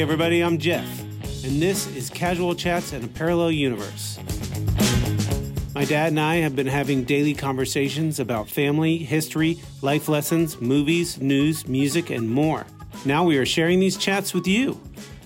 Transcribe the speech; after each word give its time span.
Everybody, 0.00 0.42
I'm 0.42 0.58
Jeff, 0.58 1.00
and 1.44 1.60
this 1.60 1.88
is 1.88 2.08
Casual 2.08 2.54
Chats 2.54 2.92
in 2.92 3.02
a 3.02 3.08
Parallel 3.08 3.50
Universe. 3.50 4.20
My 5.74 5.84
dad 5.84 6.10
and 6.10 6.20
I 6.20 6.36
have 6.36 6.54
been 6.54 6.68
having 6.68 7.02
daily 7.02 7.34
conversations 7.34 8.20
about 8.20 8.48
family, 8.48 8.98
history, 8.98 9.58
life 9.82 10.08
lessons, 10.08 10.60
movies, 10.60 11.20
news, 11.20 11.66
music, 11.66 12.10
and 12.10 12.30
more. 12.30 12.64
Now 13.04 13.24
we 13.24 13.38
are 13.38 13.44
sharing 13.44 13.80
these 13.80 13.96
chats 13.96 14.32
with 14.32 14.46
you. 14.46 14.80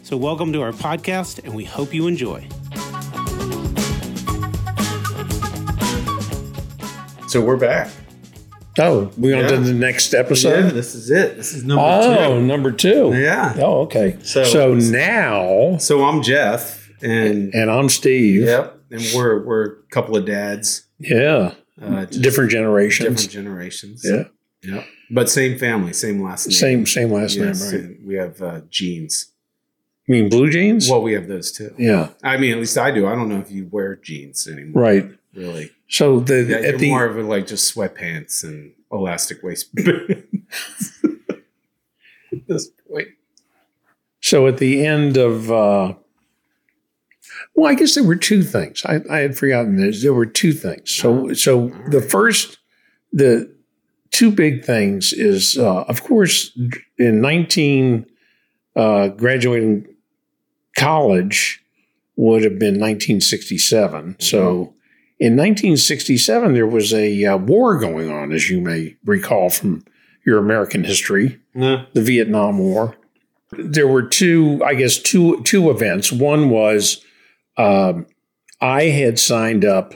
So, 0.05 0.17
welcome 0.17 0.55
to 0.55 0.63
our 0.63 0.73
podcast, 0.73 1.45
and 1.45 1.55
we 1.55 1.65
hope 1.65 1.93
you 1.93 2.07
enjoy. 2.07 2.49
So 7.29 7.43
we're 7.43 7.57
back. 7.59 7.91
Oh, 8.79 9.11
we're 9.19 9.37
on 9.37 9.49
to 9.49 9.55
Yeah. 9.57 9.61
the 9.61 9.75
next 9.75 10.15
episode. 10.15 10.71
this 10.71 10.95
is 10.95 11.11
it. 11.11 11.37
This 11.37 11.53
is 11.53 11.63
number 11.65 11.83
oh, 11.85 12.39
two. 12.39 12.47
number 12.47 12.73
two. 12.73 13.13
Yeah. 13.15 13.55
Oh, 13.59 13.83
okay. 13.83 14.17
So- 14.23 14.45
So, 14.45 14.75
now, 14.75 15.77
So 15.79 16.05
I'm 16.05 16.23
Jeff, 16.23 16.91
and 17.03 17.53
and 17.55 17.71
I'm 17.71 17.89
Steve. 17.89 18.43
yep, 18.43 18.79
and 18.91 19.03
we're 19.15 19.45
we're 19.45 19.65
a 19.65 19.77
couple 19.91 20.17
of 20.17 20.25
dads, 20.25 20.85
Yeah. 20.99 21.53
uh, 21.81 22.07
Different 22.07 22.51
generations. 22.51 23.09
different 23.27 23.31
generations. 23.33 24.03
Yeah. 24.05 24.25
Yep. 24.63 24.85
But 25.11 25.29
same 25.29 25.59
family, 25.59 25.93
same 25.93 26.23
last 26.23 26.47
name. 26.47 26.53
Same 26.55 26.87
same 26.87 27.11
last 27.13 27.37
Yes, 27.37 27.71
name, 27.73 27.83
right? 27.87 27.97
We 28.07 28.15
have 28.15 28.41
uh, 28.41 28.61
jeans. 28.71 29.27
You 30.07 30.15
mean 30.15 30.29
blue 30.31 30.49
jeans? 30.51 30.89
Well, 30.89 31.03
we 31.03 31.13
have 31.13 31.29
those 31.29 31.53
too. 31.53 31.75
yeah. 31.79 32.09
I 32.25 32.37
mean, 32.39 32.53
at 32.53 32.59
least 32.59 32.79
I 32.79 32.91
do. 32.91 33.07
I 33.07 33.15
don't 33.15 33.29
know 33.29 33.39
if 33.39 33.51
you 33.53 33.69
wear 33.71 33.97
jeans 33.97 34.49
anymore. 34.49 34.83
Right. 34.83 35.11
Really. 35.35 35.71
So 35.89 36.21
the 36.21 36.45
Yeah, 36.45 36.57
at 36.57 36.63
you're 36.63 36.79
the 36.79 36.91
more 36.91 37.05
of 37.07 37.17
a, 37.19 37.23
like 37.23 37.47
just 37.47 37.75
sweatpants 37.75 38.45
and 38.45 38.73
elastic 38.91 39.43
waist. 39.43 39.71
This 42.49 42.69
point. 42.91 43.09
so 44.21 44.47
at 44.47 44.57
the 44.57 44.87
end 44.87 45.19
of 45.19 45.51
uh 45.51 45.95
well, 47.55 47.71
I 47.71 47.75
guess 47.75 47.95
there 47.95 48.05
were 48.05 48.17
two 48.17 48.43
things. 48.43 48.83
I, 48.87 49.01
I 49.11 49.19
had 49.19 49.37
forgotten 49.37 49.77
this. 49.77 50.03
There 50.03 50.15
were 50.15 50.27
two 50.27 50.53
things. 50.53 50.91
So 50.91 51.35
so 51.35 51.69
the 51.91 52.01
first 52.01 52.59
the 53.13 53.55
two 54.13 54.31
big 54.31 54.65
things 54.65 55.13
is 55.13 55.59
uh, 55.59 55.83
of 55.83 56.03
course 56.03 56.57
in 56.99 57.21
19 57.21 58.07
uh, 58.77 59.09
graduating 59.09 59.87
college 60.77 61.63
would 62.17 62.43
have 62.43 62.59
been 62.59 62.75
1967 62.75 64.17
so 64.19 64.75
in 65.23 65.37
1967 65.37 66.53
there 66.55 66.67
was 66.67 66.93
a 66.93 67.25
uh, 67.25 67.37
war 67.37 67.79
going 67.79 68.11
on 68.11 68.33
as 68.33 68.51
you 68.51 68.61
may 68.61 68.97
recall 69.05 69.49
from 69.51 69.85
your 70.27 70.39
american 70.39 70.85
history. 70.85 71.39
No. 71.55 71.85
the 71.93 72.03
vietnam 72.03 72.59
war. 72.59 72.97
There 73.53 73.87
were 73.89 74.03
two 74.03 74.61
i 74.65 74.75
guess 74.75 74.99
two 74.99 75.43
two 75.45 75.71
events. 75.71 76.11
One 76.13 76.51
was 76.51 77.05
um, 77.57 78.07
i 78.61 78.85
had 78.85 79.19
signed 79.19 79.65
up. 79.65 79.95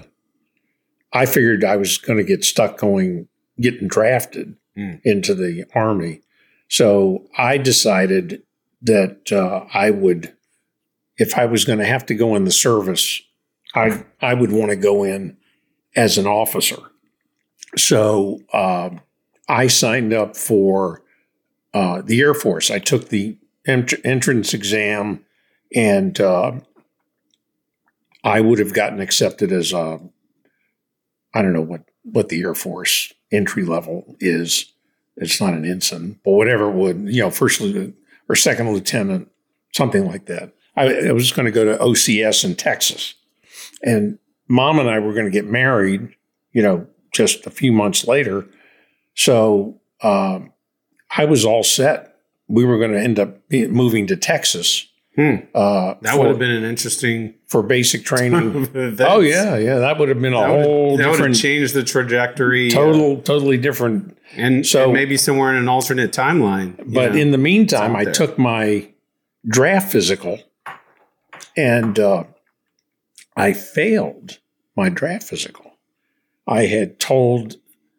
I 1.13 1.27
figured 1.27 1.65
i 1.65 1.77
was 1.77 1.99
going 1.99 2.19
to 2.19 2.25
get 2.25 2.45
stuck 2.45 2.79
going 2.79 3.29
getting 3.61 3.89
drafted 3.89 4.57
Mm. 4.79 5.01
into 5.05 5.35
the 5.35 5.65
army. 5.75 6.21
So 6.69 7.25
i 7.39 7.57
decided 7.57 8.43
that 8.83 9.33
uh, 9.33 9.65
i 9.73 9.91
would 9.91 10.35
if 11.17 11.39
i 11.39 11.47
was 11.47 11.65
going 11.65 11.79
to 11.79 11.87
have 11.87 12.05
to 12.07 12.15
go 12.15 12.35
in 12.37 12.45
the 12.45 12.53
service 12.53 13.23
i 13.77 14.05
i 14.21 14.35
would 14.35 14.51
want 14.51 14.71
to 14.71 14.77
go 14.77 15.05
in 15.05 15.37
as 15.95 16.19
an 16.19 16.27
officer. 16.27 16.77
So 17.77 18.41
um, 18.53 19.01
i 19.49 19.67
signed 19.67 20.13
up 20.13 20.37
for 20.37 21.03
uh, 21.75 22.01
the 22.03 22.21
air 22.21 22.35
force. 22.35 22.71
I 22.71 22.79
took 22.79 23.11
the 23.11 23.37
ent- 23.67 23.95
entrance 24.05 24.55
exam 24.55 25.25
and 25.75 26.19
uh, 26.21 26.53
i 28.25 28.41
would 28.41 28.59
have 28.59 28.73
gotten 28.73 29.01
accepted 29.01 29.53
as 29.53 29.73
a 29.73 30.01
i 31.35 31.43
don't 31.43 31.53
know 31.53 31.61
what 31.61 31.83
what 32.03 32.29
the 32.29 32.41
air 32.41 32.55
force 32.55 33.13
entry 33.33 33.65
level 33.65 34.17
is. 34.21 34.73
It's 35.17 35.41
not 35.41 35.55
an 35.55 35.65
ensign 35.65 36.19
but 36.25 36.33
whatever 36.33 36.71
would 36.71 37.09
you 37.09 37.21
know 37.21 37.31
first 37.31 37.61
lieutenant 37.61 37.97
or 38.29 38.37
second 38.37 38.73
lieutenant 38.73 39.31
something 39.75 40.07
like 40.07 40.27
that. 40.27 40.53
I, 40.77 41.09
I 41.09 41.13
was 41.13 41.33
going 41.33 41.47
to 41.47 41.53
go 41.53 41.65
to 41.65 41.77
ocs 41.83 42.45
in 42.45 42.55
texas 42.55 43.15
and 43.87 44.19
mom 44.49 44.79
and 44.79 44.91
i 44.91 44.99
were 44.99 45.13
going 45.15 45.25
to 45.25 45.31
get 45.31 45.47
married 45.47 46.07
you 46.53 46.61
know 46.63 46.87
just 47.15 47.47
a 47.47 47.51
few 47.51 47.73
months 47.73 48.07
later 48.07 48.47
so 49.15 49.81
um, 50.03 50.53
i 51.17 51.25
was 51.25 51.45
all 51.47 51.63
set 51.63 52.17
we 52.49 52.65
were 52.65 52.79
going 52.79 52.93
to 52.93 53.01
end 53.01 53.19
up 53.19 53.39
moving 53.71 54.07
to 54.07 54.17
texas 54.17 54.89
Hmm. 55.17 55.37
uh, 55.55 55.95
That 56.03 56.13
for, 56.13 56.19
would 56.19 56.29
have 56.29 56.39
been 56.39 56.51
an 56.51 56.65
interesting 56.65 57.33
for 57.47 57.63
basic 57.63 58.05
training 58.11 58.69
oh 59.01 59.21
yeah 59.21 59.57
yeah 59.57 59.79
that 59.79 59.99
would 59.99 60.11
have 60.11 60.21
been 60.21 60.35
a 60.35 60.47
whole 60.47 60.99
that 60.99 60.99
would 60.99 61.01
have 61.07 61.13
different 61.15 61.37
changed 61.37 61.73
the 61.73 61.85
trajectory. 61.85 62.69
uh, 62.69 62.75
total 62.75 63.23
totally 63.23 63.57
different 63.57 64.15
and 64.37 64.67
So- 64.67 64.85
so 64.89 64.93
maybe 64.93 65.17
somewhere 65.17 65.49
in 65.53 65.57
an 65.57 65.69
alternate 65.71 66.13
timeline. 66.13 66.77
But 66.93 67.13
know. 67.13 67.19
in 67.19 67.31
the 67.31 67.39
meantime, 67.39 67.97
I 67.97 68.05
took 68.05 68.39
my 68.39 68.91
draft 69.49 69.91
physical 69.91 70.39
and 71.57 71.99
uh, 71.99 72.25
I 73.37 73.53
failed 73.53 74.39
my 74.77 74.89
draft 74.89 75.29
physical. 75.29 75.73
I 76.47 76.67
had 76.67 76.99
told 76.99 77.57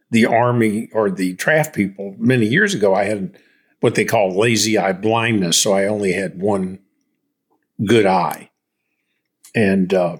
the 0.09 0.25
Army 0.25 0.89
or 0.93 1.09
the 1.11 1.33
draft 1.33 1.75
people 1.75 2.15
many 2.17 2.45
years 2.45 2.73
ago 2.73 2.95
I 2.95 3.05
had 3.05 3.37
what 3.79 3.95
they 3.95 4.05
call 4.05 4.37
lazy 4.37 4.77
eye 4.77 4.93
blindness. 4.93 5.57
So 5.57 5.73
I 5.73 5.85
only 5.85 6.13
had 6.13 6.39
one 6.39 6.79
good 7.85 8.05
eye. 8.05 8.49
And 9.53 9.93
uh, 9.93 10.17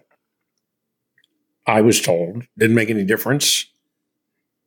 I 1.66 1.82
was 1.82 2.02
told, 2.02 2.44
didn't 2.58 2.76
make 2.76 2.90
any 2.90 3.04
difference. 3.04 3.66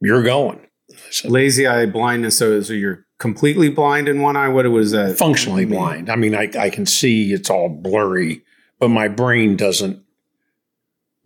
You're 0.01 0.23
going. 0.23 0.67
Said, 1.11 1.31
lazy 1.31 1.67
eye 1.67 1.87
blindness. 1.87 2.39
So, 2.39 2.61
so 2.63 2.73
you're 2.73 3.07
completely 3.19 3.69
blind 3.69 4.09
in 4.09 4.23
one 4.23 4.37
eye. 4.37 4.49
What 4.49 4.67
it 4.67 4.71
was 4.71 4.93
that? 4.93 5.17
functionally 5.17 5.65
blind. 5.67 6.11
I 6.11 6.17
mean, 6.17 6.35
I, 6.35 6.51
I 6.59 6.71
can 6.71 6.87
see 6.87 7.33
it's 7.33 7.51
all 7.51 7.69
blurry, 7.69 8.43
but 8.79 8.89
my 8.89 9.09
brain 9.09 9.57
doesn't 9.57 10.03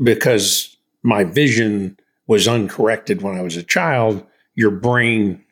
because 0.03 0.77
my 1.03 1.25
vision 1.25 1.99
was 2.27 2.49
uncorrected 2.49 3.23
when 3.23 3.37
I 3.37 3.43
was 3.43 3.57
a 3.57 3.63
child. 3.63 4.25
Your 4.55 4.71
brain 4.71 5.45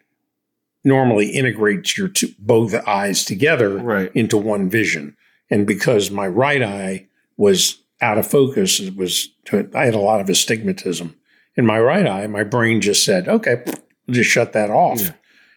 normally 0.85 1.31
integrates 1.31 1.97
your 1.97 2.09
two, 2.09 2.29
both 2.39 2.75
eyes 2.89 3.25
together 3.25 3.77
Right. 3.79 4.11
into 4.15 4.37
one 4.37 4.69
vision. 4.69 5.17
And 5.51 5.67
because 5.67 6.11
my 6.11 6.27
right 6.27 6.63
eye 6.63 7.07
was 7.37 7.79
out 8.01 8.19
of 8.19 8.27
focus, 8.27 8.81
it 8.81 8.97
was 8.97 9.29
I 9.75 9.85
had 9.85 9.95
a 9.95 9.99
lot 9.99 10.21
of 10.21 10.29
astigmatism 10.29 11.15
in 11.57 11.67
my 11.67 11.79
right 11.79 12.07
eye. 12.07 12.27
My 12.27 12.43
brain 12.43 12.81
just 12.81 13.05
said, 13.05 13.29
"Okay, 13.29 13.63
just 14.11 14.31
shut 14.31 14.53
that 14.55 14.71
off." 14.71 15.01
Yeah. 15.03 15.13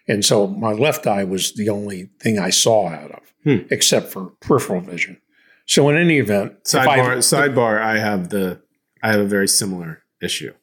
And 0.08 0.24
so 0.24 0.46
my 0.48 0.72
left 0.74 1.08
eye 1.08 1.24
was 1.24 1.54
the 1.54 1.70
only 1.70 2.10
thing 2.20 2.38
I 2.38 2.52
saw 2.52 2.90
out 2.90 3.12
of, 3.12 3.34
Hmm. 3.44 3.66
except 3.72 4.12
for 4.12 4.32
peripheral 4.42 4.82
vision. 4.82 5.18
So 5.66 5.90
in 5.90 5.98
any 5.98 6.20
event, 6.20 6.54
if 6.68 6.76
I- 6.76 7.00
Sidebar. 7.00 7.18
sidebar. 7.18 7.82
I 7.82 7.98
have 7.98 8.30
the. 8.30 8.60
I 9.02 9.12
have 9.12 9.20
a 9.22 9.26
very 9.26 9.48
similar 9.48 10.04
issue. 10.22 10.54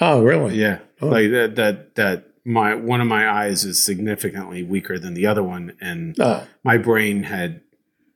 oh, 0.00 0.22
really? 0.22 0.56
Yeah. 0.56 0.80
Oh. 1.00 1.08
Like 1.08 1.30
that. 1.30 1.56
That. 1.56 1.94
That. 1.96 2.24
My 2.48 2.76
one 2.76 3.00
of 3.00 3.08
my 3.08 3.28
eyes 3.28 3.64
is 3.64 3.82
significantly 3.82 4.62
weaker 4.62 5.00
than 5.00 5.14
the 5.14 5.26
other 5.26 5.42
one, 5.42 5.76
and 5.80 6.18
Uh, 6.20 6.44
my 6.62 6.78
brain 6.78 7.24
had 7.24 7.60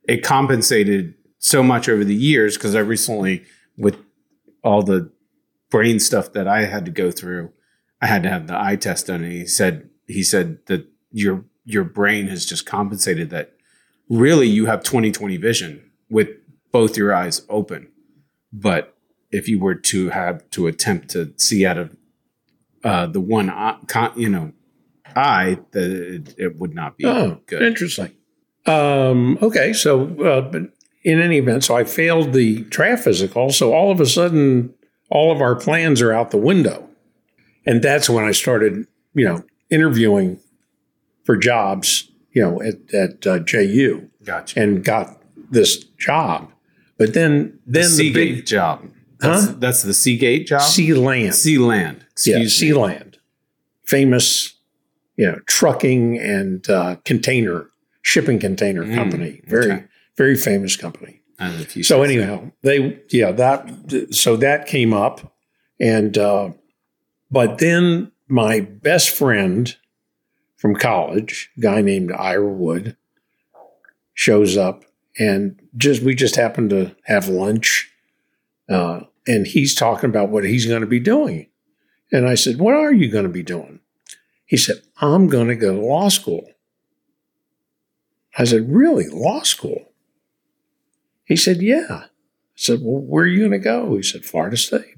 it 0.07 0.23
compensated 0.23 1.15
so 1.37 1.61
much 1.61 1.89
over 1.89 2.05
the 2.05 2.15
years 2.15 2.55
because 2.55 2.73
I 2.73 2.79
recently, 2.79 3.43
with 3.77 3.97
all 4.63 4.83
the 4.83 5.11
brain 5.69 5.99
stuff 5.99 6.31
that 6.31 6.47
I 6.47 6.63
had 6.63 6.85
to 6.85 6.91
go 6.91 7.11
through, 7.11 7.51
I 8.01 8.07
had 8.07 8.23
to 8.23 8.29
have 8.29 8.47
the 8.47 8.57
eye 8.57 8.77
test 8.77 9.07
done. 9.07 9.21
And 9.23 9.33
he 9.33 9.45
said 9.45 9.89
he 10.07 10.23
said 10.23 10.59
that 10.67 10.85
your 11.11 11.43
your 11.65 11.83
brain 11.83 12.27
has 12.27 12.45
just 12.45 12.65
compensated 12.65 13.31
that 13.31 13.51
really 14.09 14.47
you 14.47 14.67
have 14.67 14.81
20/20 14.81 15.35
vision 15.41 15.91
with 16.09 16.29
both 16.71 16.95
your 16.95 17.13
eyes 17.13 17.41
open. 17.49 17.89
But 18.53 18.95
if 19.31 19.47
you 19.47 19.59
were 19.59 19.75
to 19.75 20.09
have 20.09 20.49
to 20.51 20.67
attempt 20.67 21.09
to 21.09 21.33
see 21.37 21.65
out 21.65 21.77
of 21.77 21.95
uh, 22.83 23.05
the 23.07 23.21
one 23.21 23.49
eye, 23.49 23.77
con, 23.87 24.11
you 24.15 24.29
know 24.29 24.53
eye, 25.15 25.57
that 25.71 25.91
it, 25.91 26.35
it 26.37 26.59
would 26.59 26.73
not 26.73 26.97
be 26.97 27.05
oh, 27.05 27.41
good. 27.45 27.61
interesting. 27.61 28.11
Um, 28.65 29.37
okay, 29.41 29.73
so 29.73 30.07
uh, 30.23 30.41
but 30.41 30.63
in 31.03 31.21
any 31.21 31.37
event, 31.37 31.63
so 31.63 31.75
I 31.75 31.83
failed 31.83 32.33
the 32.33 32.61
draft 32.63 33.03
physical. 33.03 33.51
So 33.51 33.73
all 33.73 33.91
of 33.91 33.99
a 33.99 34.05
sudden, 34.05 34.73
all 35.09 35.31
of 35.31 35.41
our 35.41 35.55
plans 35.55 36.01
are 36.01 36.11
out 36.11 36.31
the 36.31 36.37
window, 36.37 36.87
and 37.65 37.81
that's 37.81 38.09
when 38.09 38.23
I 38.23 38.31
started, 38.31 38.85
you 39.13 39.25
know, 39.25 39.43
interviewing 39.69 40.39
for 41.23 41.37
jobs, 41.37 42.09
you 42.31 42.41
know, 42.41 42.61
at 42.61 42.93
at 42.93 43.27
uh, 43.27 43.39
JU, 43.39 44.09
Gotcha. 44.23 44.59
and 44.59 44.83
got 44.83 45.21
this 45.49 45.83
job. 45.97 46.51
But 46.97 47.15
then, 47.15 47.59
then 47.65 47.83
the, 47.83 47.89
Seagate 47.89 48.35
big 48.35 48.45
job. 48.45 48.87
That's, 49.21 49.45
Huh? 49.45 49.55
that's 49.59 49.83
the 49.83 49.93
Seagate 49.93 50.47
job. 50.47 50.61
Sea 50.61 50.93
Land, 50.93 51.35
Sea 51.35 51.57
land. 51.57 52.05
yeah, 52.25 52.37
Excuse 52.37 52.55
Sea 52.55 52.71
me. 52.73 52.77
Land, 52.79 53.17
famous, 53.83 54.55
you 55.15 55.27
know, 55.27 55.39
trucking 55.47 56.17
and 56.19 56.67
uh, 56.69 56.95
container 57.05 57.67
shipping 58.01 58.39
container 58.39 58.83
Mm, 58.83 58.95
company. 58.95 59.41
Very, 59.45 59.71
okay. 59.71 59.83
very 60.17 60.35
famous 60.35 60.75
company. 60.75 61.21
I 61.39 61.47
don't 61.47 61.55
know 61.57 61.61
if 61.61 61.75
you 61.75 61.83
So 61.83 62.01
anyhow, 62.03 62.51
they 62.63 62.99
yeah 63.09 63.31
that 63.31 64.07
so 64.11 64.35
that 64.37 64.65
came 64.67 64.93
up, 64.93 65.33
and 65.79 66.17
uh, 66.17 66.51
but 67.29 67.57
then 67.59 68.11
my 68.27 68.59
best 68.59 69.09
friend 69.11 69.75
from 70.57 70.75
college, 70.75 71.49
a 71.57 71.61
guy 71.61 71.81
named 71.81 72.11
Ira 72.11 72.47
Wood, 72.47 72.95
shows 74.13 74.57
up, 74.57 74.83
and 75.19 75.59
just 75.77 76.01
we 76.03 76.13
just 76.15 76.35
happened 76.35 76.69
to 76.71 76.95
have 77.05 77.27
lunch, 77.27 77.91
uh, 78.69 79.01
and 79.31 79.47
he's 79.47 79.75
talking 79.75 80.09
about 80.09 80.29
what 80.29 80.43
he's 80.43 80.65
going 80.65 80.81
to 80.81 80.87
be 80.87 80.99
doing, 80.99 81.49
and 82.11 82.27
I 82.27 82.35
said, 82.35 82.59
"What 82.59 82.75
are 82.75 82.93
you 82.93 83.09
going 83.11 83.23
to 83.25 83.29
be 83.29 83.43
doing?" 83.43 83.79
He 84.45 84.57
said, 84.57 84.81
"I'm 84.97 85.27
going 85.27 85.47
to 85.47 85.55
go 85.55 85.75
to 85.75 85.81
law 85.81 86.09
school." 86.09 86.45
I 88.37 88.45
said, 88.45 88.69
"Really, 88.69 89.07
law 89.07 89.41
school?" 89.43 89.91
He 91.31 91.37
said, 91.37 91.61
Yeah. 91.61 91.85
I 91.89 92.07
said, 92.55 92.79
Well, 92.81 93.01
where 93.01 93.23
are 93.23 93.27
you 93.27 93.39
going 93.39 93.51
to 93.51 93.59
go? 93.59 93.95
He 93.95 94.03
said, 94.03 94.25
Florida 94.25 94.57
State. 94.57 94.97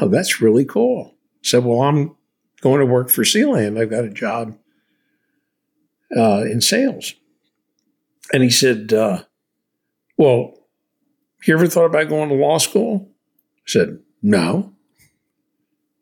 Oh, 0.00 0.08
that's 0.08 0.40
really 0.40 0.64
cool. 0.64 1.12
I 1.14 1.42
said, 1.42 1.64
Well, 1.64 1.82
I'm 1.82 2.16
going 2.62 2.80
to 2.80 2.86
work 2.86 3.10
for 3.10 3.22
Sealand. 3.22 3.78
I've 3.78 3.90
got 3.90 4.04
a 4.04 4.10
job 4.10 4.56
uh, 6.16 6.44
in 6.44 6.62
sales. 6.62 7.12
And 8.32 8.42
he 8.42 8.48
said, 8.48 8.94
uh, 8.94 9.24
Well, 10.16 10.54
you 11.46 11.54
ever 11.54 11.66
thought 11.66 11.86
about 11.86 12.08
going 12.08 12.28
to 12.28 12.34
law 12.34 12.58
school? 12.58 13.08
I 13.58 13.66
said, 13.66 13.98
No. 14.22 14.72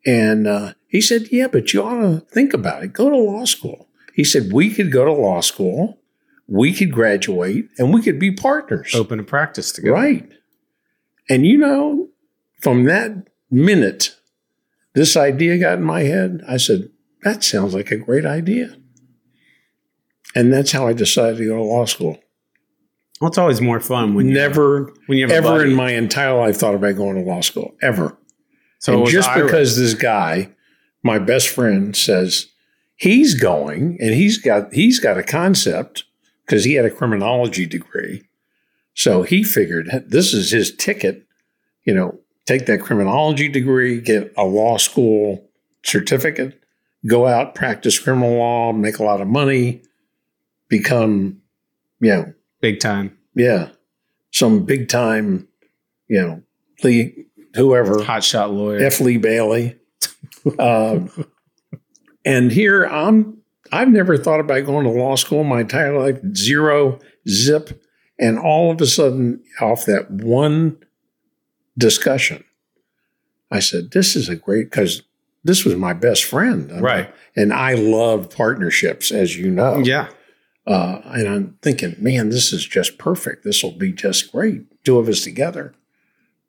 And 0.07 0.47
uh, 0.47 0.73
he 0.89 1.01
said, 1.01 1.29
Yeah, 1.31 1.49
but 1.49 1.73
you 1.73 1.83
ought 1.83 2.01
to 2.01 2.21
think 2.21 2.55
about 2.55 2.83
it. 2.83 2.93
Go 2.93 3.11
to 3.11 3.17
law 3.17 3.45
school. 3.45 3.89
He 4.15 4.25
said, 4.25 4.53
We 4.53 4.73
could 4.73 4.93
go 4.93 5.05
to 5.05 5.13
law 5.13 5.41
school 5.41 6.01
we 6.51 6.75
could 6.75 6.91
graduate 6.91 7.69
and 7.79 7.95
we 7.95 8.03
could 8.03 8.19
be 8.19 8.33
partners. 8.33 8.93
open 8.95 9.21
a 9.21 9.23
practice 9.23 9.71
together. 9.71 9.95
Right. 9.95 10.29
And 11.29 11.47
you 11.47 11.57
know, 11.57 12.09
from 12.61 12.85
that 12.85 13.29
minute, 13.51 14.17
this 14.95 15.17
idea 15.17 15.59
got 15.59 15.79
in 15.79 15.85
my 15.85 16.03
head. 16.03 16.43
I 16.49 16.57
said, 16.57 16.91
that 17.23 17.45
sounds 17.45 17.73
like 17.73 17.93
a 17.93 17.97
great 17.97 18.27
idea. 18.27 18.77
And 20.35 20.53
that's 20.53 20.73
how 20.73 20.89
I 20.89 20.93
decided 20.93 21.39
to 21.39 21.47
go 21.47 21.55
to 21.55 21.63
law 21.63 21.85
school. 21.85 22.19
Well, 23.21 23.29
it's 23.29 23.39
always 23.39 23.61
more 23.61 23.81
fun 23.81 24.15
when 24.15 24.29
you 24.29 24.35
Never, 24.35 24.93
when 25.07 25.19
you 25.19 25.29
ever 25.29 25.65
in 25.65 25.75
my 25.75 25.93
entire 25.93 26.35
life 26.35 26.57
thought 26.57 26.75
about 26.75 26.97
going 26.97 27.17
to 27.17 27.23
law 27.23 27.43
school, 27.43 27.75
ever. 27.83 28.17
So 28.79 29.05
just 29.07 29.33
because 29.35 29.77
this 29.77 29.93
guy, 29.93 30.51
my 31.03 31.19
best 31.19 31.49
friend, 31.49 31.95
says 31.95 32.47
he's 32.97 33.35
going 33.35 33.99
and 34.01 34.15
he's 34.15 34.39
got 34.39 34.73
he's 34.73 34.99
got 34.99 35.19
a 35.19 35.23
concept 35.23 36.05
because 36.47 36.65
he 36.65 36.75
had 36.75 36.87
a 36.87 36.91
criminology 36.91 37.67
degree. 37.67 38.23
So 38.95 39.23
he 39.23 39.45
figured 39.45 39.89
this 40.07 40.33
is 40.33 40.51
his 40.51 40.75
ticket, 40.75 41.27
you 41.85 41.93
know, 41.93 42.19
take 42.47 42.65
that 42.67 42.81
criminology 42.81 43.49
degree, 43.49 44.01
get 44.01 44.33
a 44.37 44.45
law 44.45 44.79
school 44.79 45.47
certificate, 45.85 46.59
go 47.07 47.27
out, 47.27 47.55
practice 47.55 47.99
criminal 47.99 48.39
law, 48.39 48.73
make 48.73 48.99
a 48.99 49.05
lot 49.05 49.21
of 49.21 49.29
money, 49.29 49.83
become, 50.69 51.41
you 52.01 52.11
know, 52.11 52.35
big 52.61 52.81
time 52.81 53.17
yeah, 53.35 53.71
some 54.33 54.65
big 54.65 54.89
time, 54.89 55.49
you 56.09 56.21
know, 56.21 56.43
Lee, 56.83 57.27
whoever, 57.55 57.97
hotshot 57.97 58.53
lawyer. 58.53 58.79
F. 58.85 59.01
Lee 59.01 59.17
Bailey. 59.17 59.77
Uh, 60.59 61.01
and 62.25 62.51
here 62.51 62.85
I'm, 62.85 63.39
I've 63.73 63.89
never 63.89 64.17
thought 64.17 64.41
about 64.41 64.67
going 64.67 64.85
to 64.85 64.91
law 64.91 65.17
school 65.17 65.45
my 65.45 65.61
entire 65.61 65.99
life, 65.99 66.19
zero, 66.35 66.99
zip. 67.29 67.83
And 68.19 68.39
all 68.39 68.71
of 68.71 68.81
a 68.81 68.87
sudden, 68.87 69.43
off 69.61 69.87
that 69.87 70.11
one 70.11 70.77
discussion, 71.79 72.45
I 73.51 73.61
said, 73.61 73.93
This 73.93 74.17
is 74.17 74.29
a 74.29 74.37
great, 74.37 74.71
because 74.71 75.03
this 75.45 75.65
was 75.65 75.77
my 75.77 75.93
best 75.93 76.25
friend. 76.25 76.71
I 76.71 76.75
mean, 76.75 76.83
Right. 76.83 77.15
And 77.37 77.53
I 77.53 77.75
love 77.75 78.29
partnerships, 78.29 79.11
as 79.11 79.37
you 79.37 79.51
know. 79.51 79.79
yeah. 79.79 80.09
Uh, 80.67 81.01
and 81.05 81.29
I'm 81.29 81.59
thinking, 81.63 81.97
man, 81.99 82.29
this 82.29 82.53
is 82.53 82.65
just 82.67 82.99
perfect. 82.99 83.45
This 83.45 83.63
will 83.63 83.73
be 83.73 83.93
just 83.93 84.31
great. 84.31 84.85
Two 84.85 84.99
of 84.99 85.09
us 85.09 85.23
together, 85.23 85.75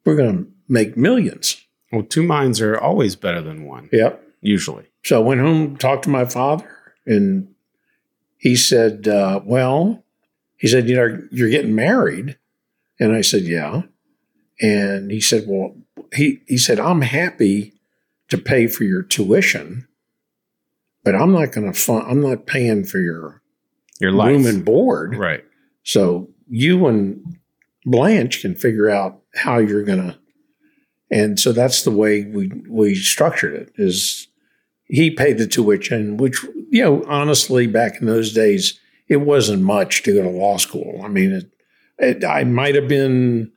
we're 0.05 0.15
going 0.15 0.37
to 0.45 0.51
make 0.67 0.97
millions. 0.97 1.63
Well, 1.91 2.03
two 2.03 2.23
minds 2.23 2.61
are 2.61 2.77
always 2.79 3.15
better 3.15 3.41
than 3.41 3.65
one, 3.65 3.89
Yep. 3.91 4.21
usually. 4.41 4.85
So 5.03 5.17
I 5.21 5.25
went 5.25 5.41
home, 5.41 5.77
talked 5.77 6.03
to 6.03 6.09
my 6.09 6.25
father, 6.25 6.69
and 7.05 7.47
he 8.37 8.55
said, 8.55 9.07
uh, 9.07 9.41
Well, 9.43 10.03
he 10.57 10.67
said, 10.67 10.87
You 10.87 10.95
know, 10.95 11.21
you're 11.31 11.49
getting 11.49 11.75
married. 11.75 12.37
And 12.99 13.13
I 13.13 13.21
said, 13.21 13.43
Yeah. 13.43 13.83
And 14.61 15.09
he 15.11 15.19
said, 15.21 15.45
Well, 15.47 15.75
he, 16.13 16.41
he 16.47 16.57
said, 16.57 16.79
I'm 16.79 17.01
happy 17.01 17.73
to 18.29 18.37
pay 18.37 18.67
for 18.67 18.83
your 18.83 19.01
tuition, 19.03 19.87
but 21.03 21.15
I'm 21.15 21.33
not 21.33 21.51
going 21.51 21.71
to 21.71 21.77
fund, 21.77 22.05
I'm 22.07 22.21
not 22.21 22.45
paying 22.45 22.83
for 22.85 22.99
your 22.99 23.40
Your 24.01 24.11
life. 24.11 24.29
room 24.29 24.45
and 24.45 24.65
board. 24.65 25.15
right. 25.15 25.43
So 25.83 26.29
you 26.49 26.85
and 26.87 27.37
Blanche 27.85 28.41
can 28.41 28.55
figure 28.55 28.89
out 28.89 29.21
how 29.35 29.57
you're 29.57 29.83
gonna, 29.83 30.19
and 31.09 31.39
so 31.39 31.51
that's 31.51 31.83
the 31.83 31.91
way 31.91 32.23
we 32.25 32.51
we 32.69 32.95
structured 32.95 33.53
it. 33.53 33.71
Is 33.75 34.27
he 34.85 35.09
paid 35.11 35.37
the 35.37 35.47
tuition, 35.47 36.17
which 36.17 36.43
you 36.69 36.83
know 36.83 37.03
honestly 37.07 37.67
back 37.67 37.99
in 38.01 38.07
those 38.07 38.33
days 38.33 38.79
it 39.07 39.17
wasn't 39.17 39.61
much 39.63 40.03
to 40.03 40.13
go 40.13 40.21
to 40.23 40.29
law 40.29 40.57
school. 40.57 41.01
I 41.03 41.07
mean, 41.07 41.31
it, 41.31 41.51
it 41.97 42.23
I 42.25 42.43
might 42.43 42.75
have 42.75 42.87
been 42.87 43.51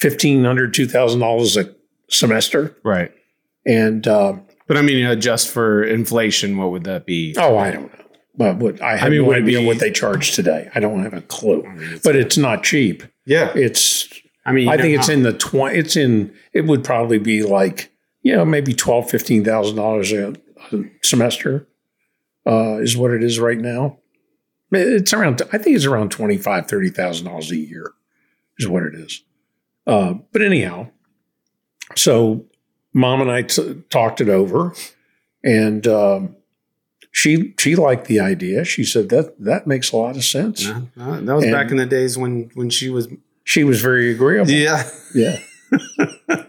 fifteen 0.00 0.44
hundred, 0.44 0.74
two 0.74 0.86
thousand 0.86 1.20
dollars 1.20 1.56
a 1.56 1.74
semester, 2.10 2.76
Right. 2.84 3.12
and 3.66 4.06
uh, 4.08 4.34
But 4.66 4.76
I 4.78 4.82
mean, 4.82 5.20
just 5.20 5.48
for 5.48 5.84
inflation, 5.84 6.56
what 6.56 6.70
would 6.72 6.84
that 6.84 7.06
be? 7.06 7.34
oh, 7.38 7.56
I 7.56 7.70
don't 7.70 7.92
know. 7.98 8.04
But 8.38 8.56
what 8.56 8.80
I 8.80 8.96
have 8.96 9.10
mean, 9.10 9.20
no 9.22 9.28
would 9.28 9.38
it 9.38 9.42
idea 9.42 9.58
be- 9.60 9.66
what 9.66 9.78
they 9.80 9.90
charge 9.90 10.32
today. 10.32 10.70
I 10.74 10.80
don't 10.80 11.02
have 11.02 11.12
a 11.12 11.20
clue. 11.22 11.62
I 11.66 11.74
mean, 11.74 11.82
it's- 11.84 12.00
But 12.04 12.16
it's 12.16 12.38
not 12.38 12.62
cheap. 12.64 13.02
yeah. 13.26 13.52
It's 13.54 14.08
I 14.46 14.52
mean, 14.52 14.68
I 14.68 14.76
think 14.78 14.96
it's 14.96 15.08
how- 15.08 15.12
in 15.12 15.24
the 15.24 15.32
twenty. 15.34 15.76
It's 15.78 15.96
in. 15.96 16.32
It 16.54 16.64
would 16.66 16.82
probably 16.84 17.18
be 17.18 17.42
like 17.42 17.90
you 18.22 18.34
know 18.34 18.44
maybe 18.46 18.72
twelve, 18.72 19.10
fifteen 19.10 19.44
thousand 19.44 19.76
dollars 19.76 20.12
a 20.12 20.34
semester 21.02 21.66
uh, 22.46 22.78
is 22.78 22.96
what 22.96 23.10
it 23.10 23.22
is 23.22 23.38
right 23.38 23.58
now. 23.58 23.98
It's 24.70 25.12
around. 25.12 25.42
I 25.52 25.58
think 25.58 25.76
it's 25.76 25.84
around 25.84 26.10
twenty 26.10 26.38
five, 26.38 26.66
thirty 26.68 26.88
thousand 26.90 27.26
dollars 27.26 27.50
a 27.50 27.56
year 27.56 27.92
is 28.58 28.68
what 28.68 28.84
it 28.84 28.94
is. 28.94 29.22
Uh, 29.86 30.14
but 30.32 30.42
anyhow, 30.42 30.88
so 31.96 32.46
mom 32.92 33.20
and 33.20 33.30
I 33.30 33.42
t- 33.42 33.82
talked 33.90 34.20
it 34.20 34.28
over, 34.28 34.74
and 35.42 35.86
um, 35.86 36.36
she 37.10 37.54
she 37.58 37.74
liked 37.76 38.06
the 38.06 38.20
idea. 38.20 38.64
She 38.64 38.84
said 38.84 39.08
that 39.10 39.34
that 39.40 39.66
makes 39.66 39.92
a 39.92 39.96
lot 39.96 40.16
of 40.16 40.24
sense. 40.24 40.66
No, 40.96 41.20
that 41.20 41.34
was 41.34 41.44
And- 41.44 41.52
back 41.52 41.70
in 41.70 41.76
the 41.76 41.86
days 41.86 42.16
when 42.18 42.50
when 42.54 42.70
she 42.70 42.88
was. 42.90 43.08
She 43.44 43.64
was 43.64 43.80
very 43.80 44.10
agreeable. 44.12 44.50
Yeah. 44.50 44.82
Yeah. 45.14 45.38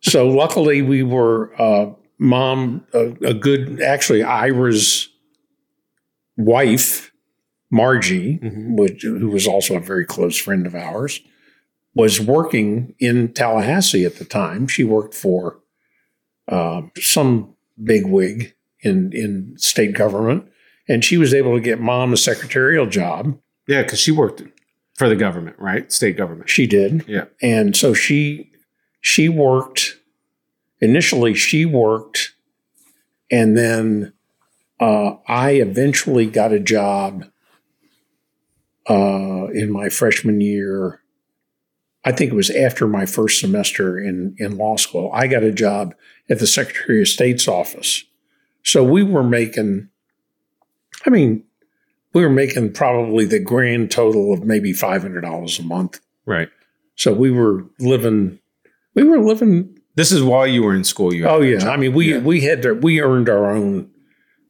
so 0.00 0.26
luckily, 0.28 0.82
we 0.82 1.02
were 1.02 1.52
uh, 1.60 1.92
mom 2.18 2.84
a, 2.94 3.08
a 3.22 3.34
good. 3.34 3.80
Actually, 3.82 4.22
Ira's 4.22 5.08
wife, 6.36 7.12
Margie, 7.70 8.38
Mhm. 8.38 8.76
which, 8.76 9.02
who 9.02 9.28
was 9.28 9.46
also 9.46 9.76
a 9.76 9.80
very 9.80 10.06
close 10.06 10.36
friend 10.36 10.66
of 10.66 10.74
ours, 10.74 11.20
was 11.94 12.20
working 12.20 12.94
in 12.98 13.32
Tallahassee 13.32 14.04
at 14.06 14.16
the 14.16 14.24
time. 14.24 14.66
She 14.66 14.84
worked 14.84 15.14
for 15.14 15.58
uh, 16.48 16.82
some 16.98 17.54
big 17.82 18.06
wig 18.06 18.54
in 18.82 19.12
in 19.12 19.54
state 19.58 19.94
government, 19.94 20.50
and 20.88 21.04
she 21.04 21.16
was 21.16 21.32
able 21.32 21.54
to 21.54 21.60
get 21.60 21.80
mom 21.80 22.12
a 22.12 22.16
secretarial 22.16 22.86
job. 22.86 23.38
Yeah, 23.66 23.82
because 23.82 24.00
she 24.00 24.10
worked 24.10 24.42
for 24.96 25.08
the 25.08 25.16
government, 25.16 25.56
right? 25.58 25.90
State 25.92 26.16
government. 26.16 26.50
She 26.50 26.66
did. 26.66 27.04
Yeah. 27.08 27.26
And 27.40 27.76
so 27.76 27.94
she 27.94 28.50
she 29.00 29.28
worked 29.28 29.96
initially 30.80 31.34
she 31.34 31.64
worked 31.64 32.34
and 33.30 33.56
then 33.56 34.12
uh, 34.78 35.14
I 35.26 35.52
eventually 35.52 36.26
got 36.26 36.52
a 36.52 36.60
job 36.60 37.24
uh, 38.90 39.46
in 39.54 39.70
my 39.70 39.88
freshman 39.88 40.40
year. 40.40 41.00
I 42.04 42.12
think 42.12 42.32
it 42.32 42.36
was 42.36 42.50
after 42.50 42.88
my 42.88 43.06
first 43.06 43.40
semester 43.40 43.98
in, 43.98 44.34
in 44.38 44.58
law 44.58 44.76
school. 44.76 45.10
I 45.14 45.28
got 45.28 45.44
a 45.44 45.52
job 45.52 45.94
at 46.28 46.40
the 46.40 46.48
Secretary 46.48 47.00
of 47.00 47.08
State's 47.08 47.46
office. 47.46 48.04
So 48.62 48.84
we 48.84 49.02
were 49.02 49.22
making, 49.22 49.88
I 51.06 51.10
mean, 51.10 51.44
we 52.14 52.22
were 52.22 52.30
making 52.30 52.72
probably 52.72 53.24
the 53.24 53.38
grand 53.40 53.90
total 53.90 54.32
of 54.32 54.44
maybe 54.44 54.72
$500 54.72 55.58
a 55.58 55.62
month. 55.62 56.00
Right. 56.26 56.48
So 56.94 57.12
we 57.12 57.30
were 57.30 57.64
living, 57.80 58.38
we 58.94 59.02
were 59.02 59.18
living. 59.18 59.78
This 59.94 60.12
is 60.12 60.22
while 60.22 60.46
you 60.46 60.62
were 60.62 60.74
in 60.74 60.84
school. 60.84 61.12
You 61.12 61.26
Oh 61.26 61.40
yeah, 61.40 61.58
job. 61.58 61.70
I 61.70 61.76
mean 61.76 61.92
we 61.92 62.12
Yeah. 62.14 62.20
we 62.20 62.42
had 62.42 62.62
to 62.62 62.74
we 62.74 63.00
earned 63.00 63.28
our 63.28 63.50
own. 63.50 63.90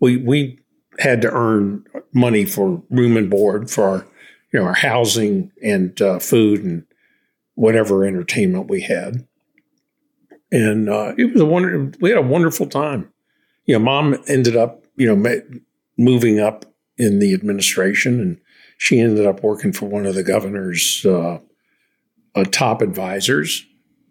We 0.00 0.16
we 0.16 0.58
had 0.98 1.22
to 1.22 1.30
earn 1.32 1.84
money 2.12 2.44
for 2.44 2.82
room 2.90 3.16
and 3.16 3.30
board 3.30 3.70
for 3.70 3.84
our, 3.88 4.06
you 4.52 4.60
know, 4.60 4.66
our 4.66 4.74
housing 4.74 5.50
and 5.62 6.00
uh, 6.02 6.18
food 6.18 6.62
and 6.62 6.84
whatever 7.54 8.04
entertainment 8.04 8.68
we 8.68 8.82
had. 8.82 9.26
And 10.50 10.88
uh, 10.88 11.14
it 11.16 11.32
was 11.32 11.40
a 11.40 11.46
wonder. 11.46 11.90
We 12.00 12.10
had 12.10 12.18
a 12.18 12.22
wonderful 12.22 12.66
time. 12.66 13.11
You 13.64 13.78
know, 13.78 13.84
mom 13.84 14.22
ended 14.26 14.56
up, 14.56 14.84
you 14.96 15.14
know, 15.14 15.40
moving 15.96 16.40
up 16.40 16.64
in 16.98 17.18
the 17.18 17.32
administration, 17.34 18.20
and 18.20 18.40
she 18.78 19.00
ended 19.00 19.26
up 19.26 19.42
working 19.42 19.72
for 19.72 19.86
one 19.86 20.06
of 20.06 20.14
the 20.14 20.22
governor's 20.22 21.04
uh, 21.06 21.38
uh, 22.34 22.44
top 22.50 22.82
advisors 22.82 23.64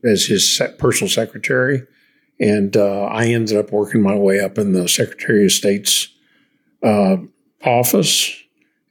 as 0.03 0.25
his 0.25 0.62
personal 0.77 1.10
secretary. 1.10 1.84
And 2.39 2.75
uh, 2.75 3.03
I 3.03 3.27
ended 3.27 3.58
up 3.58 3.72
working 3.72 4.01
my 4.01 4.15
way 4.15 4.39
up 4.39 4.58
in 4.58 4.74
the 4.74 4.88
Secretary 4.88 5.46
of 5.46 5.51
State's 5.51 6.08
uh, 6.81 7.17
office. 7.63 8.36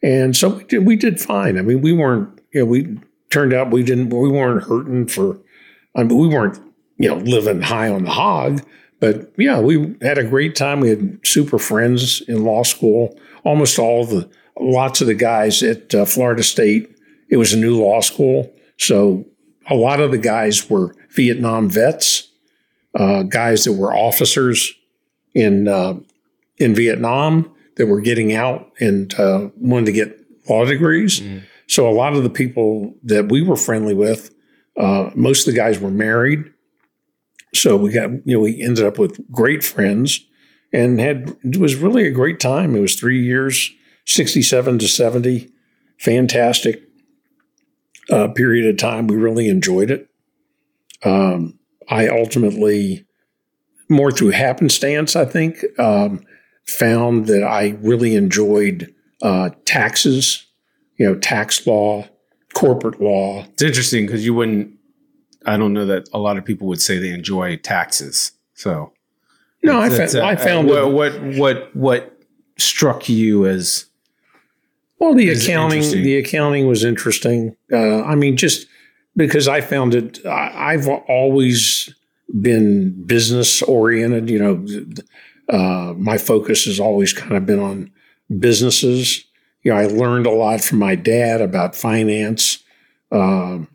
And 0.03 0.37
so 0.37 0.51
we 0.51 0.65
did, 0.65 0.87
we 0.87 0.97
did 0.97 1.21
fine. 1.21 1.59
I 1.59 1.63
mean, 1.63 1.81
we 1.81 1.93
weren't, 1.93 2.41
you 2.53 2.61
know, 2.61 2.67
we 2.67 2.99
turned 3.31 3.53
out 3.53 3.71
we 3.71 3.83
didn't, 3.83 4.11
we 4.11 4.29
weren't 4.29 4.63
hurting 4.65 5.09
for, 5.09 5.39
I 5.97 6.05
mean, 6.05 6.17
we 6.17 6.29
weren't, 6.29 6.59
you 6.99 7.09
know, 7.09 7.17
living 7.17 7.63
high 7.63 7.89
on 7.89 8.05
the 8.05 8.11
hog. 8.11 8.63
But 9.01 9.33
yeah, 9.37 9.61
we 9.61 9.97
had 10.03 10.19
a 10.19 10.25
great 10.25 10.55
time. 10.55 10.81
We 10.81 10.91
had 10.91 11.19
super 11.27 11.59
friends 11.59 12.21
in 12.29 12.45
law 12.45 12.63
school. 12.63 13.19
Almost 13.45 13.79
all 13.79 14.05
the, 14.05 14.31
lots 14.59 15.01
of 15.01 15.07
the 15.07 15.15
guys 15.15 15.63
at 15.63 15.95
uh, 15.95 16.05
Florida 16.05 16.43
State, 16.43 16.95
it 17.31 17.39
was 17.39 17.53
a 17.53 17.59
new 17.59 17.77
law 17.77 18.01
school. 18.01 18.53
So 18.77 19.25
a 19.69 19.75
lot 19.75 20.01
of 20.01 20.11
the 20.11 20.19
guys 20.19 20.69
were 20.69 20.95
Vietnam 21.11 21.71
vets, 21.71 22.29
uh, 22.95 23.23
guys 23.23 23.65
that 23.65 23.73
were 23.73 23.95
officers 23.95 24.73
in 25.35 25.69
uh, 25.69 25.95
in 26.59 26.75
Vietnam 26.75 27.55
that 27.77 27.87
were 27.87 28.01
getting 28.01 28.35
out 28.35 28.73
and 28.81 29.15
uh, 29.19 29.49
wanted 29.57 29.87
to 29.87 29.93
get 29.93 30.19
law 30.49 30.65
degrees. 30.65 31.21
Mm. 31.21 31.43
So 31.67 31.89
a 31.89 31.93
lot 31.93 32.15
of 32.15 32.23
the 32.25 32.31
people 32.31 32.95
that 33.05 33.31
we 33.31 33.43
were 33.43 33.57
friendly 33.57 33.95
with, 33.95 34.35
uh, 34.77 35.11
most 35.15 35.47
of 35.47 35.55
the 35.55 35.59
guys 35.59 35.79
were 35.79 35.91
married. 35.91 36.53
So 37.55 37.77
we 37.77 37.93
got 37.93 38.11
you 38.25 38.37
know 38.37 38.41
we 38.41 38.61
ended 38.63 38.85
up 38.85 38.99
with 38.99 39.21
great 39.31 39.65
friends 39.65 40.27
and 40.73 41.01
had 41.01 41.37
it 41.43 41.57
was 41.57 41.77
really 41.77 42.07
a 42.07 42.13
great 42.13 42.41
time. 42.41 42.75
It 42.75 42.81
was 42.81 42.95
three 42.95 43.23
years, 43.23 43.71
sixty 44.07 44.43
seven 44.43 44.79
to 44.79 44.89
seventy, 44.89 45.51
fantastic 45.99 46.83
uh, 48.11 48.29
period 48.29 48.69
of 48.69 48.77
time. 48.77 49.07
We 49.07 49.17
really 49.17 49.49
enjoyed 49.49 49.91
it. 49.91 50.09
Um, 51.05 51.59
I 51.89 52.09
ultimately, 52.09 53.07
more 53.89 54.13
through 54.13 54.31
happenstance, 54.31 55.17
I 55.17 55.25
think, 55.25 55.65
um, 55.79 56.21
found 56.67 57.27
that 57.27 57.43
I 57.43 57.77
really 57.81 58.15
enjoyed 58.15 58.95
uh, 59.23 59.51
taxes, 59.65 60.47
you 60.97 61.07
know, 61.07 61.17
tax 61.17 61.67
law, 61.67 62.07
corporate 62.55 63.01
law. 63.01 63.45
It's 63.53 63.63
interesting 63.63 64.07
because 64.07 64.25
you 64.25 64.35
wouldn't. 64.35 64.75
I 65.47 65.57
don't 65.57 65.73
know 65.73 65.87
that 65.87 66.09
a 66.13 66.19
lot 66.19 66.37
of 66.37 66.45
people 66.45 66.67
would 66.69 66.81
say 66.81 66.99
they 66.99 67.13
enjoy 67.13 67.57
taxes. 67.57 68.33
So 68.55 68.93
No, 69.63 69.81
I, 69.81 69.89
That's, 69.89 70.13
fa- 70.13 70.23
uh, 70.23 70.27
I 70.27 70.37
found 70.37 70.69
what, 70.69 70.93
what 70.93 71.23
what 71.37 71.77
what 71.77 72.21
struck 72.59 73.09
you 73.09 73.47
as 73.47 73.87
well 74.99 75.15
the 75.15 75.29
is 75.29 75.45
accounting. 75.45 75.83
The 75.83 76.19
accounting 76.19 76.67
was 76.67 76.85
interesting. 76.85 77.57
Uh, 77.73 78.03
I 78.03 78.15
mean, 78.15 78.37
just 78.37 78.67
because 79.17 79.49
I 79.49 79.61
found 79.61 79.95
it, 79.95 80.25
I, 80.27 80.73
I've 80.73 80.89
always 80.89 81.93
been 82.41 83.05
business 83.07 83.63
oriented. 83.63 84.31
You 84.31 84.39
know, 84.39 84.67
uh, 85.49 85.95
my 85.97 86.19
focus 86.19 86.67
has 86.67 86.79
always 86.79 87.13
kind 87.13 87.33
of 87.33 87.47
been 87.47 87.61
on 87.61 87.91
businesses. 88.39 89.25
You 89.63 89.73
know, 89.73 89.79
I 89.79 89.87
learned 89.87 90.27
a 90.27 90.31
lot 90.31 90.63
from 90.63 90.79
my 90.79 90.95
dad 90.95 91.41
about 91.41 91.75
finance, 91.75 92.63
um, 93.11 93.69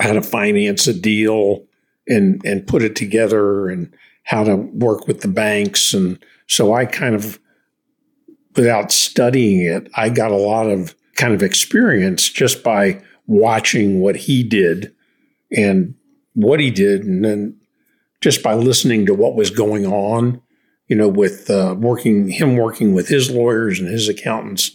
how 0.00 0.12
to 0.12 0.22
finance 0.22 0.86
a 0.86 0.94
deal 0.94 1.64
and 2.08 2.44
and 2.44 2.66
put 2.66 2.82
it 2.82 2.96
together, 2.96 3.68
and 3.68 3.92
how 4.24 4.44
to 4.44 4.56
work 4.56 5.06
with 5.06 5.20
the 5.20 5.28
banks. 5.28 5.94
And 5.94 6.18
so 6.46 6.72
I 6.72 6.86
kind 6.86 7.14
of, 7.14 7.38
without 8.54 8.92
studying 8.92 9.60
it, 9.60 9.88
I 9.94 10.08
got 10.08 10.30
a 10.30 10.36
lot 10.36 10.68
of 10.68 10.94
kind 11.14 11.34
of 11.34 11.42
experience 11.42 12.28
just 12.28 12.62
by 12.62 13.02
watching 13.26 14.00
what 14.00 14.16
he 14.16 14.42
did 14.42 14.94
and 15.50 15.94
what 16.34 16.60
he 16.60 16.70
did, 16.70 17.04
and 17.04 17.24
then 17.24 17.56
just 18.20 18.42
by 18.42 18.54
listening 18.54 19.06
to 19.06 19.14
what 19.14 19.34
was 19.34 19.50
going 19.50 19.86
on 19.86 20.40
you 20.88 20.96
know, 20.96 21.08
with 21.08 21.50
uh, 21.50 21.74
working 21.78 22.28
him 22.28 22.56
working 22.56 22.94
with 22.94 23.08
his 23.08 23.30
lawyers 23.30 23.80
and 23.80 23.88
his 23.88 24.08
accountants, 24.08 24.70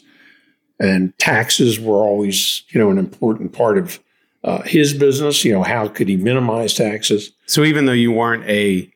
and 0.80 1.18
taxes 1.18 1.80
were 1.80 2.04
always 2.04 2.64
you 2.70 2.80
know 2.80 2.90
an 2.90 2.98
important 2.98 3.54
part 3.54 3.78
of 3.78 4.00
uh, 4.44 4.62
his 4.64 4.94
business. 4.94 5.44
You 5.46 5.54
know, 5.54 5.64
how 5.64 5.88
could 5.88 6.08
he 6.10 6.18
minimize 6.18 6.74
taxes? 6.74 7.32
so 7.46 7.64
even 7.64 7.86
though 7.86 7.92
you 7.94 8.12
weren't 8.12 8.44
a 8.50 8.90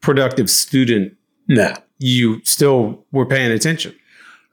productive 0.00 0.48
student, 0.50 1.16
No, 1.48 1.74
you 1.98 2.40
still 2.44 3.04
were 3.12 3.26
paying 3.26 3.50
attention. 3.50 3.94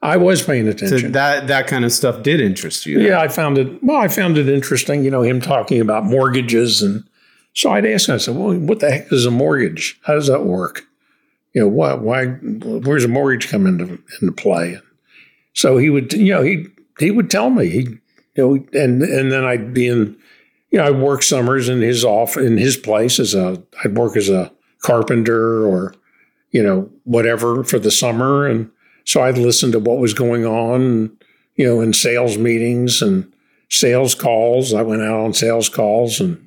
I 0.02 0.16
was 0.18 0.42
paying 0.42 0.64
So 0.66 0.70
attention. 0.72 1.12
that 1.12 1.46
that 1.46 1.66
kind 1.66 1.84
of 1.84 1.92
stuff 1.92 2.22
did 2.22 2.40
interest 2.40 2.84
you. 2.86 3.00
yeah, 3.00 3.20
I 3.20 3.28
found 3.28 3.56
it. 3.58 3.82
Well, 3.82 3.96
I 3.96 4.08
found 4.08 4.36
it 4.36 4.48
interesting. 4.48 5.02
You 5.04 5.10
know, 5.10 5.22
him 5.22 5.40
talking 5.40 5.80
about 5.80 6.04
mortgages, 6.04 6.82
and 6.82 7.04
so 7.54 7.70
I'd 7.70 7.86
ask 7.86 8.08
him. 8.08 8.16
I 8.16 8.18
said, 8.18 8.36
"Well, 8.36 8.54
what 8.58 8.80
the 8.80 8.90
heck 8.90 9.10
is 9.12 9.24
a 9.24 9.30
mortgage? 9.30 9.98
How 10.02 10.14
does 10.14 10.26
that 10.26 10.44
work? 10.44 10.82
You 11.54 11.62
know, 11.62 11.68
why? 11.68 11.94
Why? 11.94 12.26
Where's 12.26 13.04
a 13.04 13.08
mortgage 13.08 13.48
come 13.48 13.66
into 13.66 13.98
into 14.20 14.32
play?" 14.32 14.78
So 15.54 15.78
he 15.78 15.88
would, 15.88 16.12
you 16.12 16.34
know, 16.34 16.42
he 16.42 16.66
he 16.98 17.10
would 17.10 17.30
tell 17.30 17.48
me. 17.48 17.68
He, 17.70 17.80
you 17.80 17.98
know, 18.36 18.54
and 18.78 19.02
and 19.02 19.32
then 19.32 19.44
I'd 19.44 19.72
be 19.72 19.86
in, 19.88 20.16
you 20.74 20.80
know, 20.80 20.86
I'd 20.86 21.00
work 21.00 21.22
summers 21.22 21.68
in 21.68 21.82
his 21.82 22.04
off 22.04 22.36
in 22.36 22.56
his 22.56 22.76
place 22.76 23.20
as 23.20 23.32
a. 23.32 23.62
I'd 23.84 23.96
work 23.96 24.16
as 24.16 24.28
a 24.28 24.50
carpenter 24.82 25.64
or, 25.64 25.94
you 26.50 26.64
know, 26.64 26.90
whatever 27.04 27.62
for 27.62 27.78
the 27.78 27.92
summer, 27.92 28.44
and 28.44 28.68
so 29.04 29.22
I'd 29.22 29.38
listen 29.38 29.70
to 29.70 29.78
what 29.78 29.98
was 29.98 30.14
going 30.14 30.44
on, 30.44 31.16
you 31.54 31.64
know, 31.64 31.80
in 31.80 31.92
sales 31.92 32.36
meetings 32.38 33.00
and 33.00 33.32
sales 33.70 34.16
calls. 34.16 34.74
I 34.74 34.82
went 34.82 35.02
out 35.02 35.20
on 35.20 35.32
sales 35.32 35.68
calls 35.68 36.18
and 36.18 36.44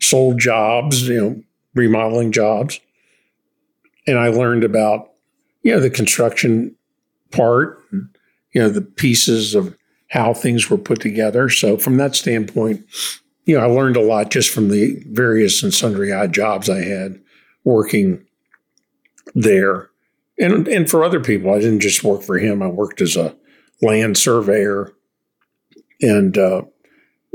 sold 0.00 0.38
jobs, 0.38 1.06
you 1.06 1.20
know, 1.20 1.42
remodeling 1.74 2.32
jobs. 2.32 2.80
And 4.06 4.18
I 4.18 4.28
learned 4.28 4.64
about, 4.64 5.10
you 5.62 5.72
know, 5.72 5.80
the 5.80 5.90
construction 5.90 6.74
part, 7.32 7.84
and, 7.90 8.08
you 8.54 8.62
know, 8.62 8.70
the 8.70 8.80
pieces 8.80 9.54
of 9.54 9.76
how 10.08 10.32
things 10.34 10.70
were 10.70 10.78
put 10.78 11.00
together. 11.00 11.48
So 11.48 11.76
from 11.76 11.96
that 11.98 12.16
standpoint, 12.16 12.84
you 13.44 13.56
know, 13.56 13.62
I 13.62 13.66
learned 13.66 13.96
a 13.96 14.00
lot 14.02 14.30
just 14.30 14.50
from 14.50 14.68
the 14.68 15.02
various 15.10 15.62
and 15.62 15.72
sundry 15.72 16.12
odd 16.12 16.32
jobs 16.32 16.68
I 16.68 16.82
had 16.82 17.20
working 17.64 18.24
there. 19.34 19.90
And 20.38 20.68
and 20.68 20.88
for 20.88 21.04
other 21.04 21.20
people, 21.20 21.52
I 21.52 21.58
didn't 21.58 21.80
just 21.80 22.04
work 22.04 22.22
for 22.22 22.38
him. 22.38 22.62
I 22.62 22.68
worked 22.68 23.00
as 23.00 23.16
a 23.16 23.34
land 23.82 24.16
surveyor. 24.16 24.92
And 26.00 26.38
uh, 26.38 26.62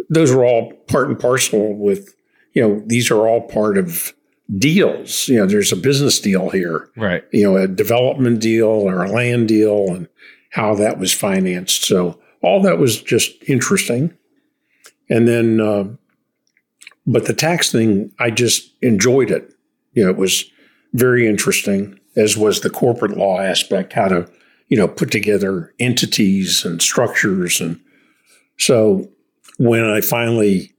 those 0.10 0.32
were 0.34 0.46
all 0.46 0.72
part 0.88 1.10
and 1.10 1.20
parcel 1.20 1.76
with, 1.76 2.16
you 2.54 2.62
know, 2.62 2.82
these 2.86 3.12
are 3.12 3.28
all 3.28 3.42
part 3.42 3.78
of 3.78 4.14
deals. 4.58 5.28
You 5.28 5.38
know, 5.40 5.46
there's 5.46 5.72
a 5.72 5.78
business 5.78 6.20
deal 6.20 6.50
here 6.50 6.90
Right. 6.96 7.24
you 7.32 7.44
know, 7.44 7.58
a 7.58 7.68
development 7.68 8.40
deal 8.40 8.68
or 8.68 9.04
a 9.04 9.12
land 9.12 9.48
deal 9.50 9.88
and 9.90 10.08
how 10.52 10.76
that 10.76 10.98
was 11.00 11.12
financed. 11.14 11.84
So 11.84 12.20
all 12.44 12.62
that 12.62 12.78
was 12.78 13.02
just 13.02 13.32
interesting. 13.50 14.14
And 15.10 15.28
then, 15.28 15.60
uh, 15.60 15.86
but 17.08 17.26
the 17.26 17.34
tax 17.34 17.72
thing, 17.72 18.12
I 18.20 18.30
just 18.30 18.72
enjoyed 18.82 19.32
it. 19.32 19.52
You 19.94 20.04
know, 20.04 20.10
it 20.10 20.18
was 20.18 20.46
very 20.94 21.28
interesting, 21.28 22.00
as 22.16 22.38
was 22.38 22.62
the 22.62 22.70
corporate 22.70 23.18
law 23.18 23.40
aspect, 23.40 23.94
how 23.94 24.08
to, 24.10 24.30
you 24.68 24.78
know, 24.78 24.88
put 24.88 25.12
together 25.12 25.74
entities 25.80 26.66
and 26.66 26.82
structures. 26.82 27.60
And 27.60 27.80
so 28.58 29.10
when 29.58 29.84
I 29.84 30.02
finally 30.02 30.74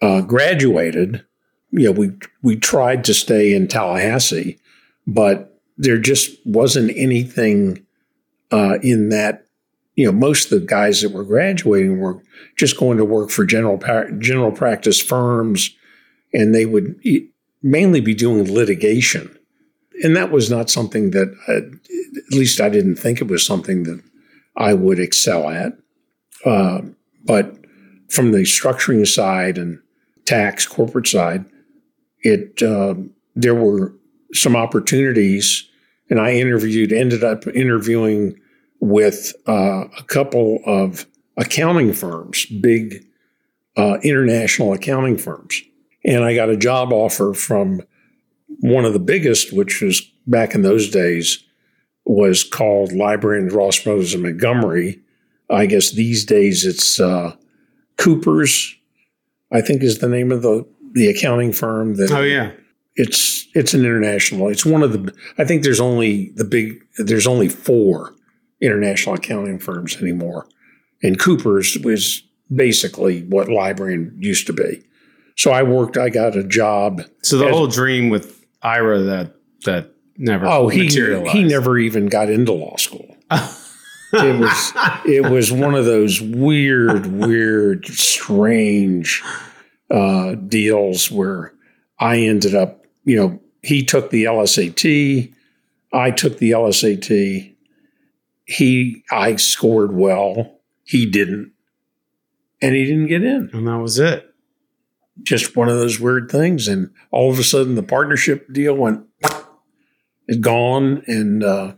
uh, 0.00 0.22
graduated, 0.22 1.24
you 1.70 1.86
know, 1.86 1.92
we 1.92 2.12
we 2.42 2.56
tried 2.56 3.04
to 3.04 3.14
stay 3.14 3.54
in 3.54 3.66
Tallahassee, 3.66 4.58
but 5.06 5.60
there 5.76 5.98
just 5.98 6.38
wasn't 6.46 6.92
anything 6.96 7.84
uh, 8.52 8.78
in 8.82 9.08
that. 9.08 9.46
You 9.96 10.06
know, 10.06 10.12
most 10.12 10.50
of 10.50 10.60
the 10.60 10.66
guys 10.66 11.02
that 11.02 11.12
were 11.12 11.24
graduating 11.24 12.00
were 12.00 12.22
just 12.56 12.78
going 12.78 12.98
to 12.98 13.04
work 13.04 13.30
for 13.30 13.44
general 13.44 13.78
general 14.18 14.52
practice 14.52 15.00
firms, 15.00 15.70
and 16.32 16.54
they 16.54 16.66
would 16.66 17.00
mainly 17.62 18.00
be 18.00 18.14
doing 18.14 18.52
litigation, 18.52 19.36
and 20.02 20.16
that 20.16 20.30
was 20.30 20.50
not 20.50 20.70
something 20.70 21.12
that, 21.12 21.34
uh, 21.48 21.76
at 22.26 22.36
least, 22.36 22.60
I 22.60 22.68
didn't 22.68 22.96
think 22.96 23.20
it 23.20 23.28
was 23.28 23.46
something 23.46 23.84
that 23.84 24.02
I 24.56 24.74
would 24.74 24.98
excel 24.98 25.48
at. 25.48 25.74
Uh, 26.44 26.82
but 27.24 27.56
from 28.08 28.32
the 28.32 28.40
structuring 28.40 29.06
side 29.06 29.58
and 29.58 29.80
tax 30.24 30.66
corporate 30.66 31.06
side, 31.06 31.44
it 32.20 32.62
um, 32.62 33.10
there 33.36 33.54
were 33.54 33.94
some 34.32 34.56
opportunities, 34.56 35.68
and 36.10 36.20
I 36.20 36.32
interviewed, 36.32 36.92
ended 36.92 37.22
up 37.22 37.46
interviewing 37.46 38.38
with 38.80 39.32
uh, 39.46 39.84
a 39.98 40.02
couple 40.06 40.60
of 40.66 41.06
accounting 41.36 41.92
firms, 41.92 42.46
big 42.46 43.04
uh, 43.76 43.98
international 44.02 44.72
accounting 44.72 45.18
firms. 45.18 45.62
And 46.04 46.22
I 46.22 46.34
got 46.34 46.50
a 46.50 46.56
job 46.56 46.92
offer 46.92 47.34
from 47.34 47.82
one 48.60 48.84
of 48.84 48.92
the 48.92 48.98
biggest, 48.98 49.52
which 49.52 49.80
was 49.80 50.00
back 50.26 50.54
in 50.54 50.62
those 50.62 50.90
days, 50.90 51.42
was 52.04 52.44
called 52.44 52.90
Lybrand 52.90 53.38
and 53.38 53.52
Ross 53.52 53.82
Brothers 53.82 54.14
and 54.14 54.22
Montgomery. 54.22 55.00
I 55.50 55.66
guess 55.66 55.90
these 55.90 56.24
days 56.24 56.64
it's 56.64 57.00
uh, 57.00 57.34
Cooper's, 57.96 58.76
I 59.52 59.60
think 59.60 59.82
is 59.82 59.98
the 59.98 60.08
name 60.08 60.30
of 60.30 60.42
the, 60.42 60.66
the 60.92 61.08
accounting 61.08 61.52
firm 61.52 61.94
that 61.96 62.10
Oh 62.12 62.22
yeah. 62.22 62.52
it's 62.96 63.46
it's 63.54 63.74
an 63.74 63.80
international. 63.80 64.48
It's 64.48 64.64
one 64.66 64.82
of 64.82 64.92
the. 64.92 65.14
I 65.38 65.44
think 65.44 65.62
there's 65.62 65.80
only 65.80 66.30
the 66.34 66.44
big. 66.44 66.80
There's 66.98 67.26
only 67.26 67.48
four 67.48 68.13
international 68.64 69.16
accounting 69.16 69.58
firms 69.58 69.96
anymore, 70.00 70.46
and 71.02 71.18
Cooper's 71.18 71.76
was 71.78 72.22
basically 72.54 73.22
what 73.24 73.48
Lybrand 73.48 74.12
used 74.22 74.46
to 74.46 74.52
be. 74.52 74.82
So 75.36 75.50
I 75.50 75.62
worked. 75.62 75.96
I 75.96 76.08
got 76.08 76.36
a 76.36 76.44
job. 76.44 77.02
So 77.22 77.38
the 77.38 77.46
As- 77.46 77.52
whole 77.52 77.66
dream 77.66 78.08
with 78.08 78.44
Ira 78.62 79.00
that 79.00 79.34
that 79.64 79.90
never 80.16 80.46
Oh, 80.46 80.68
he 80.68 80.86
he 80.86 81.44
never 81.44 81.78
even 81.78 82.06
got 82.06 82.30
into 82.30 82.52
law 82.52 82.76
school. 82.76 83.16
It 84.12 84.40
was 84.40 84.72
it 85.04 85.30
was 85.30 85.52
one 85.52 85.74
of 85.74 85.84
those 85.84 86.20
weird, 86.20 87.06
weird, 87.06 87.86
strange 87.86 89.22
uh, 89.90 90.34
deals 90.34 91.10
where 91.10 91.52
I 91.98 92.18
ended 92.18 92.54
up, 92.54 92.86
you 93.04 93.16
know, 93.16 93.40
he 93.62 93.84
took 93.84 94.10
the 94.10 94.24
LSAT, 94.24 95.32
I 95.92 96.10
took 96.10 96.38
the 96.38 96.52
LSAT. 96.52 97.53
He 98.44 99.04
I 99.10 99.36
scored 99.36 99.94
well, 99.94 100.58
he 100.84 101.06
didn't, 101.06 101.52
and 102.60 102.74
he 102.74 102.84
didn't 102.84 103.06
get 103.06 103.22
in. 103.22 103.50
and 103.52 103.66
that 103.66 103.78
was 103.78 103.98
it. 103.98 104.30
Just 105.22 105.56
one 105.56 105.68
of 105.68 105.76
those 105.76 106.00
weird 106.00 106.30
things, 106.30 106.68
and 106.68 106.90
all 107.10 107.30
of 107.30 107.38
a 107.38 107.44
sudden 107.44 107.74
the 107.74 107.82
partnership 107.82 108.52
deal 108.52 108.74
went 108.74 109.06
it 110.26 110.40
gone, 110.40 111.02
and 111.06 111.44
uh, 111.44 111.74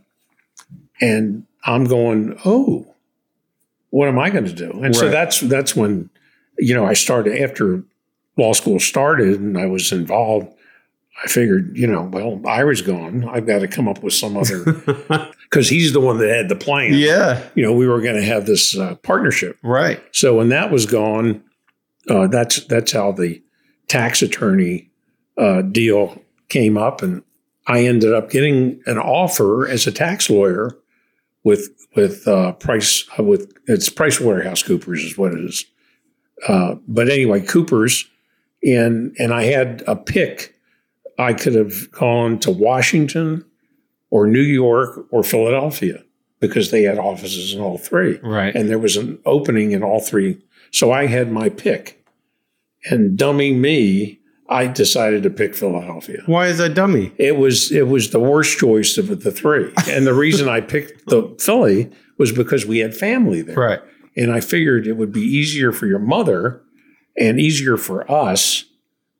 and 0.99 1.45
I'm 1.63 1.85
going, 1.85 2.39
oh, 2.45 2.95
what 3.89 4.07
am 4.07 4.19
I 4.19 4.29
going 4.29 4.45
to 4.45 4.53
do? 4.53 4.83
And 4.83 4.95
so 4.95 5.09
that's 5.09 5.39
that's 5.41 5.75
when 5.75 6.09
you 6.57 6.73
know 6.73 6.85
I 6.85 6.93
started 6.93 7.41
after 7.41 7.83
law 8.37 8.53
school 8.53 8.79
started 8.79 9.39
and 9.39 9.57
I 9.57 9.65
was 9.65 9.91
involved. 9.91 10.53
I 11.23 11.27
figured, 11.27 11.75
you 11.75 11.87
know, 11.87 12.03
well, 12.03 12.41
Ira's 12.47 12.81
gone. 12.81 13.27
I've 13.27 13.47
got 13.47 13.59
to 13.59 13.67
come 13.67 13.87
up 13.87 14.03
with 14.03 14.13
some 14.13 14.37
other 14.37 14.63
because 15.43 15.67
he's 15.67 15.93
the 15.93 15.99
one 15.99 16.19
that 16.19 16.29
had 16.29 16.49
the 16.49 16.55
plan. 16.55 16.93
yeah. 16.93 17.43
you 17.55 17.63
know, 17.63 17.73
we 17.73 17.87
were 17.87 18.01
going 18.01 18.15
to 18.15 18.23
have 18.23 18.45
this 18.45 18.77
uh, 18.77 18.95
partnership. 18.95 19.57
Right. 19.63 20.01
So 20.11 20.37
when 20.37 20.49
that 20.49 20.71
was 20.71 20.85
gone, 20.85 21.43
uh, 22.09 22.27
that's 22.27 22.63
that's 22.65 22.91
how 22.91 23.11
the 23.11 23.41
tax 23.87 24.21
attorney 24.21 24.89
uh, 25.37 25.61
deal 25.61 26.21
came 26.49 26.77
up, 26.77 27.01
and 27.01 27.23
I 27.65 27.85
ended 27.85 28.13
up 28.13 28.29
getting 28.29 28.81
an 28.85 28.97
offer 28.97 29.67
as 29.67 29.87
a 29.87 29.91
tax 29.91 30.29
lawyer 30.29 30.77
with 31.43 31.69
with 31.95 32.27
uh, 32.27 32.53
Price 32.53 33.05
uh, 33.19 33.23
with 33.23 33.51
it's 33.67 33.89
Price 33.89 34.19
Waterhouse 34.19 34.63
Coopers 34.63 35.03
is 35.03 35.17
what 35.17 35.33
it 35.33 35.43
is. 35.43 35.65
Uh, 36.47 36.75
but 36.87 37.09
anyway, 37.09 37.41
Coopers, 37.41 38.05
and 38.63 39.15
and 39.19 39.33
I 39.33 39.43
had 39.43 39.83
a 39.87 39.95
pick. 39.95 40.53
I 41.17 41.33
could 41.33 41.55
have 41.55 41.91
gone 41.91 42.39
to 42.39 42.51
Washington, 42.51 43.43
or 44.09 44.27
New 44.27 44.41
York, 44.41 45.05
or 45.11 45.23
Philadelphia 45.23 46.03
because 46.39 46.69
they 46.71 46.83
had 46.83 46.99
offices 46.99 47.53
in 47.53 47.59
all 47.59 47.77
three 47.79 48.19
Right. 48.23 48.53
and 48.55 48.69
there 48.69 48.77
was 48.79 48.95
an 48.95 49.17
opening 49.25 49.71
in 49.71 49.83
all 49.83 49.99
three. 49.99 50.37
So 50.71 50.91
I 50.91 51.07
had 51.07 51.31
my 51.31 51.49
pick. 51.49 52.05
And 52.91 53.17
dummy 53.17 53.51
me, 53.53 54.19
I 54.47 54.67
decided 54.67 55.23
to 55.23 55.29
pick 55.29 55.55
Philadelphia. 55.55 56.21
Why 56.27 56.47
is 56.47 56.59
that 56.59 56.73
dummy? 56.75 57.11
It 57.17 57.35
was 57.37 57.71
it 57.71 57.87
was 57.87 58.11
the 58.11 58.19
worst 58.19 58.59
choice 58.59 58.97
of 58.97 59.23
the 59.23 59.31
three. 59.31 59.73
And 59.89 60.05
the 60.07 60.13
reason 60.13 60.47
I 60.47 60.61
picked 60.61 61.07
the 61.07 61.35
Philly 61.39 61.89
was 62.17 62.31
because 62.31 62.65
we 62.65 62.77
had 62.79 62.95
family 62.95 63.41
there. 63.41 63.55
Right. 63.57 63.79
And 64.15 64.31
I 64.31 64.39
figured 64.39 64.87
it 64.87 64.93
would 64.93 65.11
be 65.11 65.21
easier 65.21 65.71
for 65.71 65.85
your 65.87 65.99
mother 65.99 66.61
and 67.19 67.39
easier 67.39 67.75
for 67.77 68.09
us. 68.09 68.63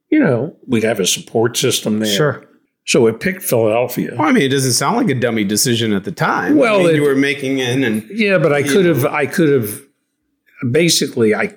You 0.09 0.19
know, 0.19 0.55
we'd 0.65 0.83
have 0.83 0.99
a 0.99 1.05
support 1.07 1.57
system 1.57 1.99
there. 1.99 2.07
Sure. 2.15 2.43
So 2.85 3.07
it 3.07 3.19
picked 3.19 3.43
Philadelphia. 3.43 4.15
Well, 4.17 4.29
I 4.29 4.31
mean, 4.31 4.43
it 4.43 4.49
doesn't 4.49 4.71
sound 4.73 4.95
like 4.95 5.09
a 5.09 5.19
dummy 5.19 5.43
decision 5.43 5.91
at 5.91 6.05
the 6.05 6.11
time. 6.13 6.55
Well, 6.55 6.75
I 6.75 6.83
mean, 6.83 6.89
it- 6.91 6.95
you 6.95 7.01
were 7.03 7.15
making 7.15 7.59
in 7.59 7.83
and 7.83 8.07
Yeah, 8.09 8.37
but 8.37 8.53
I 8.53 8.63
could 8.63 8.85
have 8.85 9.05
I 9.05 9.25
could 9.25 9.49
have 9.49 9.81
basically 10.71 11.35
I 11.35 11.53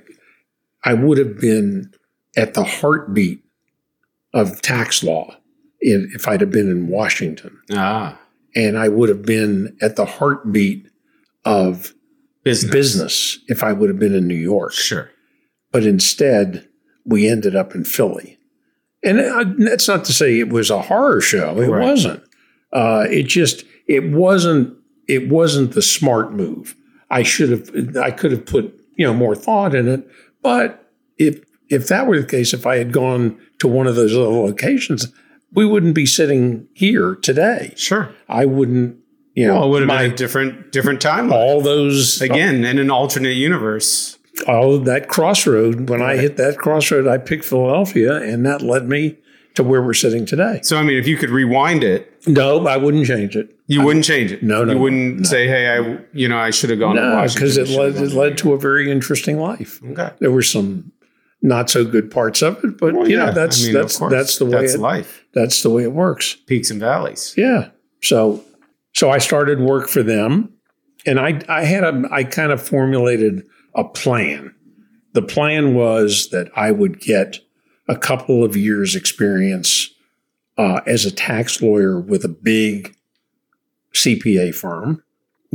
I 0.84 0.94
would 0.94 1.18
have 1.18 1.38
been 1.40 1.92
at 2.36 2.54
the 2.54 2.64
heartbeat 2.64 3.42
of 4.32 4.60
tax 4.62 5.02
law 5.02 5.36
if, 5.80 6.14
if 6.14 6.28
I'd 6.28 6.40
have 6.40 6.50
been 6.50 6.70
in 6.70 6.88
Washington. 6.88 7.58
ah 7.72 8.18
And 8.56 8.76
I 8.78 8.88
would 8.88 9.08
have 9.08 9.22
been 9.22 9.76
at 9.80 9.96
the 9.96 10.04
heartbeat 10.06 10.88
of 11.44 11.94
business. 12.44 12.72
business 12.72 13.38
if 13.48 13.62
I 13.62 13.72
would 13.72 13.88
have 13.88 13.98
been 13.98 14.14
in 14.14 14.26
New 14.26 14.34
York. 14.34 14.72
Sure. 14.72 15.10
But 15.72 15.84
instead, 15.86 16.66
we 17.04 17.28
ended 17.28 17.54
up 17.54 17.74
in 17.74 17.84
Philly. 17.84 18.38
And 19.02 19.18
uh, 19.20 19.44
that's 19.58 19.88
not 19.88 20.04
to 20.06 20.12
say 20.12 20.38
it 20.38 20.50
was 20.50 20.70
a 20.70 20.82
horror 20.82 21.20
show. 21.20 21.60
It 21.60 21.68
Right. 21.68 21.82
wasn't. 21.84 22.22
Uh, 22.72 23.06
it 23.10 23.24
just 23.24 23.64
it 23.86 24.10
wasn't 24.10 24.76
it 25.08 25.28
wasn't 25.28 25.72
the 25.72 25.82
smart 25.82 26.32
move. 26.32 26.74
I 27.10 27.22
should 27.22 27.50
have 27.50 27.96
I 27.96 28.10
could 28.10 28.30
have 28.30 28.46
put 28.46 28.78
you 28.96 29.06
know 29.06 29.14
more 29.14 29.34
thought 29.34 29.74
in 29.74 29.88
it. 29.88 30.06
But 30.42 30.86
if 31.18 31.40
if 31.68 31.88
that 31.88 32.06
were 32.06 32.20
the 32.20 32.26
case, 32.26 32.52
if 32.52 32.66
I 32.66 32.76
had 32.76 32.92
gone 32.92 33.38
to 33.60 33.68
one 33.68 33.86
of 33.86 33.96
those 33.96 34.14
other 34.14 34.26
locations, 34.28 35.08
we 35.52 35.64
wouldn't 35.64 35.94
be 35.94 36.06
sitting 36.06 36.66
here 36.74 37.14
today. 37.16 37.72
Sure. 37.76 38.10
I 38.28 38.44
wouldn't. 38.44 38.96
You 39.34 39.46
know, 39.46 39.54
Well, 39.54 39.64
it 39.64 39.68
would 39.70 39.82
have 39.82 39.88
my- 39.88 40.02
been 40.02 40.12
a 40.12 40.16
different 40.16 40.72
different 40.72 41.00
timeline. 41.00 41.32
all 41.32 41.60
those 41.60 42.20
Again, 42.20 42.64
in 42.64 42.78
an 42.78 42.90
alternate 42.90 43.36
universe. 43.36 44.18
All 44.48 44.74
of 44.74 44.84
that 44.86 45.08
crossroad. 45.08 45.88
When 45.88 46.02
I 46.02 46.16
hit 46.16 46.36
that 46.36 46.58
crossroad, 46.58 47.06
I 47.06 47.18
picked 47.18 47.44
Philadelphia, 47.44 48.16
and 48.16 48.44
that 48.46 48.62
led 48.62 48.88
me 48.88 49.16
to 49.54 49.62
where 49.64 49.82
we're 49.82 49.94
sitting 49.94 50.24
today. 50.26 50.60
So 50.62 50.76
I 50.76 50.82
mean, 50.82 50.96
if 50.96 51.06
you 51.08 51.16
could 51.16 51.30
rewind 51.30 51.82
it, 51.82 52.12
No, 52.26 52.66
I 52.66 52.76
wouldn't 52.76 53.06
change 53.06 53.36
it. 53.36 53.54
you 53.66 53.82
wouldn't 53.84 54.04
change 54.04 54.30
it. 54.32 54.42
No, 54.42 54.64
no, 54.64 54.72
You 54.74 54.78
wouldn't 54.78 55.16
no. 55.18 55.22
say, 55.24 55.48
"Hey, 55.48 55.68
I, 55.68 55.98
you 56.12 56.28
know, 56.28 56.38
I 56.38 56.50
should 56.50 56.70
have 56.70 56.78
gone 56.78 56.94
to 56.96 57.00
No, 57.02 57.14
Washington." 57.16 57.40
because 57.42 57.56
it 57.56 57.68
led 57.76 57.96
it 57.96 58.12
led 58.14 58.38
to 58.38 58.52
a 58.52 58.58
very 58.58 58.90
interesting 58.90 59.38
life. 59.40 59.80
Okay. 59.84 60.10
There 60.20 60.30
were 60.30 60.42
some 60.42 60.92
not 61.42 61.68
so 61.70 61.84
good 61.84 62.10
parts 62.10 62.42
of 62.42 62.62
it, 62.62 62.78
but 62.78 62.94
Well, 62.94 63.08
you 63.08 63.16
yeah, 63.18 63.26
know 63.26 63.32
that's 63.32 63.62
I 63.62 63.66
mean, 63.66 63.74
that's 63.74 63.98
that's 63.98 64.38
the 64.38 64.44
way 64.44 64.50
that's 64.52 64.74
it, 64.74 64.80
life. 64.80 65.24
that's 65.34 65.62
the 65.62 65.70
way 65.70 65.82
it 65.82 65.92
works. 65.92 66.36
Peaks 66.46 66.70
and 66.70 66.78
valleys. 66.78 67.34
Yeah. 67.36 67.70
So 68.02 68.44
so 68.92 69.10
I 69.10 69.18
started 69.18 69.58
work 69.60 69.88
for 69.88 70.02
them 70.02 70.50
and 71.06 71.18
I 71.18 71.40
I 71.48 71.64
had 71.64 71.82
a 71.82 72.02
I 72.12 72.22
kind 72.24 72.52
of 72.52 72.60
formulated 72.62 73.42
a 73.74 73.84
plan. 73.84 74.54
The 75.12 75.22
plan 75.22 75.74
was 75.74 76.28
that 76.30 76.50
I 76.56 76.70
would 76.70 77.00
get 77.00 77.38
a 77.88 77.96
couple 77.96 78.44
of 78.44 78.56
years 78.56 78.94
experience 78.94 79.88
uh, 80.56 80.80
as 80.86 81.04
a 81.04 81.10
tax 81.10 81.60
lawyer 81.62 81.98
with 82.00 82.24
a 82.24 82.28
big 82.28 82.94
CPA 83.94 84.54
firm, 84.54 85.02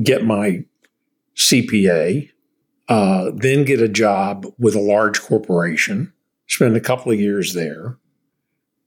get 0.03 0.25
my 0.25 0.65
CPA, 1.35 2.29
uh, 2.87 3.31
then 3.35 3.63
get 3.65 3.81
a 3.81 3.87
job 3.87 4.45
with 4.57 4.75
a 4.75 4.79
large 4.81 5.21
corporation, 5.21 6.13
spend 6.47 6.75
a 6.75 6.81
couple 6.81 7.11
of 7.11 7.19
years 7.19 7.53
there, 7.53 7.97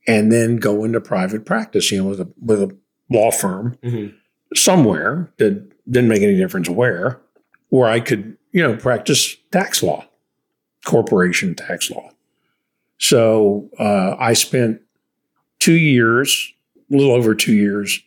and 0.07 0.31
then 0.33 0.57
go 0.57 0.85
into 0.85 1.01
private 1.01 1.45
practice, 1.45 1.91
you 1.93 1.99
know, 2.03 2.09
with 2.09 2.21
a 2.21 2.33
with 2.41 2.62
a 2.62 2.77
law 3.11 3.31
firm 3.31 3.77
Mhm. 3.85 4.14
somewhere 4.55 5.31
that 5.38 5.69
didn't 5.91 6.09
make 6.09 6.23
any 6.23 6.37
difference 6.37 6.69
where, 6.69 7.21
where 7.71 7.88
I 7.88 8.01
could, 8.01 8.37
you 8.52 8.62
know, 8.62 8.76
practice 8.76 9.37
tax 9.52 9.82
law, 9.82 10.04
corporation 10.84 11.54
tax 11.54 11.90
law. 11.90 12.11
So 12.98 13.68
uh, 13.78 14.16
I 14.18 14.32
spent 14.32 14.80
two 15.58 15.76
years, 15.76 16.52
a 16.90 16.96
little 16.96 17.12
over 17.12 17.34
two 17.34 17.54
years, 17.54 18.00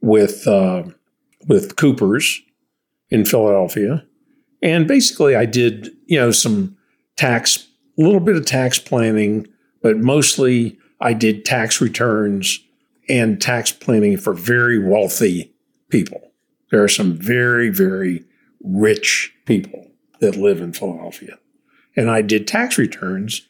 with 0.00 0.46
uh, 0.46 0.84
with 1.46 1.76
Coopers 1.76 2.40
in 3.10 3.24
Philadelphia, 3.24 4.04
and 4.62 4.86
basically 4.86 5.34
I 5.34 5.44
did, 5.44 5.90
you 6.06 6.18
know, 6.18 6.30
some 6.30 6.76
tax, 7.16 7.66
a 7.98 8.02
little 8.02 8.20
bit 8.20 8.36
of 8.36 8.46
tax 8.46 8.78
planning, 8.78 9.46
but 9.82 9.98
mostly 9.98 10.78
I 11.00 11.12
did 11.12 11.44
tax 11.44 11.80
returns 11.80 12.60
and 13.08 13.40
tax 13.40 13.72
planning 13.72 14.16
for 14.16 14.34
very 14.34 14.78
wealthy 14.78 15.52
people. 15.88 16.20
There 16.70 16.82
are 16.82 16.88
some 16.88 17.14
very, 17.14 17.70
very 17.70 18.24
rich 18.62 19.32
people 19.46 19.87
that 20.20 20.36
live 20.36 20.60
in 20.60 20.72
Philadelphia. 20.72 21.38
And 21.96 22.10
I 22.10 22.22
did 22.22 22.46
tax 22.46 22.78
returns 22.78 23.42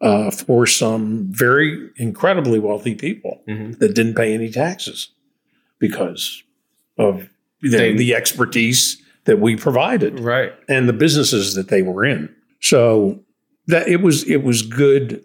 uh, 0.00 0.30
for 0.30 0.64
some 0.64 1.26
very 1.30 1.90
incredibly 1.96 2.58
wealthy 2.60 2.94
people 2.94 3.42
Mhm. 3.48 3.78
that 3.80 3.94
didn't 3.94 4.14
pay 4.14 4.32
any 4.32 4.48
taxes 4.48 5.08
because 5.80 6.42
of 6.96 7.28
the, 7.62 7.68
They- 7.70 7.96
the 7.96 8.14
expertise 8.14 9.02
that 9.24 9.40
we 9.40 9.56
provided 9.56 10.20
Right. 10.20 10.52
and 10.68 10.88
the 10.88 10.92
businesses 10.92 11.54
that 11.54 11.66
they 11.68 11.82
were 11.82 12.04
in. 12.04 12.28
So 12.60 13.20
that 13.66 13.88
it 13.88 14.00
was 14.00 14.22
it 14.28 14.42
was 14.44 14.62
good 14.62 15.22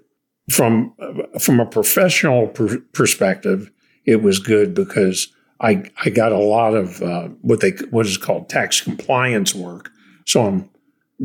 from 0.52 0.94
from 1.40 1.60
a 1.60 1.66
professional 1.66 2.48
per- 2.48 2.80
perspective. 2.94 3.72
It 4.06 4.22
was 4.24 4.40
good 4.40 4.74
because 4.74 5.28
I 5.62 5.84
I 6.04 6.10
got 6.10 6.32
a 6.32 6.38
lot 6.40 6.74
of 6.76 7.02
uh, 7.02 7.28
what 7.42 7.60
they 7.62 7.72
what 7.92 8.06
is 8.08 8.18
called 8.18 8.50
tax 8.50 8.82
compliance 8.82 9.54
work. 9.56 9.92
So 10.26 10.46
I'm 10.46 10.70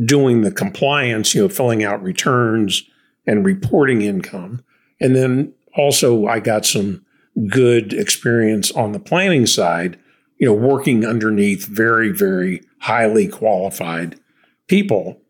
doing 0.05 0.41
the 0.41 0.51
compliance, 0.51 1.33
you 1.33 1.41
know, 1.41 1.49
filling 1.49 1.83
out 1.83 2.01
returns 2.01 2.83
and 3.25 3.45
reporting 3.45 4.01
income, 4.01 4.63
and 4.99 5.15
then 5.15 5.53
also 5.75 6.25
I 6.27 6.39
got 6.39 6.65
some 6.65 7.05
good 7.47 7.93
experience 7.93 8.71
on 8.71 8.91
the 8.91 8.99
planning 8.99 9.45
side. 9.45 9.99
You 10.37 10.47
know, 10.47 10.53
working 10.53 11.05
underneath 11.05 11.65
very 11.65 12.11
very 12.11 12.61
highly 12.79 13.27
qualified 13.27 14.17
people 14.67 15.21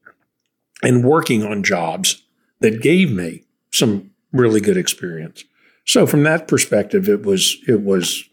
and 0.84 1.04
working 1.04 1.44
on 1.44 1.64
jobs 1.64 2.22
that 2.60 2.82
gave 2.82 3.12
me 3.12 3.44
some 3.72 4.12
really 4.32 4.62
good 4.62 4.78
experience. 4.78 5.44
So 5.86 6.06
from 6.06 6.24
that 6.24 6.48
perspective, 6.48 7.10
it 7.10 7.24
was 7.24 7.58
it 7.68 7.82
was 7.82 8.24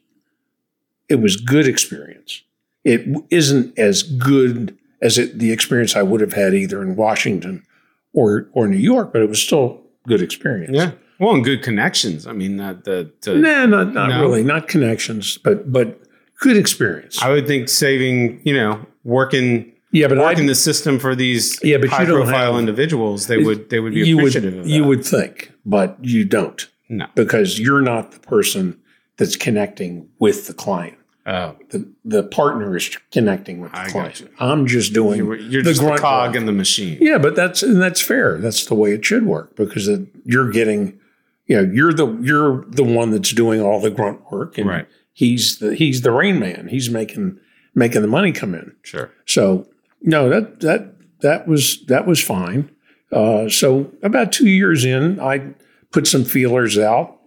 it 1.08 1.16
was 1.16 1.36
good 1.36 1.66
experience. 1.66 2.42
It 2.84 3.06
isn't 3.30 3.78
as 3.78 4.02
good 4.02 4.76
as 5.02 5.18
it, 5.18 5.38
the 5.38 5.52
experience 5.52 5.94
I 5.96 6.02
would 6.02 6.20
have 6.20 6.32
had 6.32 6.54
either 6.54 6.82
in 6.82 6.96
Washington 6.96 7.64
or 8.12 8.48
or 8.52 8.66
New 8.68 8.76
York, 8.78 9.12
but 9.12 9.22
it 9.22 9.28
was 9.28 9.42
still 9.42 9.82
good 10.06 10.22
experience. 10.22 10.74
Yeah. 10.74 10.92
Well, 11.18 11.34
and 11.34 11.44
good 11.44 11.62
connections. 11.62 12.26
I 12.26 12.32
mean, 12.32 12.56
that 12.58 12.84
the, 12.84 13.10
the 13.22 13.32
uh, 13.32 13.38
Nah, 13.38 13.66
not 13.66 13.92
not 13.94 14.08
No? 14.10 14.20
really, 14.22 14.42
not 14.44 14.68
connections, 14.68 15.38
but 15.38 15.72
but 15.72 16.00
good 16.40 16.56
experience. 16.56 17.22
I 17.22 17.30
would 17.30 17.46
think 17.46 17.68
saving, 17.68 18.40
you 18.44 18.54
know, 18.54 18.84
working 19.04 19.72
yeah, 19.92 20.08
but 20.08 20.18
I 20.18 20.22
working 20.22 20.46
the 20.46 20.54
system 20.54 20.98
for 20.98 21.14
these 21.14 21.58
Yeah, 21.62 21.78
but 21.78 21.88
high 21.88 22.04
profile 22.04 22.52
have- 22.52 22.60
individuals, 22.60 23.28
they 23.28 23.38
would 23.38 23.70
they 23.70 23.80
would 23.80 23.94
be 23.94 24.00
you 24.06 24.16
would 24.16 24.24
appreciative 24.36 24.58
of 24.58 24.64
that. 24.64 24.70
you 24.70 24.84
would 24.84 25.04
think, 25.04 25.52
but 25.64 25.96
you 26.02 26.24
don't 26.26 26.68
no. 26.90 27.06
because 27.14 27.58
you're 27.58 27.80
not 27.80 28.12
the 28.12 28.18
person 28.20 28.78
that's 29.16 29.36
connecting 29.36 30.08
with 30.18 30.46
the 30.48 30.52
client. 30.52 30.98
Oh, 31.28 31.56
The 31.70 31.90
the 32.04 32.22
partner 32.22 32.76
is 32.76 32.96
connecting 33.10 33.60
with 33.60 33.72
the 33.72 33.78
I 33.80 33.88
client. 33.88 34.30
I'm 34.38 34.66
just 34.66 34.92
doing 34.92 35.18
you're, 35.18 35.34
you're 35.36 35.62
the 35.62 35.70
just 35.70 35.80
the 35.80 35.86
grunt 35.88 36.00
cog 36.00 36.28
work. 36.30 36.36
in 36.36 36.46
the 36.46 36.52
machine. 36.52 36.98
Yeah, 37.00 37.18
but 37.18 37.34
that's 37.34 37.62
and 37.64 37.82
that's 37.82 38.00
fair. 38.00 38.38
That's 38.38 38.64
the 38.66 38.76
way 38.76 38.92
it 38.92 39.04
should 39.04 39.26
work 39.26 39.56
because 39.56 39.88
it, 39.88 40.06
you're 40.24 40.50
getting, 40.50 41.00
you 41.46 41.56
know, 41.56 41.72
you're 41.72 41.92
the 41.92 42.06
you're 42.22 42.64
the 42.68 42.84
one 42.84 43.10
that's 43.10 43.32
doing 43.32 43.60
all 43.60 43.80
the 43.80 43.90
grunt 43.90 44.20
work, 44.30 44.56
and 44.56 44.68
Right. 44.68 44.86
he's 45.12 45.58
the 45.58 45.74
he's 45.74 46.02
the 46.02 46.12
rain 46.12 46.38
man. 46.38 46.68
He's 46.68 46.90
making 46.90 47.40
making 47.74 48.02
the 48.02 48.08
money 48.08 48.30
come 48.30 48.54
in. 48.54 48.76
Sure. 48.82 49.10
So 49.24 49.66
no, 50.02 50.28
that 50.28 50.60
that 50.60 50.92
that 51.22 51.48
was 51.48 51.84
that 51.86 52.06
was 52.06 52.22
fine. 52.22 52.70
Uh, 53.10 53.48
so 53.48 53.90
about 54.02 54.30
two 54.30 54.48
years 54.48 54.84
in, 54.84 55.18
I 55.18 55.54
put 55.90 56.06
some 56.06 56.24
feelers 56.24 56.78
out. 56.78 57.18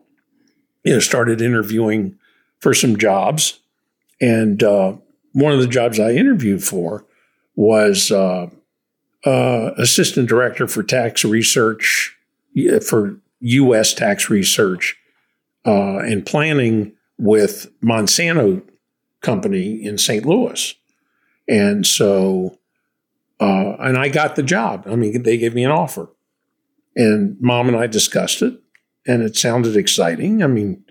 You 0.85 0.93
know, 0.93 0.99
started 0.99 1.41
interviewing 1.41 2.17
for 2.59 2.73
some 2.73 2.95
jobs, 2.97 3.59
and 4.21 4.61
uh, 4.63 4.95
one 5.33 5.53
of 5.53 5.59
the 5.59 5.67
jobs 5.67 5.99
I 5.99 6.11
interviewed 6.11 6.63
for 6.63 7.05
was 7.55 8.11
uh, 8.11 8.49
uh, 9.25 9.71
assistant 9.77 10.29
director 10.29 10.67
for 10.67 10.83
tax 10.83 11.23
research 11.25 12.15
for 12.87 13.19
U.S. 13.41 13.93
tax 13.93 14.29
research 14.29 14.97
uh, 15.65 15.99
and 15.99 16.25
planning 16.25 16.93
with 17.17 17.71
Monsanto 17.81 18.63
Company 19.21 19.83
in 19.83 19.97
St. 19.97 20.25
Louis. 20.25 20.73
And 21.47 21.85
so, 21.85 22.57
uh, 23.39 23.75
and 23.79 23.97
I 23.97 24.09
got 24.09 24.35
the 24.35 24.43
job. 24.43 24.85
I 24.87 24.95
mean, 24.95 25.23
they 25.23 25.37
gave 25.37 25.53
me 25.53 25.63
an 25.63 25.71
offer. 25.71 26.09
And 26.95 27.39
mom 27.39 27.67
and 27.67 27.77
I 27.77 27.87
discussed 27.87 28.41
it, 28.41 28.59
and 29.07 29.21
it 29.21 29.37
sounded 29.37 29.75
exciting. 29.75 30.43
I 30.43 30.47
mean, 30.47 30.83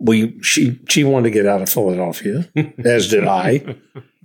we 0.00 0.40
she 0.42 0.80
she 0.88 1.04
wanted 1.04 1.24
to 1.28 1.30
get 1.30 1.46
out 1.46 1.62
of 1.62 1.68
Philadelphia, 1.68 2.48
as 2.84 3.08
did 3.08 3.26
I. 3.26 3.76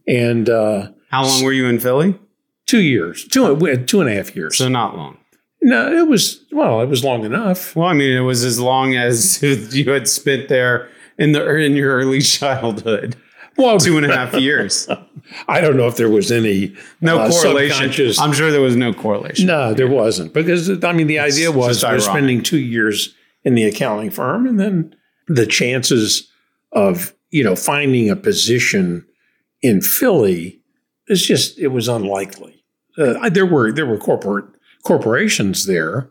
And 0.07 0.49
uh, 0.49 0.89
How 1.11 1.23
long 1.25 1.43
were 1.43 1.53
you 1.53 1.67
in 1.67 1.79
Philly? 1.79 2.17
two 2.65 2.81
years, 2.81 3.25
two 3.27 3.55
two 3.85 4.01
and 4.01 4.09
a 4.09 4.13
half 4.13 4.35
years. 4.35 4.57
So 4.57 4.67
not 4.69 4.97
long. 4.97 5.17
no, 5.61 5.91
it 5.95 6.07
was 6.07 6.43
well, 6.51 6.81
it 6.81 6.87
was 6.89 7.03
long 7.03 7.23
enough. 7.23 7.75
Well, 7.75 7.87
I 7.87 7.93
mean, 7.93 8.15
it 8.15 8.21
was 8.21 8.43
as 8.43 8.59
long 8.59 8.95
as 8.95 9.41
you 9.75 9.89
had 9.91 10.07
spent 10.07 10.49
there 10.49 10.89
in 11.17 11.33
the 11.33 11.47
in 11.57 11.75
your 11.75 11.95
early 11.95 12.21
childhood. 12.21 13.15
Well, 13.57 13.79
Two 13.79 13.95
and 13.97 14.05
a 14.05 14.13
half 14.13 14.33
years. 14.33 14.87
I 15.47 15.61
don't 15.61 15.77
know 15.77 15.87
if 15.87 15.95
there 15.95 16.09
was 16.09 16.29
any 16.31 16.75
No 16.99 17.19
uh, 17.19 17.31
correlation. 17.31 18.13
I'm 18.19 18.33
sure 18.33 18.51
there 18.51 18.59
was 18.61 18.75
no 18.75 18.93
correlation. 18.93 19.47
No, 19.47 19.73
there 19.73 19.87
wasn't 19.87 20.33
because 20.33 20.83
I 20.83 20.91
mean 20.91 21.07
the 21.07 21.19
idea 21.19 21.51
was 21.51 21.81
we're 21.83 21.89
ironic. 21.89 22.03
spending 22.03 22.43
two 22.43 22.59
years 22.59 23.15
in 23.45 23.55
the 23.55 23.63
accounting 23.63 24.09
firm, 24.09 24.45
and 24.45 24.59
then 24.59 24.93
the 25.27 25.45
chances 25.45 26.29
of 26.71 27.13
you 27.31 27.43
know 27.43 27.55
finding 27.55 28.09
a 28.09 28.15
position 28.15 29.05
in 29.61 29.81
Philly 29.81 30.61
is 31.07 31.25
just 31.25 31.57
it 31.59 31.69
was 31.69 31.87
unlikely. 31.87 32.63
Uh, 32.97 33.29
there 33.29 33.45
were 33.45 33.71
there 33.71 33.85
were 33.85 33.97
corporate 33.97 34.45
corporations 34.83 35.65
there, 35.65 36.09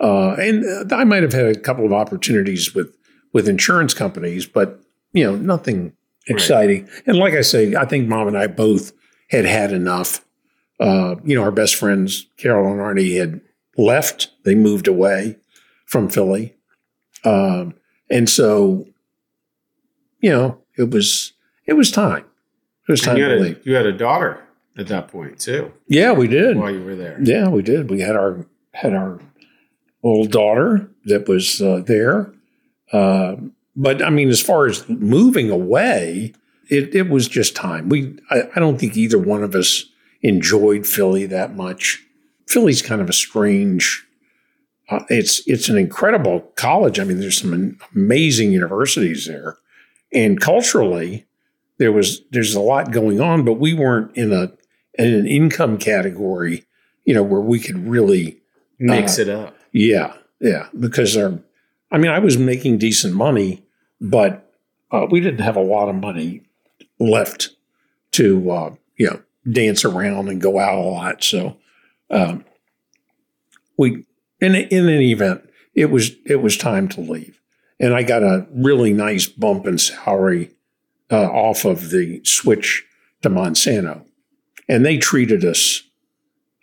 uh, 0.00 0.32
and 0.32 0.92
uh, 0.92 0.94
I 0.94 1.04
might 1.04 1.22
have 1.22 1.32
had 1.32 1.56
a 1.56 1.60
couple 1.60 1.86
of 1.86 1.92
opportunities 1.92 2.74
with 2.74 2.96
with 3.32 3.48
insurance 3.48 3.94
companies, 3.94 4.46
but 4.46 4.80
you 5.12 5.24
know 5.24 5.36
nothing 5.36 5.92
exciting. 6.28 6.88
And 7.06 7.16
like 7.16 7.34
I 7.34 7.42
say, 7.42 7.74
I 7.74 7.84
think 7.84 8.08
mom 8.08 8.28
and 8.28 8.36
I 8.36 8.46
both 8.46 8.92
had 9.30 9.44
had 9.44 9.72
enough 9.72 10.26
uh, 10.78 11.16
you 11.24 11.34
know, 11.34 11.42
our 11.42 11.50
best 11.50 11.74
friends, 11.74 12.26
Carol 12.36 12.70
and 12.70 12.80
Arnie, 12.80 13.18
had 13.18 13.40
left. 13.76 14.30
They 14.44 14.54
moved 14.54 14.88
away 14.88 15.36
from 15.86 16.08
Philly. 16.08 16.54
Um, 17.24 17.74
and 18.10 18.28
so, 18.28 18.86
you 20.20 20.30
know, 20.30 20.58
it 20.76 20.90
was 20.90 21.32
it 21.66 21.74
was 21.74 21.90
time. 21.90 22.24
It 22.88 22.92
was 22.92 23.00
time 23.00 23.16
you 23.16 23.24
to 23.24 23.30
had, 23.30 23.38
a, 23.38 23.42
leave. 23.42 23.66
you 23.66 23.74
had 23.74 23.86
a 23.86 23.92
daughter 23.92 24.42
at 24.78 24.86
that 24.88 25.08
point 25.08 25.40
too, 25.40 25.72
Yeah, 25.88 26.12
we 26.12 26.28
did. 26.28 26.56
while 26.56 26.70
you 26.70 26.84
were 26.84 26.94
there. 26.94 27.18
Yeah, 27.22 27.48
we 27.48 27.62
did. 27.62 27.90
We 27.90 28.00
had 28.00 28.14
our 28.16 28.46
had 28.72 28.94
our 28.94 29.18
old 30.02 30.30
daughter 30.30 30.88
that 31.06 31.26
was 31.28 31.60
uh, 31.62 31.82
there. 31.86 32.32
Uh, 32.92 33.36
but 33.74 34.02
I 34.04 34.10
mean, 34.10 34.28
as 34.28 34.40
far 34.40 34.66
as 34.66 34.88
moving 34.88 35.50
away, 35.50 36.32
it, 36.68 36.94
it 36.94 37.08
was 37.08 37.26
just 37.28 37.56
time. 37.56 37.88
We 37.88 38.18
I, 38.30 38.42
I 38.54 38.60
don't 38.60 38.78
think 38.78 38.96
either 38.96 39.18
one 39.18 39.42
of 39.42 39.54
us 39.54 39.84
enjoyed 40.22 40.86
Philly 40.86 41.26
that 41.26 41.54
much. 41.56 42.02
Philly's 42.46 42.82
kind 42.82 43.00
of 43.00 43.08
a 43.10 43.12
strange. 43.12 44.05
Uh, 44.88 45.00
it's 45.08 45.42
it's 45.46 45.68
an 45.68 45.76
incredible 45.76 46.40
college. 46.54 47.00
I 47.00 47.04
mean, 47.04 47.18
there's 47.20 47.40
some 47.40 47.78
amazing 47.94 48.52
universities 48.52 49.26
there, 49.26 49.56
and 50.12 50.40
culturally, 50.40 51.26
there 51.78 51.92
was 51.92 52.22
there's 52.30 52.54
a 52.54 52.60
lot 52.60 52.92
going 52.92 53.20
on. 53.20 53.44
But 53.44 53.54
we 53.54 53.74
weren't 53.74 54.16
in 54.16 54.32
a 54.32 54.52
in 54.94 55.12
an 55.12 55.26
income 55.26 55.76
category, 55.78 56.64
you 57.04 57.14
know, 57.14 57.22
where 57.22 57.40
we 57.40 57.58
could 57.58 57.86
really 57.86 58.40
Mix 58.78 59.18
Uh, 59.18 59.22
it 59.22 59.28
up. 59.28 59.56
yeah, 59.72 60.14
yeah, 60.40 60.68
because 60.78 61.16
our, 61.16 61.38
I 61.90 61.98
mean, 61.98 62.10
I 62.10 62.18
was 62.18 62.38
making 62.38 62.78
decent 62.78 63.14
money, 63.14 63.62
but 64.00 64.50
uh, 64.90 65.06
we 65.10 65.20
didn't 65.20 65.40
have 65.40 65.56
a 65.56 65.62
lot 65.62 65.88
of 65.88 65.96
money 65.96 66.42
left 66.98 67.50
to, 68.12 68.50
uh, 68.50 68.74
you 68.96 69.06
know, 69.06 69.20
dance 69.50 69.84
around 69.84 70.28
and 70.28 70.40
go 70.40 70.58
out 70.58 70.78
a 70.78 70.80
lot. 70.80 71.22
So, 71.22 71.56
um, 72.10 72.44
we, 73.76 74.05
in 74.40 74.54
in 74.54 74.88
any 74.88 75.12
event, 75.12 75.48
it 75.74 75.90
was 75.90 76.12
it 76.24 76.42
was 76.42 76.56
time 76.56 76.88
to 76.88 77.00
leave, 77.00 77.40
and 77.80 77.94
I 77.94 78.02
got 78.02 78.22
a 78.22 78.46
really 78.52 78.92
nice 78.92 79.26
bump 79.26 79.66
in 79.66 79.78
salary 79.78 80.52
uh, 81.10 81.26
off 81.26 81.64
of 81.64 81.90
the 81.90 82.20
switch 82.24 82.84
to 83.22 83.30
Monsanto, 83.30 84.04
and 84.68 84.84
they 84.84 84.98
treated 84.98 85.44
us. 85.44 85.82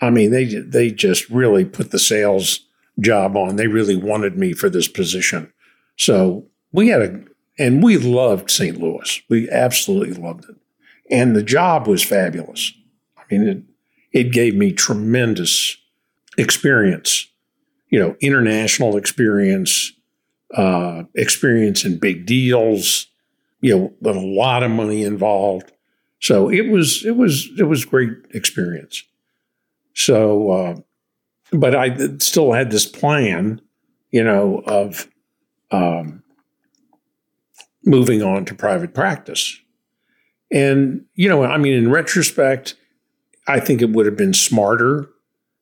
I 0.01 0.09
mean, 0.09 0.31
they 0.31 0.45
they 0.45 0.91
just 0.91 1.29
really 1.29 1.65
put 1.65 1.91
the 1.91 1.99
sales 1.99 2.61
job 2.99 3.35
on. 3.35 3.55
They 3.55 3.67
really 3.67 3.95
wanted 3.95 4.37
me 4.37 4.53
for 4.53 4.69
this 4.69 4.87
position. 4.87 5.51
So 5.95 6.47
we 6.71 6.89
had 6.89 7.01
a, 7.01 7.23
and 7.57 7.83
we 7.83 7.97
loved 7.97 8.49
St. 8.49 8.79
Louis. 8.79 9.21
We 9.29 9.49
absolutely 9.49 10.13
loved 10.13 10.45
it. 10.49 10.55
And 11.09 11.35
the 11.35 11.43
job 11.43 11.87
was 11.87 12.03
fabulous. 12.03 12.73
I 13.17 13.21
mean, 13.29 13.47
it, 13.47 13.63
it 14.11 14.31
gave 14.31 14.55
me 14.55 14.71
tremendous 14.71 15.77
experience, 16.37 17.27
you 17.93 17.99
know, 17.99 18.15
international 18.21 18.97
experience, 18.97 19.93
uh, 20.55 21.03
experience 21.13 21.85
in 21.85 21.99
big 21.99 22.25
deals, 22.25 23.05
you 23.61 23.77
know, 23.77 23.93
with 24.01 24.15
a 24.15 24.19
lot 24.19 24.63
of 24.63 24.71
money 24.71 25.03
involved. 25.03 25.71
So 26.19 26.49
it 26.49 26.71
was, 26.71 27.05
it 27.05 27.15
was, 27.15 27.51
it 27.59 27.65
was 27.65 27.85
great 27.85 28.09
experience. 28.33 29.03
So, 29.93 30.49
uh, 30.49 30.75
but 31.51 31.75
I 31.75 32.17
still 32.17 32.51
had 32.51 32.71
this 32.71 32.87
plan, 32.87 33.61
you 34.09 34.23
know, 34.23 34.63
of 34.65 35.07
um, 35.69 36.23
moving 37.85 38.23
on 38.23 38.43
to 38.45 38.55
private 38.55 38.95
practice. 38.95 39.59
And, 40.51 41.05
you 41.13 41.29
know, 41.29 41.43
I 41.43 41.59
mean, 41.59 41.73
in 41.73 41.91
retrospect, 41.91 42.73
I 43.47 43.59
think 43.59 43.83
it 43.83 43.91
would 43.91 44.07
have 44.07 44.17
been 44.17 44.33
smarter, 44.33 45.09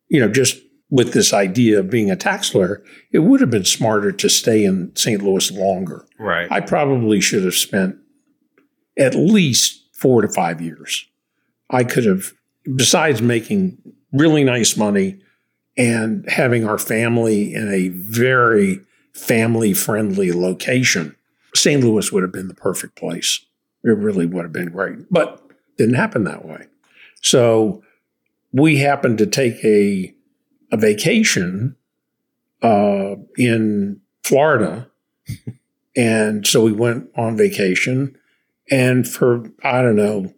you 0.08 0.22
know, 0.22 0.30
just 0.30 0.62
with 0.92 1.14
this 1.14 1.34
idea 1.34 1.80
of 1.80 1.90
being 1.90 2.12
a 2.12 2.18
tax 2.18 2.54
lawyer, 2.54 2.84
it 3.12 3.20
would 3.20 3.40
have 3.40 3.50
been 3.50 3.66
smarter 3.66 4.12
to 4.12 4.30
stay 4.30 4.66
in 4.66 4.94
St. 4.96 5.24
Louis 5.24 5.50
longer. 5.52 6.06
Right. 6.20 6.52
I 6.52 6.60
probably 6.60 7.22
should 7.22 7.46
have 7.46 7.56
spent 7.56 7.96
at 9.00 9.16
least 9.16 9.88
four 9.94 10.22
to 10.22 10.28
five 10.28 10.62
years. 10.62 11.08
I 11.70 11.86
could 11.86 12.06
have, 12.06 12.34
besides 12.76 13.22
making 13.22 13.78
really 14.12 14.44
nice 14.44 14.76
money 14.76 15.22
and 15.78 16.30
having 16.30 16.68
our 16.68 16.78
family 16.78 17.54
in 17.54 17.72
a 17.72 17.88
very 17.88 18.82
family 19.14 19.74
friendly 19.74 20.34
location, 20.34 21.16
St. 21.56 21.82
Louis 21.82 22.12
would 22.12 22.24
have 22.24 22.34
been 22.34 22.50
the 22.50 22.54
perfect 22.54 22.98
place. 22.98 23.46
It 23.86 23.98
really 23.98 24.26
would 24.26 24.44
have 24.44 24.52
been 24.52 24.72
great, 24.72 25.00
but 25.10 25.42
didn't 25.78 25.96
happen 25.96 26.26
that 26.26 26.46
way. 26.46 26.68
So 27.22 27.82
we 28.52 28.78
happened 28.78 29.18
to 29.20 29.26
take 29.26 29.64
a 29.64 30.14
a 30.72 30.78
vacation 30.78 31.76
uh, 32.62 33.16
in 33.38 34.00
Florida, 34.24 34.90
and 35.96 36.46
so 36.46 36.64
we 36.64 36.72
went 36.72 37.10
on 37.16 37.38
vacation. 37.38 38.18
And 38.70 39.08
for 39.08 39.50
I 39.64 39.82
don't 39.82 39.96
know, 39.96 40.34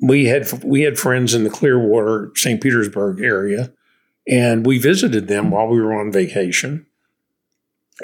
we 0.00 0.26
had 0.26 0.64
we 0.64 0.82
had 0.82 0.98
friends 0.98 1.34
in 1.34 1.44
the 1.44 1.50
Clearwater, 1.50 2.32
St. 2.34 2.60
Petersburg 2.60 3.20
area, 3.20 3.72
and 4.26 4.64
we 4.66 4.78
visited 4.78 5.28
them 5.28 5.50
while 5.50 5.68
we 5.68 5.80
were 5.80 5.98
on 5.98 6.12
vacation. 6.12 6.86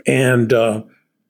And 0.07 0.53
uh, 0.53 0.83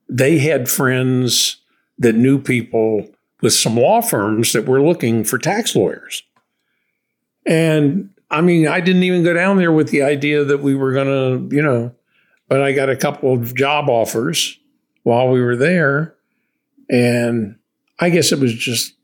they 0.08 0.38
had 0.38 0.68
friends 0.68 1.58
that 1.98 2.14
knew 2.14 2.38
people 2.40 3.08
with 3.40 3.52
some 3.52 3.76
law 3.76 4.00
firms 4.00 4.52
that 4.52 4.66
were 4.66 4.82
looking 4.82 5.24
for 5.24 5.38
tax 5.38 5.74
lawyers. 5.74 6.22
And 7.46 8.10
I 8.30 8.40
mean, 8.40 8.68
I 8.68 8.80
didn't 8.80 9.02
even 9.02 9.24
go 9.24 9.34
down 9.34 9.56
there 9.56 9.72
with 9.72 9.88
the 9.90 10.02
idea 10.02 10.44
that 10.44 10.60
we 10.60 10.74
were 10.74 10.92
going 10.92 11.06
to, 11.50 11.54
you 11.54 11.62
know, 11.62 11.94
but 12.48 12.62
I 12.62 12.72
got 12.72 12.88
a 12.88 12.96
couple 12.96 13.32
of 13.32 13.54
job 13.54 13.88
offers 13.88 14.58
while 15.02 15.28
we 15.28 15.40
were 15.40 15.56
there. 15.56 16.14
And 16.88 17.56
I 17.98 18.10
guess 18.10 18.32
it 18.32 18.38
was 18.38 18.54
just, 18.54 18.94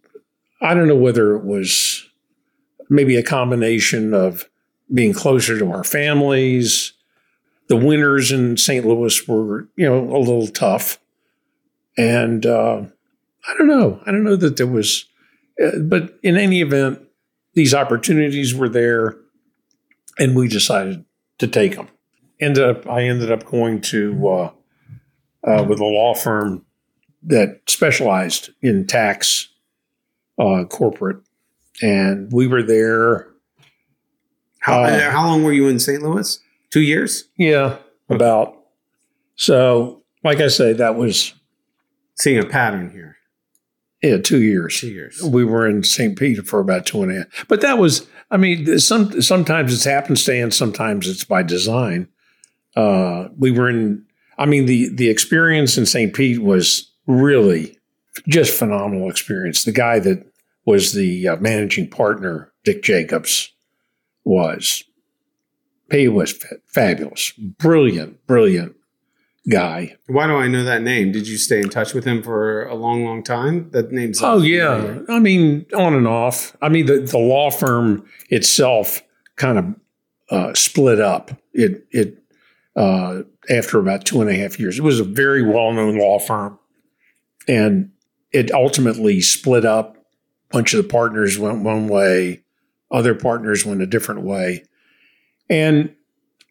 I 0.60 0.74
don't 0.74 0.88
know 0.88 0.96
whether 0.96 1.34
it 1.36 1.44
was 1.44 2.08
maybe 2.88 3.16
a 3.16 3.22
combination 3.22 4.14
of 4.14 4.48
being 4.92 5.12
closer 5.12 5.58
to 5.58 5.70
our 5.72 5.84
families. 5.84 6.92
The 7.68 7.76
winters 7.76 8.30
in 8.30 8.56
St. 8.56 8.86
Louis 8.86 9.26
were, 9.26 9.68
you 9.76 9.86
know, 9.86 9.98
a 10.16 10.18
little 10.18 10.46
tough. 10.46 10.98
And 11.98 12.46
uh, 12.46 12.82
I 13.48 13.54
don't 13.58 13.68
know. 13.68 14.00
I 14.06 14.12
don't 14.12 14.24
know 14.24 14.36
that 14.36 14.56
there 14.56 14.66
was, 14.66 15.06
uh, 15.62 15.78
but 15.80 16.18
in 16.22 16.36
any 16.36 16.60
event, 16.60 17.00
these 17.56 17.74
opportunities 17.74 18.54
were 18.54 18.68
there, 18.68 19.16
and 20.18 20.36
we 20.36 20.46
decided 20.46 21.04
to 21.38 21.48
take 21.48 21.74
them. 21.74 21.88
Ended 22.38 22.62
up, 22.62 22.86
I 22.86 23.02
ended 23.02 23.32
up 23.32 23.44
going 23.44 23.80
to 23.80 24.28
uh, 24.28 24.50
uh, 25.42 25.64
with 25.68 25.80
a 25.80 25.84
law 25.84 26.14
firm 26.14 26.64
that 27.24 27.62
specialized 27.66 28.50
in 28.62 28.86
tax 28.86 29.48
uh, 30.38 30.64
corporate, 30.68 31.16
and 31.82 32.30
we 32.30 32.46
were 32.46 32.62
there. 32.62 33.28
How, 34.60 34.82
Uh, 34.84 35.10
how 35.10 35.26
long 35.26 35.42
were 35.42 35.52
you 35.52 35.66
in 35.68 35.80
St. 35.80 36.02
Louis? 36.02 36.38
Two 36.70 36.82
years? 36.82 37.24
Yeah, 37.38 37.78
about. 38.08 38.54
So, 39.36 40.02
like 40.22 40.40
I 40.40 40.48
say, 40.48 40.72
that 40.74 40.96
was 40.96 41.34
Seeing 42.18 42.38
a 42.38 42.46
pattern 42.46 42.90
here. 42.90 43.15
Yeah 44.10 44.18
two 44.18 44.42
years. 44.42 44.80
Two 44.80 44.88
years. 44.88 45.22
we 45.22 45.44
were 45.44 45.66
in 45.66 45.82
St. 45.82 46.18
Peter 46.18 46.42
for 46.42 46.60
about 46.60 46.86
two 46.86 47.02
and 47.02 47.12
a 47.12 47.14
half. 47.16 47.46
But 47.48 47.60
that 47.60 47.78
was, 47.78 48.06
I 48.30 48.36
mean, 48.36 48.78
some 48.78 49.20
sometimes 49.22 49.72
it's 49.72 49.84
happenstance, 49.84 50.56
sometimes 50.56 51.08
it's 51.08 51.24
by 51.24 51.42
design. 51.42 52.08
Uh, 52.74 53.28
we 53.36 53.50
were 53.50 53.68
in, 53.68 54.04
I 54.38 54.46
mean, 54.46 54.66
the 54.66 54.88
the 54.94 55.08
experience 55.08 55.78
in 55.78 55.86
St. 55.86 56.14
Pete 56.14 56.42
was 56.42 56.92
really 57.06 57.78
just 58.28 58.58
phenomenal 58.58 59.10
experience. 59.10 59.64
The 59.64 59.72
guy 59.72 59.98
that 60.00 60.26
was 60.64 60.92
the 60.92 61.28
uh, 61.28 61.36
managing 61.36 61.88
partner, 61.88 62.52
Dick 62.64 62.82
Jacobs, 62.82 63.52
was 64.24 64.84
he 65.90 66.08
was 66.08 66.32
fa- 66.32 66.56
fabulous, 66.66 67.32
brilliant, 67.32 68.26
brilliant 68.26 68.74
guy. 69.48 69.96
Why 70.06 70.26
do 70.26 70.34
I 70.34 70.48
know 70.48 70.64
that 70.64 70.82
name? 70.82 71.12
Did 71.12 71.28
you 71.28 71.36
stay 71.36 71.60
in 71.60 71.68
touch 71.68 71.94
with 71.94 72.04
him 72.04 72.22
for 72.22 72.64
a 72.66 72.74
long, 72.74 73.04
long 73.04 73.22
time? 73.22 73.70
That 73.70 73.92
name's 73.92 74.22
Oh 74.22 74.38
yeah, 74.38 75.00
I 75.08 75.18
mean 75.18 75.66
on 75.74 75.94
and 75.94 76.06
off. 76.06 76.56
I 76.60 76.68
mean 76.68 76.86
the 76.86 77.00
the 77.00 77.18
law 77.18 77.50
firm 77.50 78.04
itself 78.28 79.02
kind 79.36 79.58
of 79.58 79.74
uh, 80.30 80.54
split 80.54 81.00
up. 81.00 81.30
It 81.52 81.86
it 81.90 82.18
uh, 82.74 83.22
after 83.48 83.78
about 83.78 84.04
two 84.04 84.20
and 84.20 84.30
a 84.30 84.34
half 84.34 84.58
years. 84.58 84.78
It 84.78 84.82
was 84.82 85.00
a 85.00 85.04
very 85.04 85.42
well 85.42 85.72
known 85.72 85.98
law 85.98 86.18
firm, 86.18 86.58
and 87.48 87.90
it 88.32 88.52
ultimately 88.52 89.20
split 89.20 89.64
up. 89.64 89.96
A 89.96 90.58
bunch 90.58 90.74
of 90.74 90.82
the 90.82 90.88
partners 90.88 91.38
went 91.38 91.64
one 91.64 91.88
way, 91.88 92.44
other 92.90 93.14
partners 93.14 93.64
went 93.66 93.82
a 93.82 93.86
different 93.86 94.22
way, 94.22 94.64
and 95.50 95.94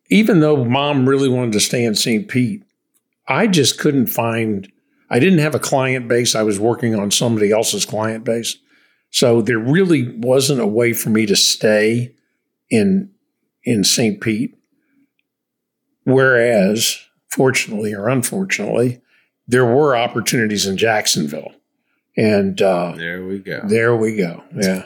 even 0.10 0.40
though 0.40 0.64
mom 0.66 1.08
really 1.08 1.30
wanted 1.30 1.54
to 1.54 1.60
stay 1.60 1.84
in 1.84 1.96
St. 1.96 2.28
Pete, 2.28 2.65
I 3.28 3.48
just 3.48 3.80
couldn't 3.80 4.08
find 4.08 4.72
I 5.10 5.20
didn't 5.20 5.40
have 5.40 5.56
a 5.56 5.60
client 5.60 6.08
base. 6.08 6.36
I 6.36 6.44
was 6.44 6.60
working 6.60 6.96
on 6.96 7.12
somebody 7.12 7.52
else's 7.52 7.86
client 7.86 8.24
base. 8.24 8.58
So 9.12 9.42
there 9.42 9.60
really 9.60 10.16
wasn't 10.18 10.62
a 10.62 10.68
way 10.68 10.94
for 10.94 11.10
me 11.10 11.26
to 11.28 11.36
stay 11.36 12.14
in 12.70 13.12
in 13.64 13.84
St. 13.84 14.20
Pete. 14.20 14.58
Whereas, 16.04 17.00
fortunately 17.30 17.94
or 17.94 18.10
unfortunately, 18.10 19.02
there 19.48 19.66
were 19.66 19.96
opportunities 19.96 20.66
in 20.68 20.78
Jacksonville. 20.78 21.52
And 22.18 22.62
uh, 22.62 22.94
There 22.96 23.26
we 23.26 23.40
go. 23.40 23.62
there 23.68 23.96
we 23.96 24.16
go. 24.16 24.44
Yeah. 24.56 24.86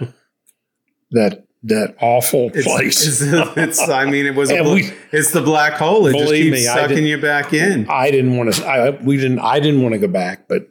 that 1.11 1.45
that 1.63 1.95
awful 1.99 2.49
place. 2.51 3.05
It's, 3.05 3.21
it's- 3.57 3.89
I 3.89 4.05
mean, 4.05 4.25
it 4.25 4.35
was. 4.35 4.49
A, 4.51 4.63
we- 4.63 4.91
it's 5.11 5.31
the 5.31 5.41
black 5.41 5.73
hole. 5.73 6.07
It 6.07 6.13
just 6.13 6.25
Believe 6.25 6.53
keeps 6.53 6.57
me, 6.57 6.63
sucking 6.63 7.05
you 7.05 7.19
back 7.19 7.53
in. 7.53 7.87
I 7.89 8.11
didn't 8.11 8.37
want 8.37 8.53
to. 8.53 8.65
I 8.65 8.91
we 8.91 9.17
didn't. 9.17 9.39
I 9.39 9.59
didn't 9.59 9.81
want 9.81 9.93
to 9.93 9.99
go 9.99 10.07
back. 10.07 10.47
But 10.47 10.69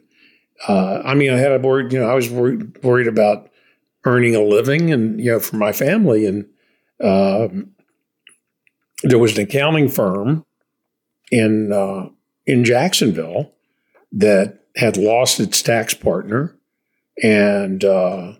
uh, 0.67 1.01
I 1.05 1.13
mean, 1.13 1.31
I 1.31 1.37
had 1.37 1.51
a 1.51 1.59
worried. 1.59 1.93
You 1.93 1.99
know, 1.99 2.09
I 2.09 2.15
was 2.15 2.29
worried, 2.29 2.83
worried 2.83 3.07
about 3.07 3.49
earning 4.05 4.35
a 4.35 4.41
living 4.41 4.91
and 4.91 5.19
you 5.19 5.31
know 5.31 5.39
for 5.39 5.57
my 5.57 5.71
family. 5.71 6.25
And 6.25 6.45
um, 7.03 7.71
there 9.03 9.19
was 9.19 9.37
an 9.37 9.43
accounting 9.43 9.89
firm 9.89 10.45
in 11.31 11.71
uh, 11.71 12.09
in 12.45 12.63
Jacksonville 12.63 13.53
that 14.11 14.59
had 14.75 14.97
lost 14.97 15.39
its 15.39 15.61
tax 15.61 15.93
partner, 15.93 16.57
and 17.21 17.83
uh, 17.83 18.33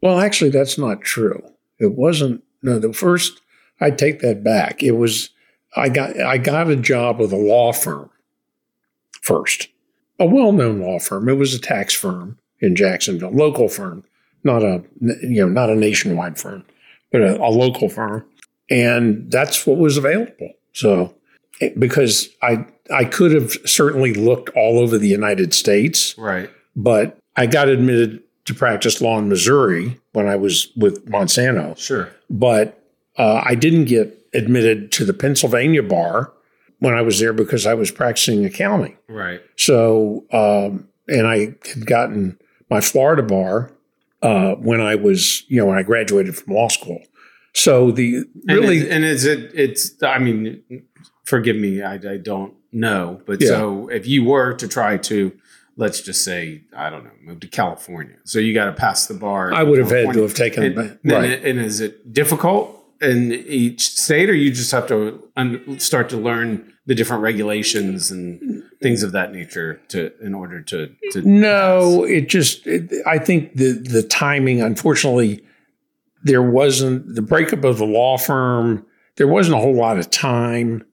well, 0.00 0.20
actually, 0.20 0.50
that's 0.50 0.78
not 0.78 1.02
true. 1.02 1.42
It 1.82 1.92
wasn't. 1.94 2.42
No, 2.62 2.78
the 2.78 2.92
first. 2.92 3.40
I 3.80 3.90
take 3.90 4.20
that 4.20 4.42
back. 4.44 4.82
It 4.82 4.92
was. 4.92 5.30
I 5.74 5.88
got 5.88 6.18
I 6.20 6.38
got 6.38 6.70
a 6.70 6.76
job 6.76 7.18
with 7.18 7.32
a 7.32 7.36
law 7.36 7.72
firm 7.72 8.10
first, 9.22 9.68
a 10.18 10.26
well-known 10.26 10.80
law 10.80 10.98
firm. 10.98 11.28
It 11.28 11.34
was 11.38 11.54
a 11.54 11.58
tax 11.60 11.94
firm 11.94 12.38
in 12.60 12.76
Jacksonville, 12.76 13.30
local 13.30 13.68
firm, 13.68 14.04
not 14.44 14.62
a 14.62 14.82
you 15.00 15.40
know 15.44 15.48
not 15.48 15.70
a 15.70 15.74
nationwide 15.74 16.38
firm, 16.38 16.64
but 17.10 17.22
a, 17.22 17.36
a 17.42 17.48
local 17.50 17.88
firm, 17.88 18.24
and 18.70 19.30
that's 19.30 19.66
what 19.66 19.78
was 19.78 19.96
available. 19.96 20.52
So 20.72 21.14
eh, 21.60 21.70
because 21.78 22.28
I 22.42 22.66
I 22.92 23.04
could 23.04 23.32
have 23.32 23.52
certainly 23.64 24.12
looked 24.14 24.50
all 24.50 24.78
over 24.78 24.98
the 24.98 25.08
United 25.08 25.54
States, 25.54 26.16
Right. 26.18 26.50
but 26.76 27.18
I 27.36 27.46
got 27.46 27.68
admitted 27.68 28.22
to 28.44 28.54
practice 28.54 29.00
law 29.00 29.18
in 29.18 29.28
Missouri 29.28 30.00
when 30.12 30.26
I 30.26 30.36
was 30.36 30.68
with 30.76 31.06
Monsanto 31.08 31.76
Sure. 31.78 32.10
but 32.30 32.78
uh, 33.18 33.42
I 33.44 33.54
didn't 33.54 33.84
get 33.84 34.18
admitted 34.34 34.90
to 34.92 35.04
the 35.04 35.12
Pennsylvania 35.12 35.82
bar 35.82 36.32
when 36.78 36.94
I 36.94 37.02
was 37.02 37.20
there 37.20 37.32
because 37.32 37.66
I 37.66 37.74
was 37.74 37.90
practicing 37.90 38.44
accounting. 38.44 38.96
Right. 39.08 39.40
So, 39.56 40.24
um, 40.32 40.88
and 41.08 41.26
I 41.26 41.54
had 41.68 41.86
gotten 41.86 42.38
my 42.70 42.80
Florida 42.80 43.22
bar 43.22 43.70
uh, 44.22 44.54
when 44.54 44.80
I 44.80 44.94
was, 44.94 45.44
you 45.48 45.58
know, 45.58 45.66
when 45.66 45.78
I 45.78 45.82
graduated 45.82 46.36
from 46.36 46.54
law 46.54 46.68
school. 46.68 47.00
So 47.54 47.90
the 47.90 48.16
And 48.48 48.58
really, 48.58 48.78
it- 48.78 48.90
and 48.90 49.04
is 49.04 49.24
it? 49.26 49.50
It's. 49.54 50.02
I 50.02 50.18
mean, 50.18 50.62
forgive 51.24 51.56
me. 51.56 51.82
I, 51.82 51.94
I 51.96 52.16
don't 52.16 52.54
know, 52.72 53.20
but 53.26 53.40
Yeah. 53.42 53.48
so 53.48 53.88
if 53.88 54.06
you 54.06 54.24
were 54.24 54.54
to 54.54 54.66
try 54.66 54.96
to, 54.96 55.32
let's 55.76 56.00
just 56.00 56.22
say, 56.24 56.62
I 56.76 56.90
don't 56.90 57.04
know, 57.04 57.10
move 57.22 57.40
to 57.40 57.46
California, 57.48 58.16
so 58.24 58.38
you 58.38 58.52
got 58.54 58.66
to 58.66 58.72
pass 58.72 59.06
the 59.06 59.14
bar. 59.14 59.52
I 59.52 59.62
would 59.62 59.78
have 59.78 59.90
had 59.90 60.12
to 60.12 60.22
have 60.22 60.34
taken 60.34 60.62
And, 60.62 60.78
it. 60.78 60.98
and, 61.02 61.12
Right. 61.12 61.44
and 61.44 61.58
is 61.60 61.80
it 61.80 62.12
difficult 62.12 62.78
in 63.00 63.32
each 63.32 63.88
state, 63.90 64.30
or 64.30 64.34
you 64.34 64.50
just 64.52 64.70
have 64.72 64.86
to 64.88 65.22
un- 65.36 65.78
start 65.78 66.08
to 66.10 66.16
learn 66.16 66.72
the 66.86 66.94
different 66.94 67.22
regulations 67.22 68.10
and 68.10 68.62
things 68.82 69.02
of 69.04 69.12
that 69.12 69.32
nature 69.32 69.80
to 69.88 70.10
in 70.20 70.34
order 70.34 70.60
to 70.60 70.88
to 71.12 71.22
No, 71.22 72.04
it 72.04 72.28
just, 72.28 72.66
it, 72.66 72.90
I 73.06 73.18
think 73.18 73.56
the, 73.56 73.72
the 73.72 74.02
timing, 74.02 74.60
unfortunately, 74.60 75.44
there 76.24 76.42
wasn't 76.42 77.14
the 77.14 77.22
breakup 77.22 77.64
of 77.64 77.78
the 77.78 77.84
law 77.86 78.18
firm. 78.18 78.84
There 79.16 79.28
wasn't 79.28 79.56
a 79.56 79.60
whole 79.60 79.74
lot 79.74 79.98
of 79.98 80.10
time 80.10 80.84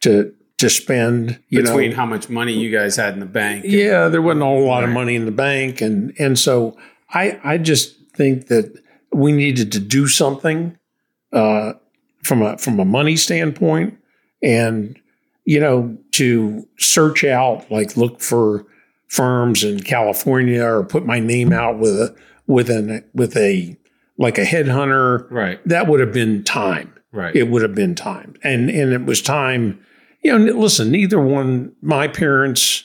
to 0.00 0.34
to 0.60 0.70
spend. 0.70 1.38
Between 1.50 1.90
know, 1.90 1.96
how 1.96 2.06
much 2.06 2.28
money 2.28 2.52
you 2.52 2.70
guys 2.70 2.96
had 2.96 3.14
in 3.14 3.20
the 3.20 3.26
bank. 3.26 3.64
and- 3.64 3.72
yeah, 3.72 4.08
there 4.08 4.22
wasn't 4.22 4.42
a 4.42 4.46
whole 4.46 4.64
lot 4.66 4.84
of 4.84 4.90
money 4.90 5.14
in 5.16 5.24
the 5.26 5.32
bank, 5.32 5.80
and 5.80 6.12
and 6.18 6.38
so 6.38 6.76
I 7.12 7.38
I 7.44 7.58
just 7.58 7.96
think 8.14 8.46
that 8.48 8.72
we 9.12 9.32
needed 9.32 9.72
to 9.72 9.80
do 9.80 10.06
something 10.06 10.76
uh, 11.32 11.72
from 12.22 12.42
a 12.42 12.56
from 12.58 12.78
a 12.80 12.84
money 12.84 13.16
standpoint, 13.16 13.96
and 14.42 14.98
you 15.44 15.60
know 15.60 15.96
to 16.12 16.66
search 16.78 17.24
out 17.24 17.70
like 17.70 17.96
look 17.96 18.20
for 18.20 18.64
firms 19.08 19.64
in 19.64 19.80
California 19.80 20.62
or 20.64 20.84
put 20.84 21.04
my 21.04 21.18
name 21.18 21.52
out 21.52 21.78
with 21.78 21.94
a 22.00 22.14
with 22.46 22.70
an 22.70 23.04
with 23.14 23.36
a 23.36 23.76
like 24.18 24.38
a 24.38 24.44
headhunter. 24.44 25.26
Right. 25.30 25.58
That 25.66 25.86
would 25.88 25.98
have 26.00 26.12
been 26.12 26.44
time 26.44 26.92
Right. 27.12 27.34
it 27.34 27.48
would 27.48 27.62
have 27.62 27.74
been 27.74 27.94
time. 27.94 28.34
And 28.44 28.70
and 28.70 28.92
it 28.92 29.04
was 29.06 29.20
time, 29.22 29.80
you 30.22 30.38
know, 30.38 30.52
listen, 30.52 30.90
neither 30.90 31.20
one, 31.20 31.72
my 31.82 32.08
parents 32.08 32.84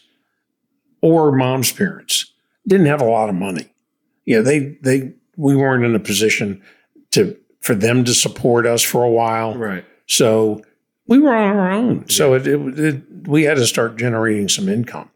or 1.02 1.32
mom's 1.32 1.72
parents 1.72 2.32
didn't 2.68 2.88
have 2.88 3.02
a 3.02 3.06
lot 3.06 3.30
of 3.30 3.36
money. 3.36 3.70
You 4.26 4.38
know, 4.38 4.42
they 4.44 4.78
they 4.82 5.14
we 5.38 5.56
weren't 5.56 5.86
in 5.86 5.96
a 5.96 6.00
position 6.00 6.62
to 7.12 7.38
for 7.62 7.76
them 7.76 8.04
to 8.06 8.14
support 8.14 8.66
us 8.66 8.82
for 8.82 9.04
a 9.04 9.10
while. 9.10 9.56
right. 9.56 9.86
So 10.08 10.62
we 11.08 11.20
were 11.20 11.36
on 11.36 11.56
our 11.56 11.72
own. 11.72 12.10
So 12.10 12.34
it, 12.34 12.48
it, 12.48 12.80
it 12.80 13.28
we 13.28 13.44
had 13.44 13.58
to 13.58 13.66
start 13.66 13.98
generating 13.98 14.50
some 14.50 14.70
income. 14.70 15.10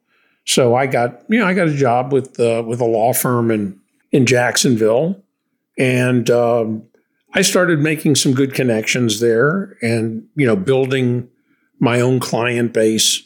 So 0.45 0.75
I 0.75 0.87
got, 0.87 1.23
you 1.29 1.39
know, 1.39 1.45
I 1.45 1.53
got 1.53 1.67
a 1.67 1.75
job 1.75 2.11
with 2.11 2.39
uh, 2.39 2.63
with 2.65 2.81
a 2.81 2.85
law 2.85 3.13
firm 3.13 3.51
in 3.51 3.79
in 4.11 4.25
Jacksonville, 4.25 5.21
and 5.77 6.29
um, 6.29 6.83
I 7.33 7.43
started 7.43 7.79
making 7.79 8.15
some 8.15 8.33
good 8.33 8.53
connections 8.53 9.19
there, 9.19 9.77
and 9.81 10.27
you 10.35 10.47
know, 10.47 10.55
building 10.55 11.29
my 11.79 11.99
own 12.01 12.19
client 12.19 12.73
base, 12.73 13.23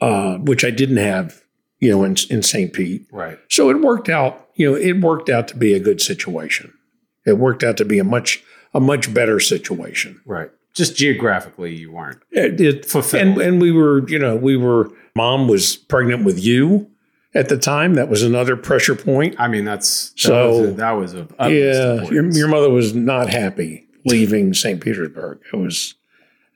uh, 0.00 0.36
which 0.38 0.64
I 0.64 0.70
didn't 0.70 0.96
have, 0.98 1.42
you 1.80 1.90
know, 1.90 2.04
in 2.04 2.16
in 2.30 2.42
St. 2.42 2.72
Pete. 2.72 3.06
Right. 3.12 3.38
So 3.48 3.70
it 3.70 3.80
worked 3.80 4.08
out, 4.08 4.48
you 4.54 4.70
know, 4.70 4.76
it 4.76 5.00
worked 5.00 5.28
out 5.28 5.48
to 5.48 5.56
be 5.56 5.74
a 5.74 5.80
good 5.80 6.00
situation. 6.00 6.72
It 7.26 7.38
worked 7.38 7.62
out 7.64 7.76
to 7.78 7.84
be 7.84 7.98
a 7.98 8.04
much 8.04 8.42
a 8.74 8.80
much 8.80 9.12
better 9.14 9.40
situation. 9.40 10.20
Right. 10.26 10.50
Just 10.74 10.96
geographically, 10.96 11.72
you 11.74 11.92
weren't. 11.92 12.20
It, 12.32 12.60
it 12.60 12.84
Fulfilled. 12.84 13.22
and 13.22 13.40
and 13.40 13.60
we 13.60 13.70
were, 13.70 14.08
you 14.08 14.18
know, 14.18 14.36
we 14.36 14.56
were. 14.56 14.90
Mom 15.16 15.46
was 15.46 15.76
pregnant 15.76 16.24
with 16.24 16.42
you 16.42 16.90
at 17.34 17.48
the 17.48 17.56
time. 17.56 17.94
That 17.94 18.08
was 18.08 18.24
another 18.24 18.56
pressure 18.56 18.96
point. 18.96 19.36
I 19.38 19.46
mean, 19.46 19.64
that's 19.64 20.10
that 20.10 20.18
So- 20.20 20.50
was 20.60 20.68
a, 20.68 20.72
that 20.72 20.90
was 20.92 21.14
a 21.14 21.28
yeah, 21.48 22.02
your, 22.10 22.28
your 22.32 22.48
mother 22.48 22.68
was 22.70 22.92
not 22.94 23.30
happy 23.30 23.86
leaving 24.04 24.52
St. 24.52 24.80
Petersburg. 24.80 25.38
It 25.52 25.56
was 25.56 25.94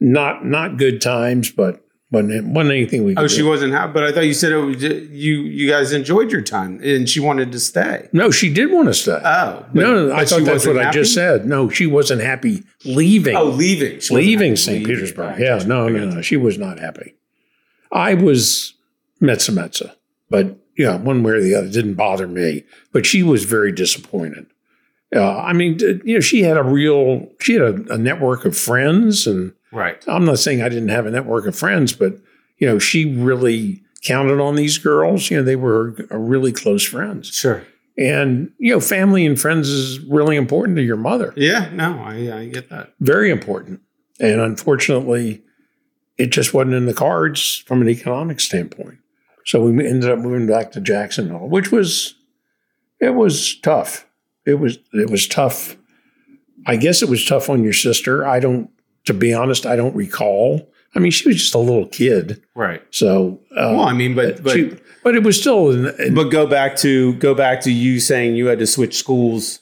not 0.01 0.45
not 0.45 0.77
good 0.77 1.01
times, 1.01 1.51
but 1.51 1.85
wasn't, 2.11 2.47
wasn't 2.55 2.73
anything 2.73 3.05
we 3.05 3.15
could 3.15 3.23
Oh, 3.25 3.29
do. 3.29 3.35
she 3.35 3.43
wasn't 3.43 3.73
happy, 3.75 3.93
but 3.93 4.03
I 4.05 4.13
thought 4.13 4.25
you 4.25 4.33
said 4.33 4.51
it 4.53 4.57
was, 4.57 4.83
you 4.83 5.43
you 5.43 5.69
guys 5.69 5.93
enjoyed 5.93 6.33
your 6.33 6.41
time 6.41 6.81
and 6.83 7.07
she 7.09 7.21
wanted 7.21 7.53
to 7.53 7.61
stay. 7.61 8.09
no, 8.15 8.31
she 8.31 8.53
did 8.53 8.71
want 8.73 8.89
to 8.89 8.95
stay. 8.95 9.21
Oh, 9.23 9.67
but- 9.67 9.75
no, 9.75 10.07
no, 10.09 10.15
I 10.15 10.25
thought 10.25 10.45
that's 10.45 10.67
what 10.67 10.79
I 10.79 10.91
just 10.91 11.13
said. 11.13 11.47
No, 11.47 11.69
she 11.69 11.87
wasn't 11.87 12.23
happy 12.23 12.63
leaving. 12.85 13.37
Oh, 13.37 13.45
leaving, 13.45 14.01
She 14.01 14.15
leaving 14.15 14.57
St. 14.57 14.87
Petersburg. 14.87 15.39
Yeah, 15.39 15.59
no, 15.67 15.89
no, 15.89 16.07
no. 16.09 16.23
She 16.23 16.37
was 16.39 16.57
not 16.59 16.79
happy. 16.79 17.15
I 17.93 18.15
was 18.15 18.75
Metza 19.21 19.51
Metza, 19.51 19.95
but 20.31 20.57
yeah, 20.79 20.97
one 20.97 21.23
way 21.23 21.33
or 21.33 21.41
the 21.43 21.55
other 21.57 21.69
didn't 21.69 21.95
bother 21.95 22.27
me. 22.29 22.65
But 22.93 23.05
she 23.05 23.23
was 23.23 23.45
very 23.45 23.73
disappointed. 23.73 24.47
Uh, 25.15 25.39
I 25.39 25.53
mean, 25.55 25.79
you 26.05 26.15
know, 26.15 26.21
she 26.21 26.43
had 26.43 26.57
a 26.57 26.63
real, 26.63 27.29
she 27.41 27.55
had 27.55 27.63
a, 27.63 27.95
a 27.95 27.99
network 27.99 28.45
of 28.45 28.57
friends, 28.57 29.27
and 29.27 29.53
Right. 29.73 30.03
I'm 30.09 30.25
not 30.25 30.39
saying 30.39 30.63
I 30.63 30.69
didn't 30.69 30.89
have 30.89 31.07
a 31.07 31.11
network 31.11 31.47
of 31.47 31.57
friends, 31.57 31.93
but 31.93 32.15
you 32.59 32.67
know, 32.67 32.79
she 32.79 33.15
really 33.15 33.83
counted 34.03 34.41
on 34.41 34.55
these 34.57 34.79
girls. 34.79 35.31
You 35.31 35.39
know, 35.39 35.43
they 35.43 35.57
were 35.57 35.91
really 36.11 36.53
close 36.53 36.85
friends, 36.85 37.29
Sure. 37.29 37.65
and 37.97 38.51
you 38.59 38.73
know, 38.73 38.81
family 38.81 39.27
and 39.27 39.39
friends 39.41 39.69
is 39.69 40.01
really 40.01 40.37
important 40.37 40.77
to 40.77 40.83
your 40.83 40.97
mother 40.97 41.33
Yeah. 41.37 41.69
No, 41.73 41.99
I 42.01 42.39
I 42.39 42.47
get 42.47 42.69
that. 42.71 42.95
very 43.01 43.31
important. 43.31 43.81
And 44.21 44.41
unfortunately, 44.41 45.43
it 46.17 46.31
just 46.31 46.53
wasn't 46.55 46.75
in 46.75 46.87
the 46.87 46.95
cards 46.95 47.63
from 47.67 47.81
an 47.83 47.89
economic 47.89 48.41
standpoint. 48.41 48.99
So 49.45 49.63
we 49.63 49.87
ended 49.87 50.11
up 50.11 50.19
moving 50.19 50.47
back 50.47 50.73
to 50.73 50.81
Jacksonville, 50.81 51.49
which 51.49 51.71
was 51.71 52.15
it 53.01 53.15
was 53.15 53.59
tough. 53.61 54.07
It 54.45 54.55
was 54.55 54.79
it 54.93 55.11
was 55.11 55.27
tough. 55.29 55.77
I 56.67 56.77
guess 56.77 57.03
it 57.03 57.09
was 57.09 57.25
tough 57.25 57.49
on 57.49 57.63
your 57.63 57.73
sister. 57.73 58.27
I 58.27 58.41
don't, 58.41 58.69
to 59.09 59.15
be 59.15 59.35
honest, 59.35 59.67
I 59.67 59.75
don't 59.77 59.95
recall. 59.97 60.71
I 60.95 61.01
mean, 61.01 61.11
she 61.11 61.29
was 61.29 61.37
just 61.37 61.55
a 61.55 61.59
little 61.59 61.87
kid, 61.87 62.41
Right. 62.55 62.83
so. 62.91 63.41
Uh, 63.55 63.75
Well, 63.77 63.81
I 63.81 63.93
mean, 63.93 64.15
but 64.15 64.43
but 64.43 64.53
she- 64.55 64.73
but 65.05 65.15
it 65.15 65.23
was 65.23 65.39
still. 65.39 65.71
In, 65.71 65.93
in- 65.99 66.15
but 66.15 66.31
go 66.31 66.47
back 66.47 66.77
to 66.79 67.13
go 67.15 67.35
back 67.35 67.61
to 67.63 67.71
you 67.73 68.01
saying 68.01 68.37
you 68.37 68.47
had 68.47 68.59
to 68.61 68.67
switch 68.67 68.97
schools. 68.97 69.61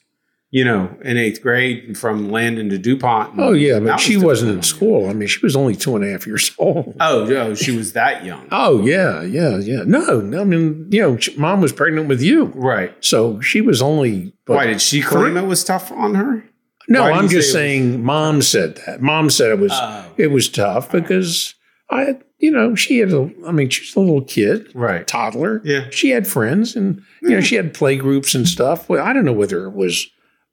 You 0.53 0.65
know, 0.65 0.97
in 1.05 1.19
eighth 1.19 1.43
grade 1.43 1.99
from 1.99 2.31
Landon 2.31 2.71
to 2.71 2.79
Dupont. 2.79 3.33
and 3.33 3.41
oh 3.41 3.53
yeah, 3.53 3.81
but 3.81 3.99
she 3.99 4.17
wasn't 4.17 4.53
in 4.53 4.61
difficult 4.61 4.91
on 4.93 4.95
you. 4.95 4.99
school. 5.03 5.11
I 5.11 5.13
mean, 5.13 5.29
she 5.29 5.41
was 5.45 5.57
only 5.57 5.75
two 5.75 5.97
and 5.97 6.05
a 6.05 6.11
half 6.13 6.25
years 6.27 6.53
old. 6.59 6.95
Oh, 7.01 7.27
oh, 7.35 7.55
she 7.57 7.77
was 7.77 7.93
that 7.95 8.25
young. 8.25 8.47
Oh 8.53 8.81
yeah, 8.87 9.23
yeah, 9.23 9.59
yeah. 9.59 9.83
No, 9.85 10.21
no, 10.21 10.41
I 10.41 10.45
mean, 10.45 10.87
you 10.91 11.01
know, 11.03 11.17
she- 11.19 11.37
mom 11.37 11.61
was 11.61 11.73
pregnant 11.73 12.07
with 12.09 12.23
you, 12.23 12.53
Right. 12.55 12.93
so 13.01 13.41
she 13.41 13.61
was 13.61 13.83
only. 13.83 14.35
but- 14.47 14.55
Why 14.57 14.67
did 14.67 14.81
she 14.81 15.03
claim 15.03 15.37
it 15.37 15.47
was 15.47 15.65
tough 15.65 15.91
on 15.91 16.15
her? 16.15 16.45
No, 16.89 17.03
I'm 17.05 17.29
just 17.29 17.53
say 17.53 17.79
saying. 17.79 18.05
Mom 18.05 18.43
said 18.43 18.77
that. 18.87 19.03
Mom 19.03 19.31
said 19.31 19.51
it 19.51 19.59
was 19.59 19.73
Oh. 19.75 20.05
it 20.17 20.29
was 20.29 20.49
tough 20.49 20.91
because 20.93 21.55
I, 21.91 22.17
you 22.39 22.51
know, 22.51 22.75
she 22.75 22.99
had 22.99 23.13
a. 23.13 23.31
I 23.47 23.53
mean, 23.53 23.69
she 23.71 23.83
was 23.83 23.97
a 23.97 24.01
little 24.01 24.23
kid, 24.25 24.69
Right. 24.75 25.07
toddler. 25.07 25.61
Yeah. 25.65 25.87
She 25.91 26.11
had 26.11 26.27
friends, 26.27 26.77
and 26.77 27.03
you 27.23 27.31
know, 27.31 27.41
she 27.41 27.57
had 27.57 27.75
play 27.75 27.97
groups 27.97 28.35
and 28.35 28.47
stuff. 28.47 28.89
Well, 28.89 29.05
I 29.05 29.13
don't 29.13 29.25
know 29.25 29.33
whether 29.33 29.65
it 29.65 29.73
was 29.75 30.07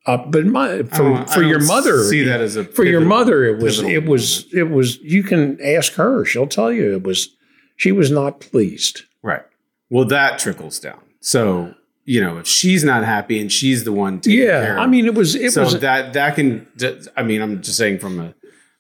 up, 0.06 0.32
but 0.32 0.46
my 0.46 0.84
for 0.84 1.26
for 1.28 1.44
your 1.44 1.64
mother, 1.66 2.04
see 2.04 2.24
that 2.24 2.42
as 2.42 2.56
a 2.56 2.64
for 2.66 2.84
your 2.84 3.02
mother, 3.02 3.44
it 3.46 3.62
was 3.62 3.82
it 3.82 4.06
was 4.06 4.46
it 4.54 4.70
was. 4.70 4.98
You 5.00 5.24
can 5.24 5.60
ask 5.62 5.94
her; 5.94 6.26
she'll 6.26 6.48
tell 6.48 6.72
you 6.72 6.94
it 6.94 7.04
was. 7.04 7.30
She 7.76 7.92
was 7.92 8.12
not 8.12 8.40
pleased. 8.40 9.02
Right. 9.24 9.42
Well, 9.90 10.06
that 10.06 10.40
trickles 10.40 10.80
down. 10.80 11.00
So 11.22 11.74
you 12.06 12.22
know, 12.22 12.38
if 12.40 12.48
she's 12.48 12.84
not 12.84 13.04
happy 13.04 13.40
and 13.40 13.52
she's 13.52 13.84
the 13.84 13.92
one 13.92 14.20
taking 14.20 14.42
Yeah, 14.42 14.66
care 14.66 14.80
I 14.80 14.88
mean, 14.88 15.06
it 15.06 15.16
was 15.16 15.36
it 15.36 15.52
so 15.54 15.64
was 15.64 15.80
that 15.80 16.14
that 16.14 16.36
can. 16.36 16.68
I 17.16 17.24
mean, 17.24 17.42
I'm 17.42 17.62
just 17.62 17.78
saying 17.78 18.00
from 18.00 18.20
a, 18.20 18.34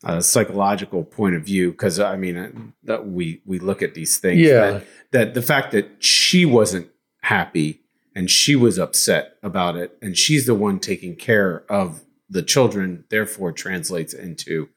a 0.03 0.21
psychological 0.21 1.03
point 1.03 1.35
of 1.35 1.43
view 1.43 1.71
because 1.71 1.99
I 1.99 2.17
mean 2.17 2.37
uh, 2.37 2.51
that 2.83 3.07
we 3.07 3.41
we 3.45 3.59
look 3.59 3.81
at 3.81 3.93
these 3.93 4.17
things. 4.17 4.41
Yeah. 4.41 4.71
That, 4.71 4.83
that 5.11 5.33
the 5.33 5.41
fact 5.41 5.71
that 5.71 6.03
she 6.03 6.45
wasn't 6.45 6.89
happy 7.21 7.81
and 8.15 8.29
she 8.29 8.55
was 8.55 8.77
upset 8.77 9.37
about 9.41 9.75
it, 9.75 9.97
and 10.01 10.17
she's 10.17 10.45
the 10.45 10.53
one 10.55 10.79
taking 10.79 11.15
care 11.15 11.63
of 11.71 12.03
the 12.29 12.43
children, 12.43 13.05
therefore 13.09 13.51
translates 13.51 14.13
into 14.13 14.69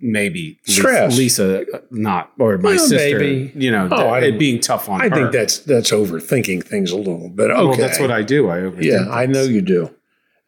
maybe 0.00 0.58
Lisa- 0.66 0.80
Stress. 0.80 1.18
Lisa, 1.18 1.64
not 1.90 2.32
or 2.38 2.58
my 2.58 2.70
Well, 2.70 2.78
sister. 2.78 3.18
maybe. 3.18 3.52
You 3.54 3.70
know, 3.70 3.88
Oh, 3.90 4.14
it 4.14 4.38
being 4.38 4.60
tough 4.60 4.88
on 4.88 5.00
I 5.00 5.08
her. 5.08 5.14
think 5.14 5.32
that's 5.32 5.58
that's 5.58 5.90
overthinking 5.90 6.64
things 6.64 6.90
a 6.90 6.96
little 6.96 7.28
bit. 7.28 7.50
Okay, 7.50 7.64
Well, 7.64 7.76
that's 7.76 7.98
what 8.00 8.10
I 8.10 8.22
do. 8.22 8.48
I 8.50 8.58
overthink. 8.58 8.82
yeah, 8.84 9.06
I 9.10 9.26
know 9.26 9.42
you 9.42 9.60
do. 9.62 9.90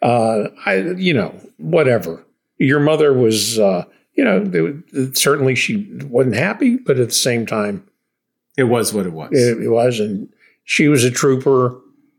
Uh, 0.02 0.48
I, 0.66 0.76
you 0.96 1.14
know, 1.14 1.34
whatever. 1.58 2.24
Your 2.58 2.80
mother 2.80 3.12
was, 3.12 3.58
uh, 3.58 3.84
you 4.14 4.24
know, 4.24 4.82
certainly 5.14 5.54
she 5.54 5.88
wasn't 6.04 6.34
happy, 6.36 6.76
but 6.76 6.98
at 6.98 7.08
the 7.08 7.14
same 7.14 7.46
time, 7.46 7.84
It 8.56 8.64
was 8.64 8.92
what 8.92 9.06
it 9.06 9.12
was. 9.12 9.30
it, 9.32 9.62
it 9.62 9.68
was, 9.70 9.98
and 10.00 10.28
she 10.64 10.88
was 10.88 11.04
a 11.04 11.10
trooper. 11.10 11.76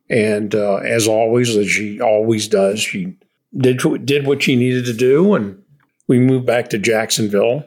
And 0.10 0.54
uh, 0.54 0.76
as 0.78 1.08
always, 1.08 1.56
as 1.56 1.70
she 1.70 2.00
always 2.02 2.48
does, 2.48 2.80
she 2.82 3.16
did 3.56 3.82
did 4.06 4.28
what 4.28 4.44
she 4.44 4.56
needed 4.56 4.86
to 4.86 4.94
do, 4.94 5.34
and 5.34 5.62
we 6.08 6.20
moved 6.20 6.46
back 6.46 6.70
to 6.70 6.78
Jacksonville. 6.78 7.66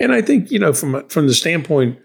And 0.00 0.12
I 0.12 0.22
think 0.22 0.50
you 0.50 0.58
know, 0.58 0.72
from 0.72 1.06
from 1.08 1.26
the 1.26 1.34
standpoint, 1.34 1.98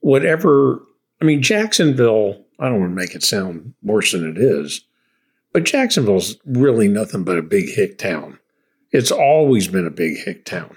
whatever 0.00 0.80
I 1.20 1.24
mean, 1.24 1.42
Jacksonville. 1.42 2.40
I 2.60 2.68
don't 2.68 2.78
want 2.80 2.92
to 2.92 2.96
make 2.96 3.14
it 3.16 3.22
sound 3.24 3.74
worse 3.82 4.12
than 4.12 4.28
it 4.30 4.38
is, 4.38 4.82
but 5.52 5.64
Jacksonville's 5.64 6.36
really 6.44 6.86
nothing 6.86 7.24
but 7.24 7.36
a 7.36 7.42
big 7.42 7.68
hick 7.68 7.98
town. 7.98 8.38
It's 8.92 9.10
always 9.10 9.66
been 9.66 9.86
a 9.86 9.90
big 9.90 10.18
hick 10.18 10.44
town. 10.44 10.76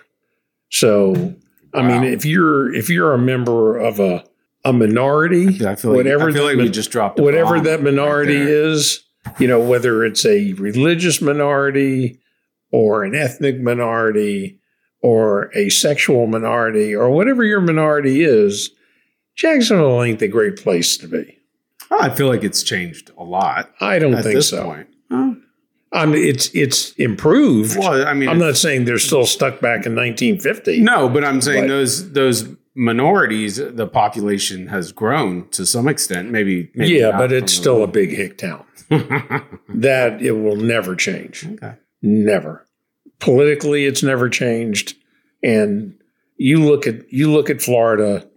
So, 0.70 1.36
I 1.74 1.82
Wow. 1.82 2.02
mean, 2.02 2.12
if 2.12 2.26
you're 2.26 2.74
if 2.74 2.90
you're 2.90 3.14
a 3.14 3.18
member 3.20 3.78
of 3.78 4.00
a 4.00 4.24
a 4.66 4.74
minority, 4.74 5.64
I 5.66 5.76
feel 5.76 5.92
like, 5.92 5.98
whatever 5.98 6.30
I 6.30 6.34
feel 6.34 6.44
like 6.46 6.58
we 6.58 6.70
just 6.70 6.90
dropped 6.92 7.20
whatever 7.20 7.60
that 7.60 7.84
minority 7.84 8.40
right 8.40 8.48
is, 8.50 9.04
you 9.40 9.48
know, 9.48 9.60
whether 9.60 10.04
it's 10.04 10.26
a 10.26 10.54
religious 10.54 11.22
minority 11.22 12.20
or 12.72 13.04
an 13.04 13.16
ethnic 13.16 13.60
minority 13.62 14.60
or 15.02 15.52
a 15.56 15.70
sexual 15.70 16.28
minority 16.28 16.94
or 16.96 17.10
whatever 17.10 17.44
your 17.44 17.62
minority 17.62 18.24
is, 18.24 18.72
Jacksonville 19.36 20.04
ain't 20.04 20.20
the 20.20 20.28
great 20.28 20.58
place 20.62 20.98
to 20.98 21.08
be. 21.08 21.38
Oh, 21.92 22.00
I 22.02 22.10
feel 22.10 22.28
like 22.28 22.44
it's 22.44 22.64
changed 22.64 23.12
a 23.18 23.24
lot 23.24 23.72
I 23.80 24.00
don't 24.00 24.14
at 24.16 24.24
think 24.24 24.36
this 24.36 24.50
so. 24.50 24.64
point. 24.66 24.88
Oh, 25.12 25.38
I 25.94 26.06
mean, 26.06 26.26
it's 26.28 26.50
it's 26.54 26.92
improved. 26.94 27.78
Well, 27.78 28.06
I 28.06 28.14
mean, 28.14 28.28
I'm 28.28 28.40
not 28.40 28.58
saying 28.58 28.84
they're 28.86 28.98
still 29.00 29.26
stuck 29.26 29.62
back 29.62 29.86
in 29.86 29.96
1950. 29.96 30.82
no, 30.82 31.08
but 31.08 31.24
I'm 31.24 31.40
saying 31.42 31.64
But- 31.64 31.68
those 31.70 32.12
those 32.12 32.50
minorities, 32.76 33.56
the 33.58 33.88
population 33.88 34.68
has 34.68 34.92
grown 34.92 35.48
to 35.50 35.66
some 35.66 35.88
extent. 35.88 36.30
Maybe, 36.30 36.70
maybe 36.76 36.94
yeah, 36.96 37.18
but 37.18 37.32
it's 37.32 37.54
from 37.56 37.62
still 37.62 37.84
a 37.84 37.88
big 37.88 38.10
hick 38.10 38.38
town. 38.38 38.66
That 39.70 40.22
it 40.22 40.32
will 40.32 40.56
never 40.56 40.96
change. 40.96 41.46
okay. 41.46 41.76
Never. 42.02 42.68
Politically, 43.20 43.86
it's 43.86 44.04
never 44.04 44.30
changed. 44.30 44.96
And 45.44 45.96
you 46.38 46.64
look 46.64 46.86
at 46.88 47.12
you 47.12 47.32
look 47.32 47.50
at 47.50 47.62
Florida, 47.62 48.28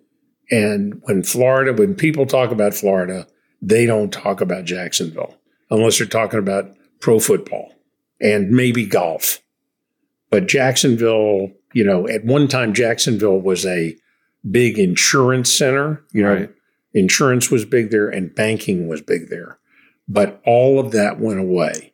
and 0.50 1.00
when 1.04 1.22
Florida, 1.22 1.72
when 1.72 1.94
people 1.94 2.26
talk 2.26 2.50
about 2.50 2.74
Florida, 2.74 3.26
they 3.62 3.86
don't 3.86 4.12
talk 4.12 4.40
about 4.40 4.64
Jacksonville 4.64 5.36
unless 5.70 5.98
they're 5.98 6.06
talking 6.06 6.38
about 6.38 6.70
pro 7.00 7.20
football 7.20 7.74
and 8.20 8.50
maybe 8.50 8.86
golf. 8.86 9.40
But 10.30 10.46
Jacksonville, 10.48 11.50
you 11.72 11.84
know, 11.84 12.08
at 12.08 12.24
one 12.24 12.48
time 12.48 12.72
Jacksonville 12.72 13.40
was 13.40 13.66
a 13.66 13.96
big 14.50 14.78
insurance 14.78 15.52
center. 15.52 16.02
You 16.12 16.22
know, 16.22 16.34
Right. 16.34 16.50
insurance 16.94 17.50
was 17.50 17.64
big 17.64 17.90
there 17.90 18.08
and 18.08 18.34
banking 18.34 18.88
was 18.88 19.02
big 19.02 19.28
there. 19.28 19.58
But 20.08 20.40
all 20.44 20.80
of 20.80 20.92
that 20.92 21.20
went 21.20 21.40
away 21.40 21.89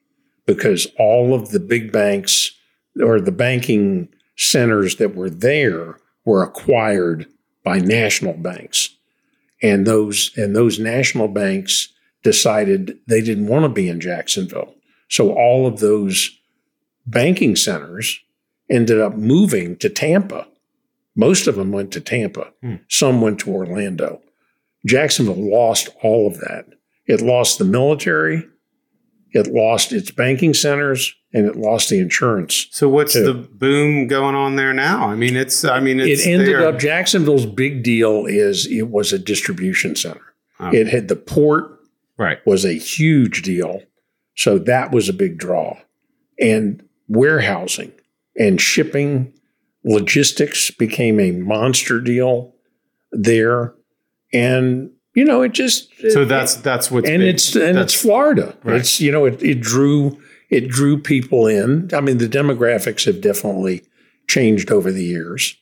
because 0.47 0.87
all 0.99 1.35
of 1.35 1.51
the 1.51 1.61
big 1.61 1.93
banks 1.93 2.53
or 3.01 3.21
the 3.21 3.33
banking 3.33 4.09
centers 4.37 4.97
that 4.97 5.15
were 5.15 5.31
there 5.31 5.99
were 6.25 6.43
acquired 6.43 7.27
by 7.65 7.79
national 7.79 8.35
banks. 8.35 8.91
And 9.63 9.87
those 9.87 10.31
and 10.37 10.55
those 10.55 10.79
national 10.79 11.29
banks 11.29 11.89
decided 12.23 12.99
they 13.07 13.21
didn't 13.21 13.47
want 13.47 13.65
to 13.65 13.69
be 13.69 13.89
in 13.89 14.01
Jacksonville. 14.01 14.75
So 15.09 15.33
all 15.33 15.67
of 15.67 15.81
those 15.81 16.31
banking 17.07 17.57
centers 17.57 18.21
ended 18.69 19.01
up 19.01 19.17
moving 19.17 19.77
to 19.77 19.89
Tampa. 19.89 20.47
Most 21.15 21.47
of 21.47 21.55
them 21.55 21.73
went 21.73 21.93
to 21.93 22.01
Tampa. 22.01 22.53
Hmm. 22.63 22.77
Some 22.89 23.21
went 23.21 23.41
to 23.41 23.53
Orlando. 23.53 24.21
Jacksonville 24.85 25.51
lost 25.51 25.89
all 26.03 26.27
of 26.27 26.39
that. 26.39 26.67
It 27.07 27.21
lost 27.21 27.59
the 27.59 27.65
military, 27.65 28.47
it 29.37 29.53
lost 29.53 29.93
its 29.93 30.11
banking 30.11 30.55
centers, 30.55 31.15
and 31.33 31.47
it 31.47 31.57
lost 31.57 31.91
the 31.91 31.99
insurance. 31.99 32.67
So 32.71 32.89
what's 32.89 33.13
Too. 33.13 33.25
the 33.25 33.35
boom 33.35 34.07
going 34.07 34.35
on 34.35 34.57
there 34.57 34.73
now? 34.73 35.09
I 35.09 35.15
mean, 35.15 35.37
it's. 35.37 35.65
I 35.65 35.81
mean, 35.81 36.01
it's. 36.01 36.27
it 36.27 36.31
ended 36.31 36.49
there. 36.49 36.69
up 36.69 36.79
Jacksonville's 36.79 37.47
big 37.47 37.83
deal 37.83 38.27
is 38.27 38.67
it 38.67 38.91
was 38.91 39.13
a 39.13 39.19
distribution 39.19 39.95
center. 39.97 40.35
Oh. 40.59 40.71
It 40.73 40.89
had 40.89 41.09
the 41.09 41.17
port 41.17 41.79
right. 42.17 42.45
was 42.47 42.65
a 42.65 42.75
huge 42.75 43.43
deal. 43.43 43.83
So 44.35 44.59
that 44.59 44.93
was 44.93 45.09
a 45.09 45.15
big 45.15 45.39
draw. 45.39 45.79
And 46.39 46.83
warehousing 47.09 47.93
and 48.39 48.61
shipping 48.61 49.33
logistics 49.85 50.71
became 50.71 51.21
a 51.21 51.33
monster 51.33 52.01
deal 52.01 52.55
there. 53.13 53.75
And 54.33 54.91
you 55.17 55.25
know, 55.25 55.43
it 55.43 55.53
just 55.53 55.91
So 56.11 56.25
that's 56.25 56.55
that's 56.57 56.91
what's 56.93 57.09
and 57.09 57.21
big. 57.21 57.35
it's 57.35 57.55
and 57.57 57.77
That's- 57.77 57.93
it's 57.95 58.01
Florida. 58.01 58.57
Right. 58.63 58.77
It's 58.81 59.01
you 59.01 59.11
know 59.11 59.25
it, 59.25 59.43
it 59.43 59.61
drew 59.61 60.21
it 60.51 60.69
drew 60.69 60.97
people 61.01 61.49
in. 61.49 61.91
I 61.93 62.01
mean 62.01 62.19
the 62.19 62.29
demographics 62.29 63.05
have 63.07 63.21
definitely 63.21 63.83
changed 64.29 64.71
over 64.71 64.93
the 64.93 65.03
years, 65.05 65.57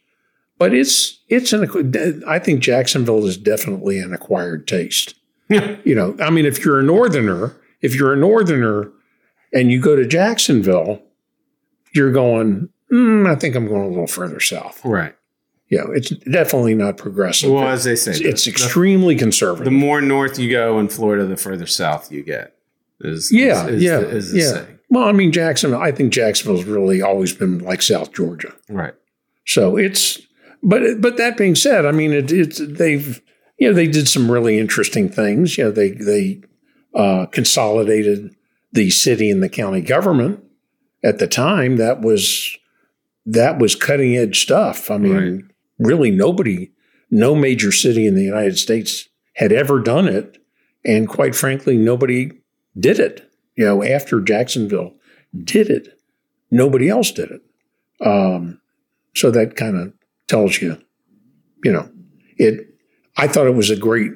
but 0.59 0.75
it's 0.75 1.21
it's 1.29 1.53
an 1.55 2.23
I 2.27 2.39
think 2.39 2.61
Jacksonville 2.61 3.25
is 3.25 3.39
definitely 3.39 3.99
an 3.99 4.13
acquired 4.13 4.67
taste. 4.69 5.15
Yeah. 5.49 5.77
You 5.85 5.95
know, 5.95 6.17
I 6.21 6.29
mean 6.31 6.45
if 6.47 6.65
you're 6.65 6.81
a 6.81 6.83
northerner, 6.83 7.55
if 7.81 7.95
you're 7.95 8.13
a 8.13 8.17
northerner 8.17 8.91
and 9.53 9.71
you 9.71 9.81
go 9.81 9.95
to 9.97 10.05
Jacksonville, 10.07 11.01
you're 11.95 12.13
going. 12.13 12.69
Mm, 12.93 13.27
I 13.31 13.35
think 13.35 13.55
I'm 13.57 13.67
going 13.67 13.83
a 13.85 13.89
little 13.89 14.07
further 14.07 14.41
south. 14.41 14.85
right. 14.85 15.15
You 15.75 15.85
know, 15.85 15.93
it's 15.93 16.11
definitely 16.11 16.75
not 16.75 16.97
progressive. 16.97 17.51
Well, 17.51 17.66
as 17.66 17.83
they 17.85 17.97
say, 17.97 18.12
it's, 18.12 18.20
the- 18.20 18.29
it's 18.29 18.47
extremely 18.47 19.14
The, 19.14 19.20
conservative. 19.20 19.64
The 19.64 19.70
more 19.72 20.01
north 20.01 20.39
you 20.39 20.51
go 20.51 20.79
in 20.79 20.89
Florida, 20.89 21.25
the 21.27 21.37
further 21.37 21.66
south 21.66 22.12
you 22.12 22.22
get. 22.22 22.55
Is 23.01 23.33
Yeah, 23.33 23.66
is, 23.66 23.75
is 23.77 23.83
yeah, 23.83 23.99
the, 23.99 24.09
is 24.09 24.33
the 24.33 24.39
yeah. 24.39 24.45
saying. 24.53 24.79
Well, 24.91 25.05
I 25.09 25.12
mean, 25.12 25.33
Jacksonville, 25.33 25.81
I 25.83 25.91
think 25.91 26.12
Jacksonville's 26.12 26.64
really 26.64 27.03
always 27.03 27.33
been 27.33 27.59
like 27.59 27.83
South 27.83 28.12
Georgia. 28.12 28.53
Right. 28.68 28.95
So 29.47 29.77
it's, 29.77 30.20
but 30.62 31.01
but 31.01 31.16
that 31.16 31.37
being 31.37 31.57
said, 31.57 31.85
I 31.87 31.91
mean, 31.91 32.12
it, 32.12 32.31
it's 32.31 32.59
they've 32.64 33.20
you 33.59 33.68
know 33.68 33.75
they 33.75 33.89
did 33.89 34.07
some 34.09 34.31
really 34.31 34.59
interesting 34.61 35.09
things. 35.09 35.59
You 35.59 35.64
know, 35.64 35.70
they 35.72 35.91
they 35.91 36.43
uh, 36.95 37.27
consolidated 37.27 38.35
the 38.72 38.91
city 38.91 39.31
and 39.31 39.43
the 39.43 39.49
county 39.49 39.81
government 39.81 40.43
at 41.03 41.18
the 41.18 41.27
time. 41.27 41.77
That 41.79 42.01
was 42.01 42.57
that 43.27 43.59
was 43.59 43.75
cutting 43.75 44.16
edge 44.16 44.41
stuff. 44.41 44.91
I 44.91 44.99
mean, 44.99 45.12
Right. 45.16 45.45
Really 45.79 46.11
nobody, 46.11 46.72
no 47.11 47.35
major 47.35 47.72
city 47.72 48.07
in 48.07 48.14
the 48.14 48.22
United 48.22 48.59
States 48.59 49.09
had 49.35 49.53
ever 49.53 49.81
done 49.81 50.09
it, 50.09 50.39
and 50.85 51.09
quite 51.09 51.35
frankly, 51.35 51.77
nobody 51.77 52.31
did 52.79 52.99
it. 52.99 53.31
You 53.57 53.64
know, 53.64 53.83
after 53.83 54.20
Jacksonville 54.20 54.95
did 55.43 55.70
it, 55.70 55.99
nobody 56.51 56.89
else 56.89 57.11
did 57.11 57.31
it. 57.31 57.43
Um, 58.05 58.61
so 59.14 59.31
that 59.31 59.57
kind 59.57 59.77
of 59.77 59.93
tells 60.29 60.61
you, 60.61 60.81
you 61.62 61.72
know, 61.72 61.89
it. 62.37 62.68
I 63.16 63.29
thought 63.29 63.47
it 63.47 63.55
was 63.55 63.70
a 63.70 63.77
great. 63.77 64.12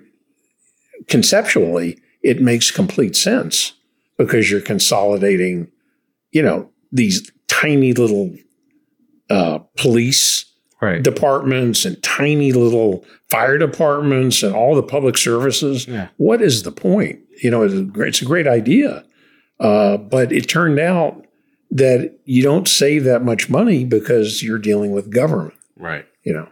Conceptually, 1.07 2.01
it 2.23 2.43
makes 2.43 2.73
complete 2.73 3.15
sense 3.15 3.75
because 4.17 4.51
you're 4.51 4.61
consolidating, 4.61 5.71
you 6.33 6.43
know, 6.43 6.71
these 6.91 7.31
tiny 7.47 7.93
little 7.93 8.35
uh, 9.31 9.59
police 9.77 10.48
Right. 10.81 11.03
departments 11.03 11.85
and 11.85 12.01
tiny 12.05 12.53
little 12.53 13.05
fire 13.31 13.59
departments 13.59 14.45
and 14.45 14.55
all 14.55 14.77
the 14.77 14.83
public 14.83 15.19
services. 15.19 15.89
Yeah. 15.89 16.09
What 16.19 16.41
is 16.41 16.63
the 16.63 16.71
point? 16.71 17.19
You 17.43 17.51
know, 17.51 17.63
it's 17.63 17.75
a 17.75 17.83
great, 17.83 18.09
it's 18.11 18.23
a 18.23 18.27
great 18.27 18.47
idea, 18.47 19.05
uh, 19.59 19.97
but 19.97 20.31
it 20.31 20.49
turned 20.49 20.79
out 20.79 21.27
that 21.71 22.19
you 22.25 22.43
don't 22.43 22.69
save 22.69 23.05
that 23.05 23.25
much 23.25 23.51
money 23.51 23.85
because 23.85 24.43
you're 24.43 24.59
dealing 24.59 24.93
with 24.93 25.11
government. 25.13 25.55
Right. 25.77 26.07
You 26.23 26.35
know, 26.35 26.49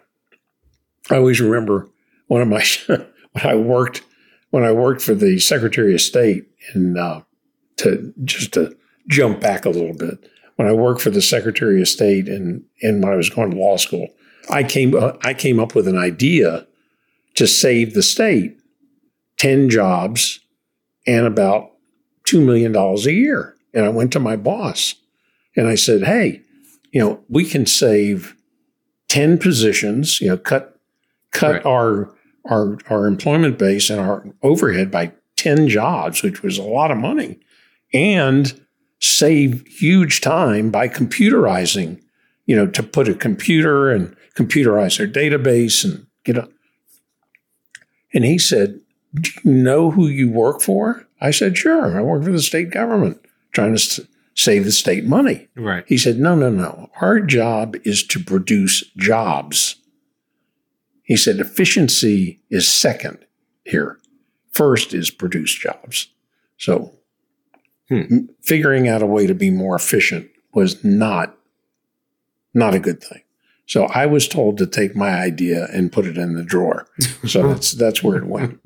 I 1.10 1.16
always 1.16 1.40
remember 1.40 1.88
one 2.26 2.42
of 2.42 2.48
my 2.48 2.64
when 2.86 3.46
I 3.46 3.54
worked 3.54 4.02
when 4.50 4.64
I 4.64 4.72
worked 4.72 5.02
for 5.02 5.14
the 5.14 5.38
Secretary 5.38 5.94
of 5.94 6.00
State, 6.00 6.46
and 6.72 6.98
uh, 6.98 7.22
to 7.78 8.12
just 8.24 8.54
to 8.54 8.76
jump 9.08 9.40
back 9.40 9.64
a 9.64 9.70
little 9.70 9.94
bit, 9.94 10.30
when 10.56 10.68
I 10.68 10.72
worked 10.72 11.00
for 11.00 11.10
the 11.10 11.22
Secretary 11.22 11.80
of 11.80 11.88
State, 11.88 12.28
and 12.28 12.64
and 12.82 13.02
when 13.02 13.12
I 13.12 13.16
was 13.16 13.30
going 13.30 13.50
to 13.50 13.56
law 13.56 13.76
school, 13.76 14.08
I 14.50 14.62
came 14.62 14.94
uh, 14.94 15.12
I 15.22 15.34
came 15.34 15.58
up 15.60 15.74
with 15.74 15.88
an 15.88 15.98
idea 15.98 16.66
to 17.34 17.46
save 17.46 17.94
the 17.94 18.02
state 18.02 18.58
ten 19.36 19.68
jobs 19.68 20.40
and 21.06 21.26
about 21.26 21.70
two 22.24 22.40
million 22.44 22.72
dollars 22.72 23.06
a 23.06 23.12
year, 23.12 23.56
and 23.74 23.84
I 23.84 23.88
went 23.88 24.12
to 24.12 24.20
my 24.20 24.36
boss, 24.36 24.94
and 25.56 25.66
I 25.68 25.74
said, 25.74 26.04
"Hey, 26.04 26.42
you 26.92 27.00
know, 27.00 27.20
we 27.28 27.44
can 27.44 27.66
save." 27.66 28.34
10 29.08 29.38
positions, 29.38 30.20
you 30.20 30.26
know, 30.28 30.36
cut 30.36 30.80
cut 31.30 31.52
Right. 31.52 31.64
our 31.66 32.12
our 32.50 32.76
our 32.90 33.06
employment 33.06 33.56
base 33.56 33.88
and 33.88 34.00
our 34.00 34.26
overhead 34.42 34.90
by 34.90 35.12
10 35.36 35.68
jobs, 35.68 36.24
which 36.24 36.42
was 36.42 36.58
a 36.58 36.62
lot 36.64 36.90
of 36.90 36.98
money, 36.98 37.38
and 37.94 38.60
save 39.00 39.64
huge 39.68 40.20
time 40.20 40.70
by 40.70 40.88
computerizing, 40.88 42.00
you 42.46 42.56
know, 42.56 42.66
to 42.66 42.82
put 42.82 43.08
a 43.08 43.14
computer 43.14 43.90
and 43.90 44.16
computerize 44.34 44.98
their 44.98 45.08
database 45.08 45.84
and 45.84 46.06
get 46.24 46.36
a 46.38 46.48
and 48.14 48.24
he 48.24 48.38
said, 48.38 48.80
Do 49.14 49.30
you 49.44 49.52
know 49.52 49.90
who 49.90 50.06
you 50.06 50.30
work 50.30 50.60
for? 50.62 51.06
I 51.20 51.30
said, 51.30 51.56
Sure. 51.56 51.98
I 51.98 52.02
work 52.02 52.24
for 52.24 52.32
the 52.32 52.40
state 52.42 52.70
government 52.70 53.20
trying 53.52 53.72
to 53.74 53.80
s- 53.80 54.00
save 54.34 54.64
the 54.64 54.72
state 54.72 55.04
money. 55.04 55.48
Right. 55.56 55.84
He 55.86 55.98
said, 55.98 56.18
No, 56.18 56.34
no, 56.34 56.50
no. 56.50 56.90
Our 57.00 57.20
job 57.20 57.76
is 57.84 58.02
to 58.08 58.22
produce 58.22 58.84
jobs. 58.96 59.76
He 61.02 61.16
said, 61.16 61.38
Efficiency 61.40 62.40
is 62.50 62.68
second 62.68 63.18
here. 63.64 63.98
First 64.52 64.94
is 64.94 65.10
produce 65.10 65.54
jobs. 65.54 66.08
So 66.58 66.92
Hmm. 67.88 68.02
m- 68.10 68.28
figuring 68.42 68.88
out 68.88 69.02
a 69.02 69.06
way 69.06 69.26
to 69.28 69.34
be 69.34 69.50
more 69.50 69.76
efficient 69.76 70.28
was 70.54 70.82
not, 70.84 71.36
not 72.56 72.74
a 72.74 72.80
good 72.80 73.02
thing. 73.02 73.22
So 73.66 73.84
I 73.86 74.06
was 74.06 74.28
told 74.28 74.58
to 74.58 74.66
take 74.66 74.94
my 74.94 75.10
idea 75.10 75.66
and 75.72 75.92
put 75.92 76.06
it 76.06 76.16
in 76.16 76.34
the 76.34 76.44
drawer. 76.44 76.86
So 77.26 77.48
that's 77.48 77.72
that's 77.72 78.02
where 78.02 78.16
it 78.16 78.26
went. 78.26 78.60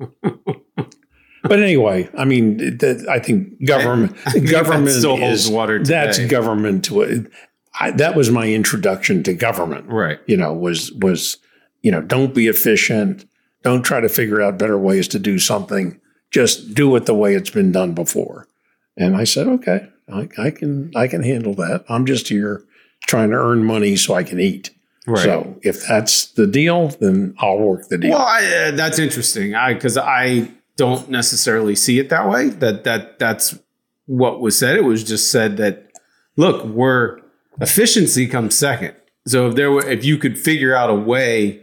But 1.43 1.59
anyway, 1.59 2.07
I 2.15 2.25
mean, 2.25 2.57
that, 2.77 3.07
I 3.09 3.17
think 3.17 3.65
government 3.65 4.15
I 4.25 4.31
think 4.31 4.45
that 4.45 4.51
government 4.51 4.89
still 4.95 5.17
holds 5.17 5.45
is 5.45 5.49
water 5.49 5.83
that's 5.83 6.19
government 6.27 6.85
to 6.85 7.01
it. 7.01 7.31
I, 7.79 7.91
that 7.91 8.15
was 8.15 8.29
my 8.29 8.47
introduction 8.47 9.23
to 9.23 9.33
government. 9.33 9.87
Right. 9.87 10.19
You 10.27 10.37
know, 10.37 10.53
was 10.53 10.91
was 10.93 11.37
you 11.81 11.91
know, 11.91 12.01
don't 12.01 12.35
be 12.35 12.47
efficient. 12.47 13.25
Don't 13.63 13.83
try 13.83 13.99
to 13.99 14.09
figure 14.09 14.41
out 14.41 14.59
better 14.59 14.77
ways 14.77 15.07
to 15.09 15.19
do 15.19 15.39
something. 15.39 15.99
Just 16.29 16.75
do 16.75 16.95
it 16.95 17.05
the 17.07 17.15
way 17.15 17.33
it's 17.33 17.49
been 17.49 17.71
done 17.71 17.93
before. 17.93 18.47
And 18.95 19.15
I 19.15 19.23
said, 19.23 19.47
okay. 19.47 19.89
I, 20.11 20.29
I 20.37 20.51
can 20.51 20.91
I 20.95 21.07
can 21.07 21.23
handle 21.23 21.55
that. 21.55 21.85
I'm 21.89 22.05
just 22.05 22.27
here 22.27 22.63
trying 23.07 23.31
to 23.31 23.37
earn 23.37 23.63
money 23.63 23.95
so 23.95 24.13
I 24.13 24.23
can 24.23 24.39
eat. 24.39 24.69
Right. 25.07 25.23
So 25.23 25.59
if 25.63 25.85
that's 25.87 26.27
the 26.27 26.47
deal, 26.47 26.89
then 26.89 27.35
I'll 27.39 27.57
work 27.57 27.87
the 27.89 27.97
deal. 27.97 28.11
Well, 28.11 28.21
I, 28.21 28.45
uh, 28.45 28.71
that's 28.71 28.99
interesting. 28.99 29.55
I 29.55 29.73
because 29.73 29.97
I 29.97 30.51
don't 30.77 31.09
necessarily 31.09 31.75
see 31.75 31.99
it 31.99 32.09
that 32.09 32.29
way. 32.29 32.49
That 32.49 32.83
that 32.83 33.19
that's 33.19 33.57
what 34.05 34.41
was 34.41 34.57
said. 34.57 34.75
It 34.75 34.83
was 34.83 35.03
just 35.03 35.31
said 35.31 35.57
that 35.57 35.91
look, 36.35 36.63
we're 36.65 37.19
efficiency 37.59 38.27
comes 38.27 38.55
second. 38.55 38.95
So 39.27 39.47
if 39.47 39.55
there 39.55 39.71
were, 39.71 39.87
if 39.87 40.03
you 40.03 40.17
could 40.17 40.37
figure 40.37 40.75
out 40.75 40.89
a 40.89 40.95
way 40.95 41.61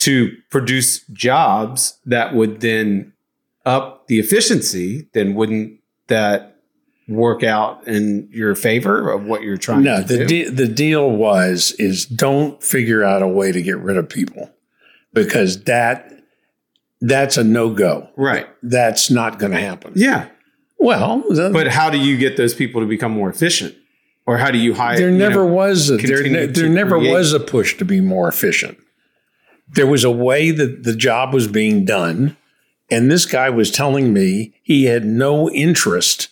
to 0.00 0.36
produce 0.50 1.04
jobs 1.06 1.98
that 2.04 2.34
would 2.34 2.60
then 2.60 3.12
up 3.64 4.06
the 4.06 4.18
efficiency, 4.18 5.08
then 5.14 5.34
wouldn't 5.34 5.80
that 6.08 6.53
work 7.08 7.42
out 7.42 7.86
in 7.86 8.28
your 8.32 8.54
favor 8.54 9.10
of 9.10 9.24
what 9.24 9.42
you're 9.42 9.56
trying 9.58 9.82
no, 9.82 10.00
to 10.00 10.06
the 10.06 10.18
do? 10.18 10.26
de- 10.26 10.50
the 10.50 10.68
deal 10.68 11.10
was 11.10 11.72
is 11.78 12.06
don't 12.06 12.62
figure 12.62 13.04
out 13.04 13.22
a 13.22 13.28
way 13.28 13.52
to 13.52 13.60
get 13.62 13.76
rid 13.78 13.96
of 13.96 14.08
people 14.08 14.50
because 15.12 15.64
that 15.64 16.10
that's 17.00 17.36
a 17.36 17.44
no 17.44 17.70
go. 17.74 18.08
right. 18.16 18.46
That's 18.62 19.10
not 19.10 19.38
going 19.38 19.52
to 19.52 19.60
happen. 19.60 19.92
Yeah. 19.94 20.28
Well, 20.78 21.22
the- 21.28 21.50
But 21.52 21.68
how 21.68 21.90
do 21.90 21.98
you 21.98 22.16
get 22.16 22.36
those 22.38 22.54
people 22.54 22.80
to 22.80 22.86
become 22.86 23.12
more 23.12 23.28
efficient? 23.28 23.74
Or 24.26 24.38
how 24.38 24.50
do 24.50 24.56
you 24.56 24.72
hire? 24.72 24.96
there 24.96 25.10
you 25.10 25.18
never 25.18 25.44
know, 25.46 25.52
was 25.52 25.90
a, 25.90 25.98
there, 25.98 26.22
ne- 26.22 26.46
there 26.46 26.68
never 26.70 26.96
create- 26.98 27.12
was 27.12 27.34
a 27.34 27.40
push 27.40 27.76
to 27.76 27.84
be 27.84 28.00
more 28.00 28.26
efficient. 28.28 28.78
There 29.68 29.86
was 29.86 30.02
a 30.04 30.10
way 30.10 30.50
that 30.50 30.84
the 30.84 30.96
job 30.96 31.34
was 31.34 31.46
being 31.46 31.84
done, 31.84 32.36
and 32.90 33.10
this 33.10 33.26
guy 33.26 33.50
was 33.50 33.70
telling 33.70 34.14
me 34.14 34.54
he 34.62 34.84
had 34.84 35.04
no 35.04 35.50
interest 35.50 36.28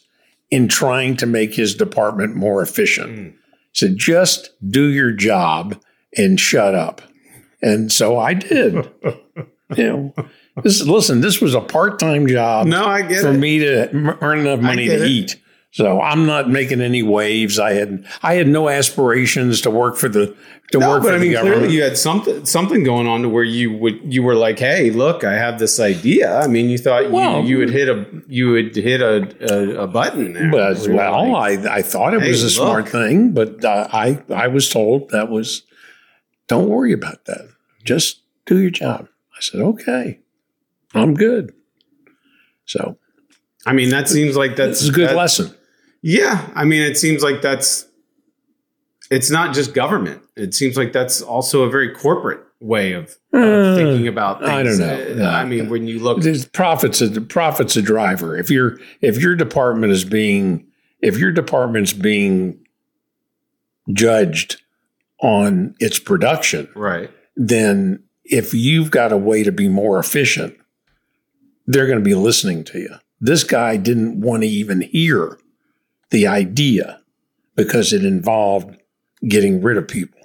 in 0.53 0.69
trying 0.69 1.17
to 1.17 1.27
make 1.27 1.55
his 1.55 1.75
department 1.75 2.37
more 2.37 2.63
efficient. 2.63 3.19
Mm. 3.19 3.35
Said, 3.73 3.97
"Just 3.97 4.51
do 4.69 4.85
your 4.89 5.11
job 5.11 5.81
and 6.17 6.39
shut 6.39 6.75
up." 6.75 7.01
And 7.63 7.91
so 7.91 8.19
I 8.19 8.35
did. 8.35 8.75
you 9.77 9.85
know, 9.85 10.15
this 10.63 10.83
listen. 10.83 11.23
This 11.23 11.41
was 11.41 11.55
a 11.55 11.61
part-time 11.61 12.27
job 12.27 12.67
No, 12.67 12.85
I 12.85 13.01
get 13.03 13.23
for 13.23 13.31
it. 13.33 13.39
me 13.39 13.61
to 13.61 14.19
earn 14.23 14.41
enough 14.41 14.61
money 14.61 14.87
to 14.89 15.03
it. 15.03 15.09
eat. 15.09 15.37
So 15.75 16.03
I'm 16.03 16.27
not 16.27 16.51
making 16.51 16.83
any 16.83 17.03
waves. 17.03 17.59
I 17.59 17.73
had 17.73 18.05
I 18.23 18.35
had 18.35 18.47
no 18.47 18.69
aspirations 18.69 19.63
to 19.63 19.71
work 19.71 19.97
for 19.97 20.09
the 20.09 20.37
to 20.71 20.79
No, 20.79 20.89
work 20.91 21.03
but 21.03 21.09
for 21.09 21.15
I 21.15 21.19
the 21.19 21.25
mean, 21.25 21.33
government. 21.33 21.59
clearly 21.61 21.75
you 21.75 21.83
had 21.83 21.97
something 21.97 22.45
something 22.45 22.85
going 22.85 23.07
on 23.07 23.23
to 23.23 23.29
where 23.31 23.43
you 23.43 23.73
would 23.79 23.99
you 24.13 24.23
were 24.23 24.35
like, 24.35 24.59
hey, 24.59 24.91
look, 24.91 25.25
I 25.25 25.33
have 25.33 25.59
this 25.59 25.81
idea. 25.81 26.39
I 26.39 26.47
mean, 26.47 26.69
you 26.69 26.77
thought 26.77 27.11
Well- 27.11 27.41
you 27.43 27.49
you 27.49 27.59
would 27.59 27.71
hit 27.71 27.89
a 27.89 28.05
you 28.29 28.51
would 28.51 28.77
hit 28.77 29.01
a 29.01 29.35
a, 29.51 29.85
a 29.85 29.87
button 29.87 30.35
there. 30.35 30.51
but 30.51 30.87
well, 30.89 31.33
like, 31.33 31.61
I 31.65 31.77
I 31.79 31.83
thought 31.83 32.13
it 32.13 32.21
Hey, 32.21 32.29
was 32.29 32.43
a 32.43 32.51
smart 32.51 32.89
thing, 32.91 33.33
but 33.33 33.65
uh, 33.65 33.89
I 33.91 34.23
I 34.29 34.49
was 34.49 34.69
told 34.69 35.09
that 35.11 35.31
was 35.31 35.63
don't 36.49 36.69
worry 36.69 36.93
about 36.93 37.25
that. 37.25 37.49
Just 37.83 38.21
do 38.45 38.59
your 38.59 38.71
job. 38.71 39.09
I 39.35 39.41
said 39.41 39.63
okay, 39.63 40.21
I'm 40.93 41.15
good. 41.15 41.55
So 42.67 42.99
I 43.65 43.73
mean, 43.73 43.89
that 43.89 44.09
seems 44.11 44.37
like 44.37 44.57
that's 44.57 44.83
is 44.83 44.91
a 44.91 44.93
good 44.93 45.09
that- 45.09 45.17
lesson. 45.17 45.55
Yeah, 46.03 46.51
I 46.55 46.65
mean, 46.65 46.83
it 46.83 46.97
seems 46.99 47.23
like 47.23 47.43
that's 47.43 47.87
it's 49.11 49.31
not 49.31 49.55
just 49.55 49.75
government. 49.75 50.23
It 50.37 50.55
seems 50.55 50.77
like 50.77 50.93
that's 50.93 51.21
also 51.23 51.63
a 51.63 51.71
very 51.71 51.91
corporate 51.91 52.41
way 52.61 52.93
of, 52.93 53.17
of 53.33 53.43
Uh, 53.43 53.77
thinking 53.77 54.09
about 54.09 54.41
things. 54.41 54.51
I 54.51 54.63
don't 54.63 54.79
know. 55.19 55.25
Uh, 55.25 55.31
I 55.31 55.45
mean, 55.45 55.69
when 55.69 55.87
you 55.87 55.99
look, 55.99 56.23
There's 56.23 56.47
profits 56.47 57.01
a 57.01 57.21
profits 57.21 57.77
a 57.77 57.83
driver. 57.83 58.37
If 58.37 58.51
your 58.51 58.79
if 59.01 59.21
your 59.21 59.35
department 59.37 59.93
is 59.93 60.05
being 60.05 60.67
if 61.01 61.19
your 61.19 61.33
department's 61.33 61.93
being 61.93 62.59
judged 63.93 64.63
on 65.21 65.75
its 65.79 65.99
production, 65.99 66.69
right? 66.75 67.11
then 67.37 68.03
if 68.25 68.55
you've 68.55 68.91
got 68.91 69.13
a 69.13 69.17
way 69.17 69.43
to 69.43 69.53
be 69.53 69.69
more 69.69 69.99
efficient, 69.99 70.57
they're 71.67 71.87
going 71.87 71.99
to 71.99 72.05
be 72.05 72.15
listening 72.15 72.65
to 72.65 72.79
you. 72.79 72.95
This 73.21 73.45
guy 73.45 73.77
didn't 73.77 74.21
want 74.21 74.43
to 74.43 74.49
even 74.49 74.81
hear 74.81 75.39
the 76.13 76.27
idea 76.27 77.01
because 77.57 77.93
it 77.93 78.05
involved 78.05 78.77
getting 79.27 79.61
rid 79.61 79.77
of 79.77 79.89
people. 79.89 80.21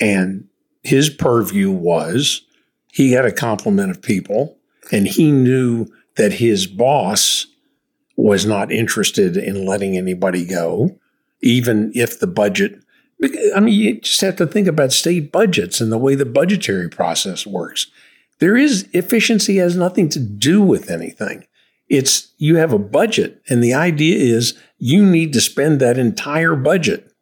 And 0.00 0.48
his 0.82 1.10
purview 1.10 1.70
was 1.70 2.42
he 2.92 3.12
had 3.12 3.24
a 3.24 3.32
complement 3.32 3.90
of 3.90 4.00
people 4.00 4.56
and 4.90 5.06
he 5.06 5.30
knew 5.30 5.86
that 6.16 6.32
his 6.34 6.66
boss 6.66 7.46
was 8.16 8.46
not 8.46 8.72
interested 8.72 9.36
in 9.36 9.66
letting 9.66 9.96
anybody 9.96 10.44
go, 10.44 10.98
even 11.40 11.92
if 11.94 12.18
the 12.18 12.26
budget. 12.26 12.82
I 13.54 13.60
mean, 13.60 13.74
you 13.74 14.00
just 14.00 14.20
have 14.20 14.36
to 14.36 14.46
think 14.46 14.66
about 14.66 14.92
state 14.92 15.30
budgets 15.30 15.80
and 15.80 15.92
the 15.92 15.98
way 15.98 16.14
the 16.14 16.24
budgetary 16.24 16.88
process 16.88 17.46
works. 17.46 17.86
There 18.38 18.56
is 18.56 18.88
efficiency 18.92 19.56
has 19.56 19.76
nothing 19.76 20.08
to 20.10 20.20
do 20.20 20.62
with 20.62 20.90
anything. 20.90 21.44
It's 21.88 22.32
you 22.38 22.56
have 22.56 22.72
a 22.72 22.78
budget, 22.78 23.40
and 23.48 23.62
the 23.62 23.74
idea 23.74 24.18
is 24.18 24.58
you 24.78 25.04
need 25.04 25.32
to 25.32 25.40
spend 25.40 25.80
that 25.80 25.98
entire 25.98 26.54
budget, 26.56 27.12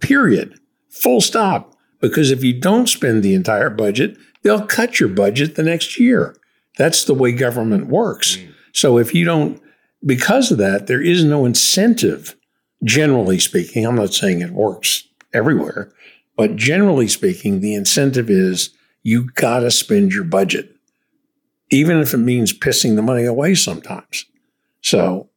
period, 0.00 0.58
full 0.88 1.20
stop. 1.20 1.74
Because 2.00 2.30
if 2.30 2.42
you 2.42 2.58
don't 2.58 2.88
spend 2.88 3.22
the 3.22 3.34
entire 3.34 3.70
budget, 3.70 4.16
they'll 4.42 4.66
cut 4.66 4.98
your 4.98 5.08
budget 5.08 5.54
the 5.54 5.62
next 5.62 5.98
year. 5.98 6.36
That's 6.76 7.04
the 7.04 7.14
way 7.14 7.32
government 7.32 7.86
works. 7.86 8.36
Mm. 8.36 8.54
So 8.72 8.98
if 8.98 9.14
you 9.14 9.24
don't, 9.24 9.60
because 10.04 10.50
of 10.50 10.58
that, 10.58 10.86
there 10.86 11.02
is 11.02 11.24
no 11.24 11.44
incentive, 11.44 12.34
generally 12.82 13.38
speaking. 13.38 13.86
I'm 13.86 13.94
not 13.94 14.14
saying 14.14 14.40
it 14.40 14.50
works 14.50 15.06
everywhere, 15.32 15.92
but 16.36 16.56
generally 16.56 17.08
speaking, 17.08 17.60
the 17.60 17.74
incentive 17.74 18.30
is 18.30 18.70
you 19.02 19.30
got 19.32 19.60
to 19.60 19.70
spend 19.70 20.12
your 20.12 20.24
budget, 20.24 20.74
even 21.70 21.98
if 21.98 22.14
it 22.14 22.18
means 22.18 22.56
pissing 22.56 22.96
the 22.96 23.02
money 23.02 23.24
away 23.24 23.54
sometimes. 23.54 24.24
So, 24.80 25.28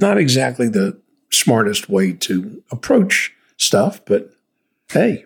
not 0.00 0.18
exactly 0.18 0.68
the 0.68 1.00
smartest 1.30 1.88
way 1.88 2.12
to 2.12 2.62
approach 2.70 3.32
stuff, 3.56 4.00
but 4.04 4.30
hey, 4.92 5.24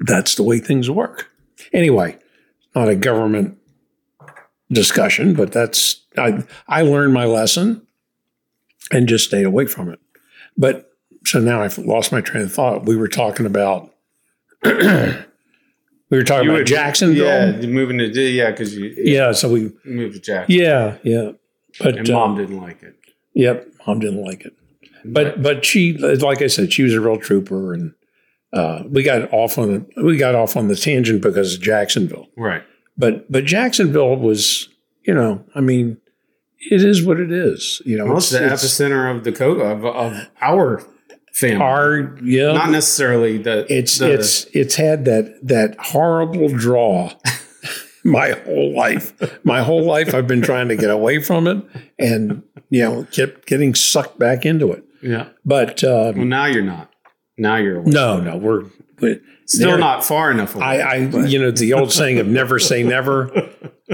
that's 0.00 0.34
the 0.36 0.42
way 0.42 0.58
things 0.58 0.88
work. 0.90 1.30
Anyway, 1.72 2.16
not 2.74 2.88
a 2.88 2.94
government 2.96 3.58
discussion, 4.70 5.34
but 5.34 5.52
that's 5.52 6.02
I 6.16 6.44
I 6.68 6.82
learned 6.82 7.12
my 7.14 7.24
lesson 7.24 7.86
and 8.92 9.08
just 9.08 9.24
stayed 9.26 9.44
away 9.46 9.66
from 9.66 9.88
it. 9.90 9.98
But 10.56 10.90
so 11.24 11.40
now 11.40 11.62
I've 11.62 11.78
lost 11.78 12.12
my 12.12 12.20
train 12.20 12.44
of 12.44 12.52
thought. 12.52 12.84
We 12.86 12.96
were 12.96 13.08
talking 13.08 13.46
about 13.46 13.92
we 14.64 14.70
were 14.72 16.22
talking 16.24 16.44
You 16.44 16.50
about 16.50 16.58
would- 16.58 16.66
Jacksonville. 16.66 17.26
Yeah, 17.26 17.56
Yeah, 17.58 17.66
moving 17.66 17.98
to 17.98 18.06
yeah, 18.06 18.50
because 18.50 18.74
you 18.76 19.32
so 19.32 19.50
we 19.52 19.72
moved 19.84 20.14
to 20.14 20.20
Jackson, 20.20 20.54
yeah 20.56 20.96
yeah. 21.02 21.32
But 21.80 21.98
and 21.98 22.10
mom 22.10 22.34
uh, 22.34 22.38
didn't 22.38 22.60
like 22.60 22.82
it. 22.82 22.97
Yep, 23.38 23.68
mom 23.86 24.00
didn't 24.00 24.24
like 24.24 24.44
it. 24.44 24.52
But 25.04 25.40
but 25.40 25.64
she, 25.64 25.96
like 25.96 26.42
I 26.42 26.48
said, 26.48 26.72
she 26.72 26.82
was 26.82 26.92
a 26.92 27.00
real 27.00 27.18
trooper, 27.18 27.72
and 27.72 27.94
uh, 28.52 28.82
we 28.88 29.04
got 29.04 29.32
off 29.32 29.58
on 29.58 29.68
the 29.94 30.02
we 30.02 30.16
got 30.16 30.34
off 30.34 30.56
on 30.56 30.66
the 30.66 30.74
tangent 30.74 31.22
because 31.22 31.54
of 31.54 31.60
Jacksonville. 31.60 32.26
right, 32.36 32.64
But 32.96 33.30
but 33.30 33.44
Jacksonville 33.44 34.16
was, 34.16 34.68
you 35.04 35.14
know, 35.14 35.44
I 35.54 35.60
mean, 35.60 35.98
it 36.58 36.82
is 36.82 37.06
what 37.06 37.20
it 37.20 37.30
is. 37.30 37.80
You 37.86 37.98
know, 37.98 38.06
well, 38.06 38.16
it's 38.16 38.30
the 38.30 38.40
epicenter 38.40 39.14
of 39.14 39.22
Dakota 39.22 39.66
of, 39.66 39.84
of 39.84 40.28
our 40.40 40.82
family, 41.32 41.62
our 41.62 42.18
yeah. 42.20 42.50
not 42.54 42.70
necessarily 42.70 43.38
the 43.38 43.72
it's 43.72 43.98
the, 43.98 44.14
it's 44.14 44.46
it's 44.46 44.74
had 44.74 45.04
that 45.04 45.38
that 45.44 45.76
horrible 45.78 46.48
draw. 46.48 47.12
my 48.08 48.30
whole 48.30 48.74
life, 48.74 49.12
my 49.44 49.62
whole 49.62 49.84
life, 49.84 50.14
I've 50.14 50.26
been 50.26 50.42
trying 50.42 50.68
to 50.68 50.76
get 50.76 50.90
away 50.90 51.20
from 51.22 51.46
it, 51.46 51.62
and 51.98 52.42
you 52.70 52.82
know, 52.82 53.04
kept 53.12 53.46
getting 53.46 53.74
sucked 53.74 54.18
back 54.18 54.44
into 54.44 54.72
it. 54.72 54.84
yeah. 55.02 55.28
But 55.44 55.82
uh, 55.84 56.12
Well, 56.16 56.24
now 56.26 56.46
you're 56.46 56.62
not. 56.62 56.92
Now 57.36 57.56
you're 57.56 57.78
away. 57.78 57.90
no, 57.92 58.20
no, 58.20 58.36
we're. 58.36 58.64
we 59.00 59.20
still 59.46 59.78
not 59.78 60.04
far 60.04 60.30
enough 60.30 60.54
away. 60.56 60.64
I, 60.64 60.94
I, 60.94 60.96
you 61.26 61.38
know, 61.38 61.50
the 61.50 61.72
old 61.72 61.92
saying 61.92 62.18
of 62.18 62.26
never 62.26 62.58
say 62.58 62.82
never. 62.82 63.30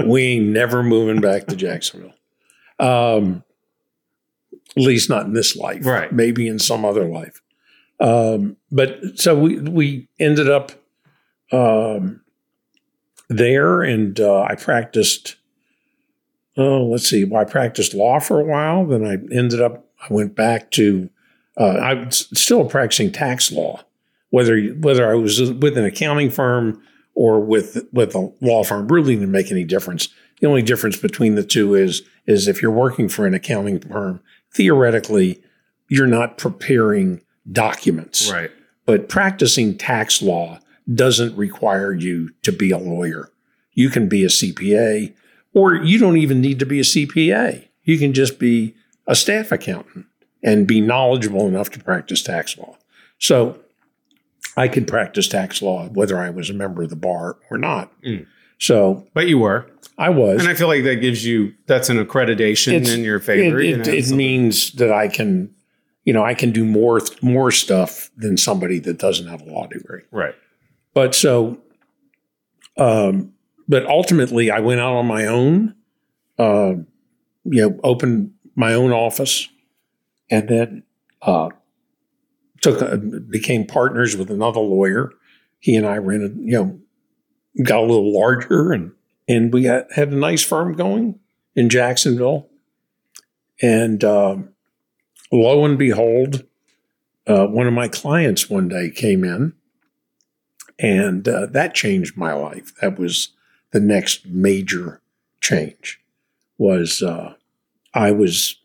We 0.05 0.23
ain't 0.23 0.47
never 0.47 0.83
moving 0.83 1.21
back 1.21 1.45
to 1.47 1.55
Jacksonville. 1.55 2.13
Um, 2.79 3.43
at 4.75 4.83
least 4.83 5.09
not 5.09 5.25
in 5.25 5.33
this 5.33 5.55
life. 5.55 5.85
Right. 5.85 6.11
Maybe 6.11 6.47
in 6.49 6.59
some 6.59 6.83
other 6.83 7.05
life. 7.05 7.41
Um, 8.01 8.57
but 8.71 8.99
so 9.15 9.39
we 9.39 9.59
we 9.59 10.09
ended 10.19 10.49
up 10.49 10.73
um, 11.53 12.21
there, 13.29 13.81
and 13.81 14.19
uh, 14.19 14.41
I 14.43 14.55
practiced. 14.55 15.35
Oh, 16.57 16.85
let's 16.85 17.09
see. 17.09 17.23
Well, 17.23 17.41
I 17.41 17.45
practiced 17.45 17.93
law 17.93 18.19
for 18.19 18.39
a 18.39 18.45
while. 18.45 18.85
Then 18.85 19.05
I 19.05 19.13
ended 19.35 19.61
up. 19.61 19.85
I 20.09 20.13
went 20.13 20.35
back 20.35 20.71
to. 20.71 21.09
Uh, 21.57 21.77
I 21.77 21.93
was 21.93 22.27
still 22.33 22.65
practicing 22.65 23.11
tax 23.11 23.51
law, 23.51 23.81
whether 24.29 24.61
whether 24.61 25.09
I 25.09 25.15
was 25.15 25.39
with 25.53 25.77
an 25.77 25.85
accounting 25.85 26.29
firm 26.29 26.81
or 27.13 27.39
with 27.39 27.87
with 27.91 28.13
a 28.15 28.31
law 28.41 28.63
firm 28.63 28.87
really 28.89 29.15
didn't 29.15 29.31
make 29.31 29.51
any 29.51 29.63
difference. 29.63 30.09
The 30.41 30.47
only 30.47 30.61
difference 30.61 30.97
between 30.97 31.35
the 31.35 31.43
two 31.43 31.73
is 31.73 32.03
is 32.27 32.47
if 32.47 32.61
you're 32.61 32.71
working 32.71 33.09
for 33.09 33.25
an 33.25 33.33
accounting 33.33 33.79
firm, 33.79 34.21
theoretically 34.53 35.41
you're 35.87 36.07
not 36.07 36.37
preparing 36.37 37.21
documents. 37.51 38.31
Right. 38.31 38.51
But 38.85 39.09
practicing 39.09 39.77
tax 39.77 40.21
law 40.21 40.59
doesn't 40.93 41.35
require 41.35 41.93
you 41.93 42.31
to 42.43 42.51
be 42.51 42.71
a 42.71 42.77
lawyer. 42.77 43.31
You 43.73 43.89
can 43.89 44.07
be 44.07 44.23
a 44.23 44.27
CPA, 44.27 45.13
or 45.53 45.75
you 45.75 45.97
don't 45.99 46.17
even 46.17 46.41
need 46.41 46.59
to 46.59 46.65
be 46.65 46.79
a 46.79 46.83
CPA. 46.83 47.67
You 47.83 47.97
can 47.97 48.13
just 48.13 48.39
be 48.39 48.75
a 49.07 49.15
staff 49.15 49.51
accountant 49.51 50.05
and 50.43 50.67
be 50.67 50.81
knowledgeable 50.81 51.47
enough 51.47 51.69
to 51.71 51.79
practice 51.79 52.21
tax 52.21 52.57
law. 52.57 52.77
So 53.17 53.59
I 54.57 54.67
could 54.67 54.87
practice 54.87 55.27
tax 55.27 55.61
law 55.61 55.87
whether 55.89 56.17
I 56.17 56.29
was 56.29 56.49
a 56.49 56.53
member 56.53 56.83
of 56.83 56.89
the 56.89 56.95
bar 56.95 57.37
or 57.49 57.57
not. 57.57 57.91
Mm. 58.01 58.25
So 58.59 59.07
But 59.13 59.27
you 59.27 59.39
were. 59.39 59.69
I 59.97 60.09
was. 60.09 60.39
And 60.41 60.49
I 60.49 60.53
feel 60.55 60.67
like 60.67 60.83
that 60.83 60.97
gives 60.97 61.25
you 61.25 61.53
that's 61.67 61.89
an 61.89 62.03
accreditation 62.03 62.73
It's- 62.73 62.93
in 62.93 63.03
your 63.03 63.19
favor. 63.19 63.59
It, 63.59 63.65
you 63.65 63.75
it, 63.75 63.87
know, 63.87 63.93
it 63.93 64.09
means 64.11 64.71
that 64.73 64.91
I 64.91 65.07
can, 65.07 65.53
you 66.03 66.13
know, 66.13 66.23
I 66.23 66.33
can 66.33 66.51
do 66.51 66.63
more 66.65 67.01
more 67.21 67.51
stuff 67.51 68.11
than 68.17 68.37
somebody 68.37 68.79
that 68.79 68.97
doesn't 68.97 69.27
have 69.27 69.41
a 69.41 69.45
law 69.45 69.67
degree. 69.67 70.01
right. 70.11 70.35
But 70.95 71.13
so, 71.13 71.59
um, 72.77 73.33
but 73.67 73.85
ultimately, 73.85 74.49
I 74.49 74.61
went 74.61 74.79
out 74.79 74.93
on 74.95 75.05
my 75.05 75.27
own, 75.27 75.75
uh, 76.39 76.75
you 77.43 77.61
know, 77.61 77.79
opened 77.83 78.31
my 78.55 78.73
own 78.73 78.91
office, 78.91 79.49
and 80.31 80.47
then 80.47 80.83
uh, 81.21 81.49
took 82.61 82.81
a, 82.81 82.97
became 82.97 83.67
partners 83.67 84.15
with 84.15 84.31
another 84.31 84.61
lawyer. 84.61 85.11
He 85.59 85.75
and 85.75 85.85
I 85.85 85.97
rented, 85.97 86.37
you 86.39 86.51
know, 86.53 86.79
got 87.63 87.79
a 87.79 87.81
little 87.81 88.17
larger, 88.17 88.71
and 88.71 88.93
and 89.27 89.53
we 89.53 89.65
had, 89.65 89.87
had 89.93 90.13
a 90.13 90.15
nice 90.15 90.43
firm 90.43 90.75
going 90.75 91.19
in 91.57 91.67
Jacksonville. 91.67 92.49
And 93.61 94.01
uh, 94.01 94.37
lo 95.29 95.65
and 95.65 95.77
behold, 95.77 96.45
uh, 97.27 97.47
one 97.47 97.67
of 97.67 97.73
my 97.73 97.89
clients 97.89 98.49
one 98.49 98.69
day 98.69 98.91
came 98.91 99.25
in 99.25 99.55
and 100.79 101.27
uh, 101.27 101.45
that 101.47 101.73
changed 101.73 102.17
my 102.17 102.33
life. 102.33 102.73
That 102.81 102.99
was 102.99 103.29
the 103.71 103.79
next 103.79 104.25
major 104.25 105.01
change. 105.41 105.99
Was 106.57 107.01
uh, 107.01 107.35
I 107.93 108.11
was 108.11 108.57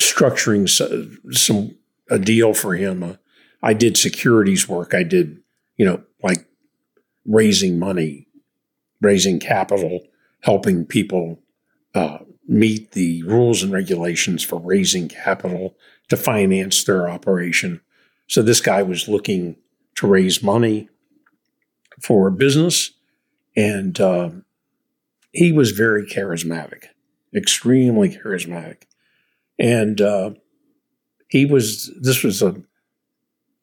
structuring 0.00 0.68
so, 0.68 1.08
some 1.30 1.76
a 2.10 2.18
deal 2.18 2.54
for 2.54 2.74
him. 2.74 3.02
Uh, 3.02 3.14
I 3.62 3.74
did 3.74 3.96
securities 3.96 4.68
work. 4.68 4.94
I 4.94 5.02
did 5.02 5.40
you 5.76 5.84
know 5.84 6.02
like 6.22 6.46
raising 7.26 7.78
money, 7.78 8.26
raising 9.00 9.38
capital, 9.38 10.00
helping 10.40 10.84
people 10.84 11.38
uh, 11.94 12.18
meet 12.46 12.92
the 12.92 13.22
rules 13.24 13.62
and 13.62 13.72
regulations 13.72 14.42
for 14.42 14.58
raising 14.58 15.08
capital 15.08 15.76
to 16.08 16.16
finance 16.16 16.84
their 16.84 17.08
operation. 17.08 17.80
So 18.26 18.42
this 18.42 18.60
guy 18.60 18.82
was 18.82 19.08
looking 19.08 19.56
to 19.96 20.06
raise 20.06 20.42
money 20.42 20.88
for 22.00 22.30
business, 22.30 22.92
and 23.56 24.00
um, 24.00 24.44
he 25.32 25.52
was 25.52 25.72
very 25.72 26.04
charismatic, 26.06 26.84
extremely 27.34 28.08
charismatic, 28.10 28.82
and 29.58 30.00
uh, 30.00 30.30
he 31.28 31.44
was. 31.46 31.92
This 32.00 32.22
was 32.22 32.42
a 32.42 32.54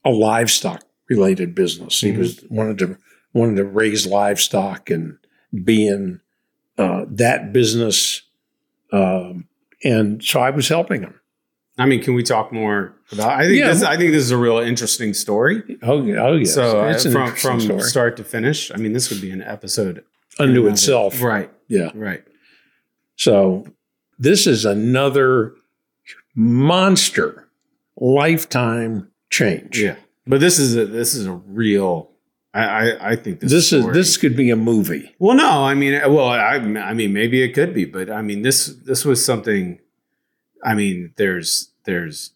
a 0.04 0.10
livestock 0.12 0.84
related 1.10 1.56
business. 1.56 2.00
He 2.02 2.12
Mhm. 2.12 2.18
was 2.18 2.44
wanted 2.50 2.78
to 2.80 2.98
wanted 3.34 3.56
to 3.58 3.64
raise 3.66 4.06
livestock 4.08 4.90
and 4.90 5.18
be 5.64 5.88
in 5.88 6.22
uh, 6.78 7.06
that 7.10 7.54
business, 7.54 8.22
um, 8.92 9.48
and 9.84 10.24
so 10.24 10.40
I 10.42 10.50
was 10.52 10.68
helping 10.68 11.02
him. 11.02 11.20
I 11.78 11.86
mean, 11.86 12.02
can 12.02 12.14
we 12.14 12.24
talk 12.24 12.52
more 12.54 12.94
about 13.12 13.32
I 13.32 13.46
think 13.46 13.60
Yeah. 13.60 13.68
this 13.74 13.84
I 13.84 13.98
think 13.98 14.12
this 14.12 14.24
is 14.24 14.32
a 14.32 14.38
real 14.38 14.60
interesting 14.60 15.14
story. 15.14 15.62
Oh, 15.84 16.02
yeah, 16.04 16.22
oh 16.26 16.34
yes, 16.36 16.54
so 16.54 16.82
uh, 16.82 16.98
from 17.00 17.36
from 17.36 17.60
story. 17.60 17.82
start 17.82 18.18
to 18.18 18.24
finish, 18.24 18.72
I 18.74 18.78
mean, 18.78 18.94
this 18.94 19.10
would 19.10 19.22
be 19.22 19.32
an 19.32 19.42
episode 19.42 20.04
unto 20.40 20.68
itself. 20.68 21.22
Right. 21.22 21.52
Yeah. 21.68 21.90
Right. 21.94 22.24
So 23.18 23.66
this 24.20 24.48
is 24.48 24.66
another 24.66 25.54
monster 26.36 27.48
lifetime 27.98 29.10
change. 29.30 29.80
Yeah. 29.80 29.96
But 30.28 30.40
this 30.40 30.60
is 30.60 30.76
a 30.76 30.86
this 30.86 31.14
is 31.14 31.26
a 31.26 31.32
real 31.32 32.12
I 32.54 32.64
I, 32.64 33.12
I 33.12 33.16
think 33.16 33.40
this 33.42 33.52
This 33.52 33.74
is 33.74 33.86
this 33.88 34.18
could 34.18 34.36
be 34.36 34.50
a 34.50 34.56
movie. 34.56 35.14
Well, 35.20 35.36
no, 35.36 35.66
I 35.66 35.74
mean, 35.74 35.94
well, 36.12 36.28
I, 36.30 36.56
I 36.56 36.94
mean, 36.94 37.14
maybe 37.14 37.44
it 37.44 37.54
could 37.54 37.74
be, 37.74 37.86
but 37.86 38.10
I 38.10 38.22
mean, 38.22 38.42
this 38.42 38.68
this 38.68 39.06
was 39.06 39.24
something. 39.24 39.80
I 40.66 40.74
mean, 40.74 41.14
there's 41.18 41.70
there's 41.86 42.32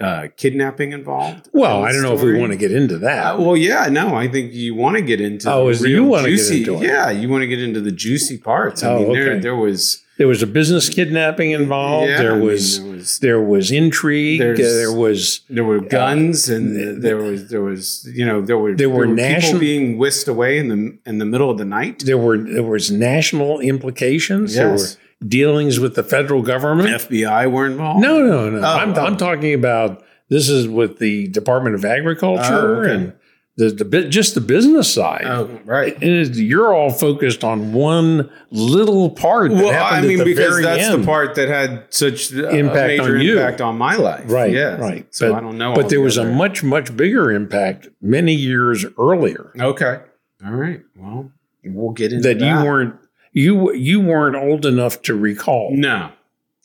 uh, 0.00 0.26
kidnapping 0.36 0.92
involved. 0.92 1.48
Well, 1.52 1.80
in 1.82 1.88
I 1.88 1.92
don't 1.92 2.02
know 2.02 2.14
if 2.14 2.22
we 2.22 2.38
want 2.38 2.52
to 2.52 2.58
get 2.58 2.72
into 2.72 2.98
that. 2.98 3.34
Uh, 3.36 3.40
well, 3.40 3.56
yeah, 3.56 3.86
no, 3.88 4.14
I 4.14 4.28
think 4.28 4.52
you 4.52 4.74
want 4.74 4.96
to 4.96 5.02
get 5.02 5.20
into. 5.20 5.50
Oh, 5.50 5.64
the 5.66 5.70
is- 5.70 5.82
you 5.82 6.04
wanna 6.04 6.28
get 6.28 6.36
juicy, 6.36 6.58
into 6.60 6.74
it. 6.76 6.82
Yeah, 6.82 7.10
you 7.10 7.28
want 7.28 7.42
to 7.42 7.46
get 7.46 7.62
into 7.62 7.80
the 7.80 7.92
juicy 7.92 8.36
parts. 8.38 8.82
I 8.82 8.90
Oh, 8.90 8.98
mean, 8.98 9.12
there 9.14 9.30
okay. 9.32 9.38
there 9.40 9.56
was 9.56 10.02
there 10.18 10.28
was 10.28 10.42
a 10.42 10.46
business 10.46 10.88
kidnapping 10.88 11.50
involved. 11.52 12.08
yeah, 12.08 12.18
I 12.20 12.22
there 12.22 12.34
mean, 12.36 12.44
was 12.44 12.80
there 12.82 12.90
was 12.92 13.18
there 13.20 13.40
was 13.40 13.70
intrigue. 13.70 14.40
There's- 14.40 14.58
there 14.58 14.92
was 14.92 15.40
there 15.48 15.64
were 15.64 15.80
guns 15.80 16.48
and 16.48 16.76
th- 16.76 16.96
there 17.00 17.16
was 17.16 17.48
there 17.48 17.62
was 17.62 18.08
you 18.12 18.26
know 18.26 18.40
there 18.40 18.58
were 18.58 18.74
There 18.74 18.90
were 18.90 19.04
people 19.06 19.14
national- 19.16 19.60
being 19.60 19.96
whisked 19.96 20.28
away 20.28 20.58
in 20.58 20.68
the 20.68 20.98
in 21.06 21.18
the 21.18 21.24
middle 21.24 21.50
of 21.50 21.58
the 21.58 21.64
night. 21.64 22.02
there 22.04 22.18
were 22.18 22.36
there 22.38 22.62
was 22.64 22.90
national 22.90 23.60
implications. 23.60 24.54
There 24.54 24.72
Yes. 24.72 24.96
Dealings 25.26 25.78
with 25.80 25.94
the 25.94 26.02
federal 26.02 26.42
government. 26.42 26.88
FBI 26.88 27.50
were 27.50 27.66
involved. 27.66 28.00
No, 28.00 28.20
no, 28.24 28.50
no. 28.50 28.58
Oh, 28.58 28.62
I'm 28.62 28.94
oh. 28.96 29.00
I'm 29.04 29.16
talking 29.16 29.54
about 29.54 30.02
this 30.28 30.48
is 30.48 30.68
with 30.68 30.98
the 30.98 31.28
Department 31.28 31.74
of 31.74 31.84
Agriculture 31.84 32.42
Oh, 32.76 32.80
okay. 32.82 32.94
and 32.94 33.12
the, 33.56 33.70
the 33.70 33.84
bit 33.84 34.10
just 34.10 34.34
the 34.34 34.40
business 34.40 34.92
side. 34.92 35.22
Oh, 35.26 35.60
right. 35.64 35.96
Is- 36.02 36.40
you're 36.40 36.74
all 36.74 36.90
focused 36.90 37.44
on 37.44 37.72
one 37.72 38.28
little 38.50 39.10
part. 39.10 39.52
That 39.52 39.62
Well, 39.64 39.84
I 39.84 40.00
mean, 40.00 40.24
because 40.24 40.60
that's 40.60 40.82
end. 40.88 41.02
the 41.02 41.06
part 41.06 41.36
that 41.36 41.48
had 41.48 41.84
such 41.90 42.32
Impact 42.32 42.74
major 42.88 43.14
on 43.14 43.20
you. 43.20 43.38
impact 43.38 43.60
on 43.60 43.78
my 43.78 43.94
life. 43.94 44.24
Right, 44.26 44.50
Yeah. 44.52 44.74
right. 44.76 45.06
So 45.14 45.30
But- 45.30 45.38
I 45.38 45.40
don't 45.40 45.56
know. 45.56 45.72
But 45.74 45.88
there 45.88 46.00
the 46.00 46.04
was 46.04 46.16
a 46.16 46.24
much 46.24 46.64
much 46.64 46.96
bigger 46.96 47.30
impact 47.30 47.88
many 48.02 48.34
years 48.34 48.84
earlier 48.98 49.52
okay. 49.60 50.00
All 50.44 50.52
right. 50.52 50.80
Well, 50.96 51.30
we'll 51.64 51.92
get 51.92 52.12
into 52.12 52.26
that 52.28 52.40
that. 52.40 52.44
you 52.44 52.66
weren't 52.66 52.96
you 53.34 53.72
you 53.74 54.00
weren't 54.00 54.36
old 54.36 54.64
enough 54.64 55.02
to 55.02 55.14
recall. 55.14 55.70
No, 55.76 56.10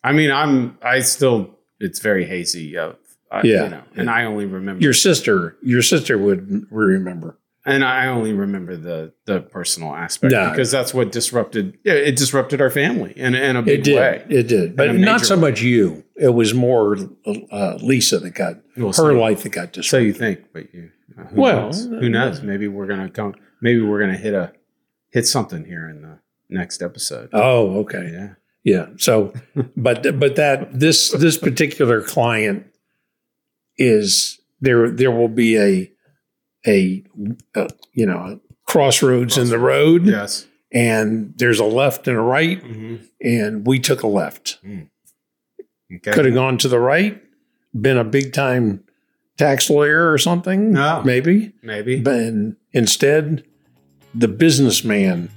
I 0.04 0.14
mean, 0.14 0.32
I'm. 0.32 0.78
I 0.82 1.00
still. 1.02 1.58
It's 1.82 2.00
very 2.00 2.26
hazy. 2.26 2.78
Of 2.78 2.96
uh, 3.32 3.42
Yeah. 3.44 3.64
You 3.66 3.70
know, 3.70 3.84
and 3.96 4.10
I 4.10 4.24
only 4.24 4.46
remember. 4.46 4.82
Your 4.82 4.94
sister, 4.94 5.58
your 5.62 5.82
sister 5.82 6.18
would 6.18 6.66
remember. 6.72 7.38
and 7.66 7.84
I 7.84 8.08
only 8.08 8.34
remember 8.34 8.76
the 8.78 9.12
the 9.26 9.42
personal 9.42 9.94
aspect 9.94 10.32
No. 10.32 10.50
because 10.50 10.72
that's 10.72 10.94
what 10.94 11.12
disrupted. 11.12 11.78
It 11.84 12.16
disrupted 12.16 12.62
our 12.62 12.70
family 12.70 13.12
in 13.18 13.36
in 13.36 13.56
a 13.58 13.62
big 13.62 13.80
It 13.80 13.84
did. 13.84 13.96
way. 13.98 14.26
It 14.30 14.48
did. 14.48 14.76
But 14.76 14.96
not 14.96 15.22
so 15.26 15.36
way. 15.36 15.42
much 15.42 15.62
you. 15.62 16.04
It 16.16 16.30
was 16.34 16.54
more 16.54 16.98
uh, 17.52 17.78
Lisa 17.82 18.20
that 18.20 18.32
got 18.36 18.56
Well, 18.78 18.88
her 18.88 18.94
so- 18.94 19.14
life 19.14 19.44
that 19.44 19.50
got 19.52 19.74
disrupted. 19.74 19.90
So 19.90 19.98
you 19.98 20.14
think, 20.14 20.40
but 20.54 20.74
you. 20.74 20.90
uh, 21.18 21.24
who 21.26 21.42
Well, 21.42 21.62
knows? 21.68 21.86
who 21.86 22.10
knows? 22.10 22.42
Maybe 22.42 22.68
we're 22.68 22.88
gonna 22.88 23.10
come. 23.10 23.36
Maybe 23.62 23.82
we're 23.82 24.00
gonna 24.02 24.18
hit 24.18 24.34
a 24.34 24.52
hit 25.12 25.26
something 25.28 25.64
here 25.66 25.88
in 25.90 26.02
the 26.02 26.20
next 26.50 26.82
episode. 26.82 27.30
oh, 27.34 27.80
okay. 27.80 28.10
Yeah. 28.12 28.34
Yeah. 28.64 28.88
So, 28.98 29.34
but 29.78 30.20
but 30.20 30.36
that 30.36 30.78
this 30.80 31.12
this 31.12 31.38
particular 31.38 32.02
client 32.02 32.66
is 33.78 34.40
there. 34.62 34.90
There 34.92 35.12
will 35.12 35.30
be 35.30 35.58
a 35.58 35.92
a, 36.68 37.04
uh 37.56 37.68
you 37.94 38.06
know 38.06 38.18
a 38.18 38.40
crossroads 38.66 39.38
in 39.38 39.50
the 39.50 39.58
road, 39.60 40.06
Yes. 40.06 40.46
and 40.74 41.34
there's 41.38 41.60
a 41.60 41.64
left 41.66 42.08
and 42.08 42.18
a 42.18 42.22
right, 42.22 42.62
hmm 42.62 42.98
and 43.22 43.66
we 43.68 43.80
took 43.80 44.04
a 44.04 44.08
left. 44.08 44.60
Okay. 44.64 46.12
Could 46.12 46.26
have 46.26 46.34
gone 46.34 46.58
to 46.60 46.68
the 46.68 46.80
right, 46.80 47.22
been 47.80 47.98
a 47.98 48.04
big 48.04 48.32
time 48.34 48.84
tax 49.38 49.70
lawyer 49.70 50.12
or 50.12 50.18
something, 50.18 50.72
No. 50.74 51.02
maybe. 51.04 51.54
Maybe 51.64 52.00
But 52.02 52.16
in- 52.20 52.58
instead, 52.74 53.44
the 54.14 54.28
businessman 54.28 55.30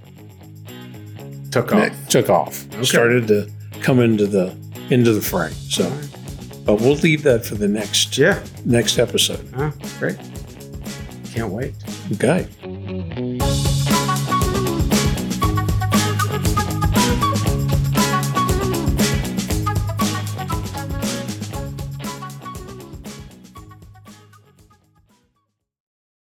took 1.53 1.72
off. 1.72 2.09
took 2.09 2.28
off, 2.30 2.66
Okay. 2.74 2.84
started 2.84 3.28
to 3.28 3.48
come 3.80 4.00
into 4.00 4.26
the 4.26 4.53
into 4.90 5.12
the 5.12 5.20
frame. 5.22 5.53
So, 5.70 5.90
but 6.64 6.80
we'll 6.80 6.96
leave 6.96 7.22
that 7.22 7.44
for 7.46 7.55
the 7.55 7.68
next 7.68 8.18
Yeah. 8.18 8.38
next 8.64 8.98
episode. 8.98 9.46
Oh, 9.57 9.72
great. 9.98 10.16
Can't 11.34 11.50
wait. 11.50 11.74
Okay. 12.14 12.46